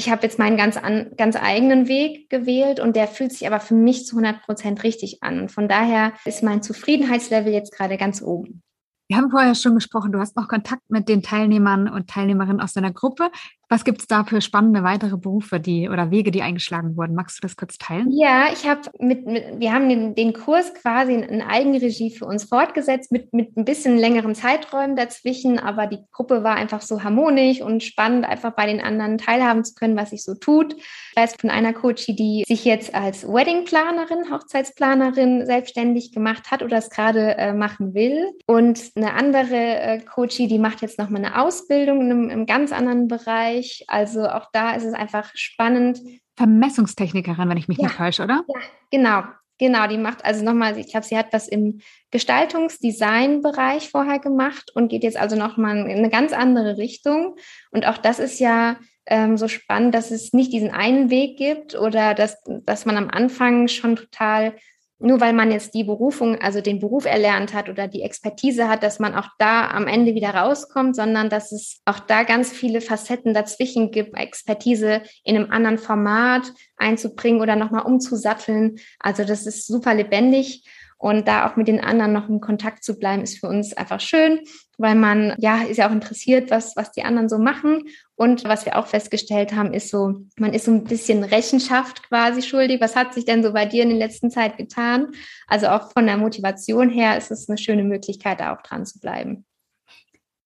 ich 0.00 0.10
habe 0.10 0.22
jetzt 0.22 0.38
meinen 0.38 0.56
ganz, 0.56 0.78
an, 0.78 1.10
ganz 1.18 1.36
eigenen 1.36 1.86
Weg 1.86 2.30
gewählt 2.30 2.80
und 2.80 2.96
der 2.96 3.06
fühlt 3.06 3.32
sich 3.32 3.46
aber 3.46 3.60
für 3.60 3.74
mich 3.74 4.06
zu 4.06 4.16
100 4.16 4.42
Prozent 4.42 4.82
richtig 4.82 5.22
an. 5.22 5.40
Und 5.40 5.52
von 5.52 5.68
daher 5.68 6.14
ist 6.24 6.42
mein 6.42 6.62
Zufriedenheitslevel 6.62 7.52
jetzt 7.52 7.76
gerade 7.76 7.98
ganz 7.98 8.22
oben. 8.22 8.62
Wir 9.08 9.18
haben 9.18 9.30
vorher 9.30 9.54
schon 9.54 9.74
gesprochen, 9.74 10.10
du 10.10 10.18
hast 10.18 10.36
noch 10.36 10.48
Kontakt 10.48 10.88
mit 10.88 11.08
den 11.10 11.22
Teilnehmern 11.22 11.86
und 11.86 12.08
Teilnehmerinnen 12.08 12.62
aus 12.62 12.72
deiner 12.72 12.92
Gruppe. 12.92 13.30
Was 13.72 13.84
gibt 13.84 14.00
es 14.00 14.08
da 14.08 14.24
für 14.24 14.40
spannende 14.40 14.82
weitere 14.82 15.16
Berufe, 15.16 15.60
die 15.60 15.88
oder 15.88 16.10
Wege, 16.10 16.32
die 16.32 16.42
eingeschlagen 16.42 16.96
wurden? 16.96 17.14
Magst 17.14 17.38
du 17.38 17.42
das 17.42 17.56
kurz 17.56 17.78
teilen? 17.78 18.10
Ja, 18.10 18.48
ich 18.52 18.68
habe 18.68 18.80
mit, 18.98 19.26
mit, 19.26 19.60
wir 19.60 19.72
haben 19.72 19.88
den, 19.88 20.16
den 20.16 20.32
Kurs 20.32 20.74
quasi 20.74 21.14
in, 21.14 21.22
in 21.22 21.40
Eigenregie 21.40 22.10
für 22.10 22.24
uns 22.24 22.42
fortgesetzt 22.42 23.12
mit, 23.12 23.32
mit 23.32 23.56
ein 23.56 23.64
bisschen 23.64 23.96
längeren 23.96 24.34
Zeiträumen 24.34 24.96
dazwischen, 24.96 25.60
aber 25.60 25.86
die 25.86 26.00
Gruppe 26.10 26.42
war 26.42 26.56
einfach 26.56 26.80
so 26.80 27.04
harmonisch 27.04 27.60
und 27.60 27.84
spannend, 27.84 28.24
einfach 28.24 28.50
bei 28.56 28.66
den 28.66 28.80
anderen 28.80 29.18
teilhaben 29.18 29.64
zu 29.64 29.74
können, 29.74 29.96
was 29.96 30.10
sich 30.10 30.24
so 30.24 30.34
tut. 30.34 30.74
Ich 30.74 31.16
weiß 31.16 31.36
von 31.40 31.50
einer 31.50 31.72
Coachie, 31.72 32.16
die 32.16 32.42
sich 32.48 32.64
jetzt 32.64 32.92
als 32.92 33.24
Weddingplanerin, 33.24 34.32
Hochzeitsplanerin 34.32 35.46
selbstständig 35.46 36.10
gemacht 36.10 36.50
hat 36.50 36.64
oder 36.64 36.78
es 36.78 36.90
gerade 36.90 37.36
äh, 37.38 37.52
machen 37.52 37.94
will. 37.94 38.32
Und 38.46 38.82
eine 38.96 39.14
andere 39.14 39.54
äh, 39.54 40.00
Coachie, 40.00 40.48
die 40.48 40.58
macht 40.58 40.82
jetzt 40.82 40.98
nochmal 40.98 41.24
eine 41.24 41.40
Ausbildung 41.40 42.00
in 42.00 42.10
einem, 42.10 42.24
in 42.24 42.30
einem 42.30 42.46
ganz 42.46 42.72
anderen 42.72 43.06
Bereich 43.06 43.59
Bereich. 43.60 43.84
Also 43.88 44.28
auch 44.28 44.46
da 44.52 44.72
ist 44.72 44.84
es 44.84 44.94
einfach 44.94 45.30
spannend. 45.34 46.00
Vermessungstechnikerin, 46.36 47.48
wenn 47.48 47.56
ich 47.56 47.68
mich 47.68 47.78
ja. 47.78 47.84
nicht 47.84 47.96
täusche, 47.96 48.24
oder? 48.24 48.44
Ja, 48.48 48.60
genau. 48.90 49.22
Genau, 49.58 49.86
die 49.86 49.98
macht 49.98 50.24
also 50.24 50.42
nochmal, 50.42 50.78
ich 50.78 50.90
glaube, 50.90 51.04
sie 51.04 51.18
hat 51.18 51.34
was 51.34 51.46
im 51.46 51.82
Gestaltungsdesign-Bereich 52.12 53.90
vorher 53.90 54.18
gemacht 54.18 54.70
und 54.74 54.88
geht 54.88 55.02
jetzt 55.02 55.18
also 55.18 55.36
nochmal 55.36 55.76
in 55.76 55.98
eine 55.98 56.08
ganz 56.08 56.32
andere 56.32 56.78
Richtung. 56.78 57.36
Und 57.70 57.86
auch 57.86 57.98
das 57.98 58.20
ist 58.20 58.40
ja 58.40 58.78
ähm, 59.04 59.36
so 59.36 59.48
spannend, 59.48 59.94
dass 59.94 60.12
es 60.12 60.32
nicht 60.32 60.54
diesen 60.54 60.70
einen 60.70 61.10
Weg 61.10 61.36
gibt 61.36 61.74
oder 61.74 62.14
dass, 62.14 62.38
dass 62.46 62.86
man 62.86 62.96
am 62.96 63.10
Anfang 63.10 63.68
schon 63.68 63.96
total 63.96 64.54
nur 65.00 65.20
weil 65.20 65.32
man 65.32 65.50
jetzt 65.50 65.74
die 65.74 65.84
Berufung, 65.84 66.40
also 66.40 66.60
den 66.60 66.78
Beruf 66.78 67.06
erlernt 67.06 67.54
hat 67.54 67.68
oder 67.68 67.88
die 67.88 68.02
Expertise 68.02 68.68
hat, 68.68 68.82
dass 68.82 68.98
man 68.98 69.14
auch 69.14 69.28
da 69.38 69.68
am 69.70 69.86
Ende 69.86 70.14
wieder 70.14 70.30
rauskommt, 70.30 70.94
sondern 70.94 71.30
dass 71.30 71.52
es 71.52 71.80
auch 71.86 71.98
da 71.98 72.22
ganz 72.22 72.52
viele 72.52 72.80
Facetten 72.80 73.32
dazwischen 73.32 73.90
gibt, 73.90 74.16
Expertise 74.16 75.02
in 75.24 75.36
einem 75.36 75.50
anderen 75.50 75.78
Format 75.78 76.52
einzubringen 76.76 77.40
oder 77.40 77.56
nochmal 77.56 77.86
umzusatteln. 77.86 78.78
Also 78.98 79.24
das 79.24 79.46
ist 79.46 79.66
super 79.66 79.94
lebendig. 79.94 80.64
Und 81.02 81.26
da 81.26 81.48
auch 81.48 81.56
mit 81.56 81.66
den 81.66 81.80
anderen 81.80 82.12
noch 82.12 82.28
in 82.28 82.42
Kontakt 82.42 82.84
zu 82.84 82.98
bleiben, 82.98 83.22
ist 83.22 83.40
für 83.40 83.48
uns 83.48 83.72
einfach 83.72 84.00
schön, 84.00 84.40
weil 84.76 84.94
man 84.94 85.34
ja 85.38 85.62
ist 85.62 85.78
ja 85.78 85.88
auch 85.88 85.92
interessiert, 85.92 86.50
was, 86.50 86.76
was 86.76 86.92
die 86.92 87.04
anderen 87.04 87.30
so 87.30 87.38
machen. 87.38 87.84
Und 88.20 88.44
was 88.44 88.66
wir 88.66 88.76
auch 88.76 88.86
festgestellt 88.86 89.54
haben, 89.54 89.72
ist 89.72 89.88
so, 89.88 90.26
man 90.38 90.52
ist 90.52 90.66
so 90.66 90.72
ein 90.72 90.84
bisschen 90.84 91.24
Rechenschaft 91.24 92.06
quasi 92.06 92.42
schuldig. 92.42 92.78
Was 92.78 92.94
hat 92.94 93.14
sich 93.14 93.24
denn 93.24 93.42
so 93.42 93.54
bei 93.54 93.64
dir 93.64 93.82
in 93.82 93.88
der 93.88 93.96
letzten 93.96 94.30
Zeit 94.30 94.58
getan? 94.58 95.12
Also 95.46 95.68
auch 95.68 95.90
von 95.90 96.04
der 96.04 96.18
Motivation 96.18 96.90
her 96.90 97.16
ist 97.16 97.30
es 97.30 97.48
eine 97.48 97.56
schöne 97.56 97.82
Möglichkeit, 97.82 98.40
da 98.40 98.54
auch 98.54 98.60
dran 98.60 98.84
zu 98.84 99.00
bleiben. 99.00 99.46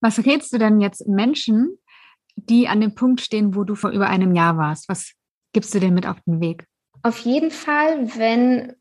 Was 0.01 0.25
rätst 0.25 0.53
du 0.53 0.59
denn 0.59 0.81
jetzt 0.81 1.09
Menschen, 1.09 1.77
die 2.37 2.69
an 2.69 2.81
dem 2.81 2.95
Punkt 2.95 3.21
stehen, 3.21 3.57
wo 3.57 3.65
du 3.65 3.75
vor 3.75 3.91
über 3.91 4.07
einem 4.07 4.37
Jahr 4.37 4.57
warst? 4.57 4.89
Was 4.89 5.11
gibst 5.53 5.75
du 5.75 5.81
denn 5.81 5.95
mit 5.95 6.07
auf 6.07 6.21
den 6.29 6.41
Weg? 6.41 6.69
Auf 7.03 7.19
jeden 7.19 7.51
Fall, 7.51 8.17
wenn 8.17 8.77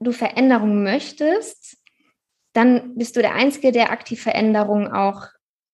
du 0.00 0.10
Veränderungen 0.10 0.82
möchtest, 0.82 1.76
dann 2.54 2.94
bist 2.96 3.14
du 3.14 3.20
der 3.20 3.34
Einzige, 3.34 3.72
der 3.72 3.90
aktiv 3.92 4.22
Veränderungen 4.22 4.90
auch 4.90 5.26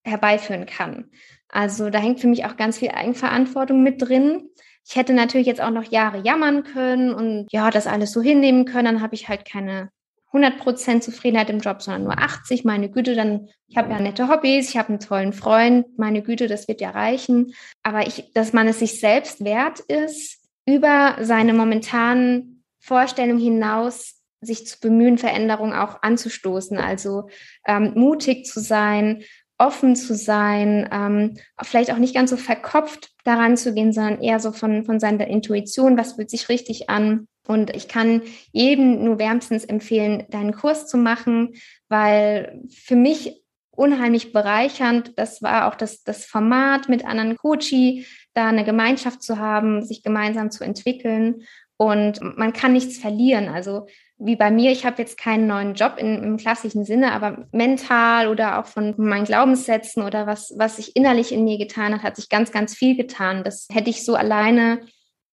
herbeiführen 0.03 0.67
kann. 0.67 1.13
Also 1.49 1.91
da 1.91 1.99
hängt 1.99 2.21
für 2.21 2.29
mich 2.29 2.45
auch 2.45 2.57
ganz 2.57 2.79
viel 2.79 2.91
Eigenverantwortung 2.91 3.83
mit 3.83 4.03
drin. 4.03 4.51
Ich 4.87 4.97
hätte 4.97 5.13
natürlich 5.13 5.47
jetzt 5.47 5.61
auch 5.61 5.71
noch 5.71 5.85
Jahre 5.85 6.19
jammern 6.19 6.63
können 6.63 7.13
und 7.13 7.47
ja, 7.51 7.71
das 7.71 7.87
alles 7.87 8.13
so 8.13 8.23
hinnehmen 8.23 8.65
können. 8.65 8.87
Dann 8.87 9.03
habe 9.03 9.15
ich 9.15 9.29
halt 9.29 9.45
keine 9.45 9.91
100% 10.33 11.01
Zufriedenheit 11.01 11.51
im 11.51 11.61
Job, 11.61 11.81
sondern 11.83 12.05
nur 12.05 12.19
80. 12.19 12.65
Meine 12.65 12.91
Güte, 12.91 13.15
dann, 13.15 13.49
ich 13.67 13.77
habe 13.77 13.91
ja 13.91 13.99
nette 13.99 14.29
Hobbys, 14.29 14.69
ich 14.71 14.77
habe 14.77 14.91
einen 14.91 15.01
tollen 15.01 15.33
Freund. 15.33 15.87
Meine 15.99 16.23
Güte, 16.23 16.49
das 16.49 16.69
wird 16.69 16.81
ja 16.81 16.91
reichen. 16.91 17.55
Aber 17.83 18.07
ich, 18.07 18.33
dass 18.35 18.53
man 18.53 18.69
es 18.69 18.79
sich 18.79 19.01
selbst 19.01 19.45
wert 19.45 19.81
ist, 19.81 20.39
über 20.67 21.17
seine 21.21 21.55
momentanen 21.55 22.63
Vorstellungen 22.79 23.41
hinaus 23.41 24.19
sich 24.41 24.67
zu 24.67 24.79
bemühen, 24.81 25.19
Veränderungen 25.19 25.73
auch 25.73 26.03
anzustoßen, 26.03 26.79
also 26.79 27.29
ähm, 27.67 27.93
mutig 27.97 28.47
zu 28.47 28.61
sein, 28.61 29.25
offen 29.59 29.97
zu 29.97 30.15
sein, 30.15 30.89
ähm, 30.93 31.37
vielleicht 31.63 31.93
auch 31.93 31.99
nicht 31.99 32.15
ganz 32.15 32.31
so 32.31 32.37
verkopft 32.37 33.11
daran 33.25 33.57
zu 33.57 33.75
gehen, 33.75 33.93
sondern 33.93 34.23
eher 34.23 34.39
so 34.39 34.53
von, 34.53 34.85
von 34.85 35.01
seiner 35.01 35.27
Intuition, 35.27 35.99
was 35.99 36.13
fühlt 36.15 36.31
sich 36.31 36.49
richtig 36.49 36.89
an. 36.89 37.27
Und 37.47 37.75
ich 37.75 37.89
kann 37.89 38.23
jedem 38.53 39.05
nur 39.05 39.19
wärmstens 39.19 39.65
empfehlen, 39.65 40.27
deinen 40.31 40.55
Kurs 40.55 40.87
zu 40.87 40.97
machen, 40.97 41.55
weil 41.89 42.63
für 42.71 42.95
mich 42.95 43.43
unheimlich 43.71 44.33
bereichernd, 44.33 45.13
das 45.17 45.43
war 45.43 45.69
auch 45.69 45.75
das, 45.75 46.03
das 46.03 46.25
Format 46.25 46.89
mit 46.89 47.05
anderen 47.05 47.37
Coachi, 47.37 48.07
da 48.35 48.49
eine 48.49 48.65
Gemeinschaft 48.65 49.23
zu 49.23 49.39
haben, 49.39 49.85
sich 49.85 50.03
gemeinsam 50.03 50.51
zu 50.51 50.63
entwickeln. 50.63 51.43
Und 51.77 52.21
man 52.37 52.53
kann 52.53 52.73
nichts 52.73 52.99
verlieren. 52.99 53.49
Also 53.49 53.87
wie 54.19 54.37
bei 54.37 54.51
mir, 54.51 54.73
ich 54.73 54.85
habe 54.85 55.01
jetzt 55.01 55.17
keinen 55.17 55.47
neuen 55.47 55.75
Job 55.75 55.95
in, 55.97 56.23
im 56.23 56.37
klassischen 56.37 56.85
Sinne, 56.85 57.13
aber 57.13 57.47
mental 57.53 58.29
oder 58.29 58.59
auch 58.59 58.67
von 58.67 58.95
meinen 58.97 59.25
Glaubenssätzen 59.25 60.03
oder 60.03 60.27
was, 60.27 60.53
was 60.57 60.77
sich 60.77 60.97
innerlich 60.97 61.33
in 61.33 61.45
mir 61.45 61.57
getan 61.57 61.95
hat, 61.95 62.03
hat 62.03 62.17
sich 62.17 62.29
ganz, 62.29 62.51
ganz 62.51 62.75
viel 62.75 62.97
getan. 62.97 63.45
Das 63.45 63.69
hätte 63.71 63.91
ich 63.91 64.05
so 64.05 64.17
alleine 64.17 64.81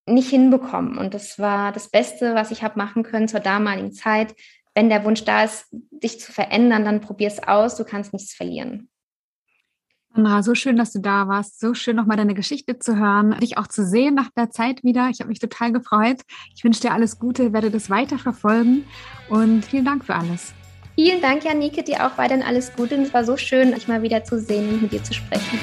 nicht 0.06 0.30
hinbekommen. 0.30 0.98
Und 0.98 1.16
das 1.16 1.40
war 1.40 1.72
das 1.72 1.90
Beste, 1.90 2.36
was 2.36 2.52
ich 2.52 2.64
habe 2.64 2.78
machen 2.78 3.02
können 3.02 3.28
zur 3.28 3.40
damaligen 3.40 3.92
Zeit. 3.92 4.36
Wenn 4.76 4.90
der 4.90 5.04
Wunsch 5.04 5.24
da 5.24 5.44
ist, 5.44 5.68
dich 5.72 6.20
zu 6.20 6.32
verändern, 6.32 6.86
dann 6.86 7.02
probier 7.02 7.28
es 7.28 7.42
aus. 7.42 7.76
Du 7.78 7.86
kannst 7.86 8.14
nichts 8.14 8.36
verlieren. 8.36 8.90
Sandra, 10.16 10.44
so 10.44 10.56
schön, 10.56 10.78
dass 10.78 10.94
du 10.94 11.00
da 11.00 11.28
warst. 11.28 11.60
So 11.60 11.74
schön, 11.74 11.98
nochmal 11.98 12.16
deine 12.16 12.36
Geschichte 12.36 12.80
zu 12.80 12.98
hören, 12.98 13.38
dich 13.42 13.58
auch 13.58 13.68
zu 13.68 13.86
sehen 13.86 14.16
nach 14.16 14.30
der 14.36 14.50
Zeit 14.50 14.84
wieder. 14.84 15.10
Ich 15.10 15.20
habe 15.20 15.28
mich 15.28 15.40
total 15.40 15.74
gefreut. 15.74 16.22
Ich 16.56 16.64
wünsche 16.64 16.80
dir 16.80 16.94
alles 16.94 17.20
Gute, 17.20 17.52
werde 17.52 17.70
das 17.70 17.90
weiter 17.90 18.18
verfolgen 18.18 18.86
und 19.30 19.66
vielen 19.66 19.84
Dank 19.84 20.06
für 20.06 20.16
alles. 20.16 20.54
Vielen 20.96 21.22
Dank, 21.22 21.44
Janike, 21.44 21.84
dir 21.84 22.06
auch 22.06 22.18
weiterhin 22.18 22.44
alles 22.44 22.74
Gute. 22.74 22.96
Und 22.96 23.04
es 23.04 23.14
war 23.14 23.26
so 23.26 23.36
schön, 23.36 23.74
dich 23.74 23.90
mal 23.90 24.02
wieder 24.02 24.24
zu 24.24 24.40
sehen 24.40 24.70
und 24.70 24.82
mit 24.84 24.94
dir 24.94 25.04
zu 25.04 25.14
sprechen. 25.14 25.60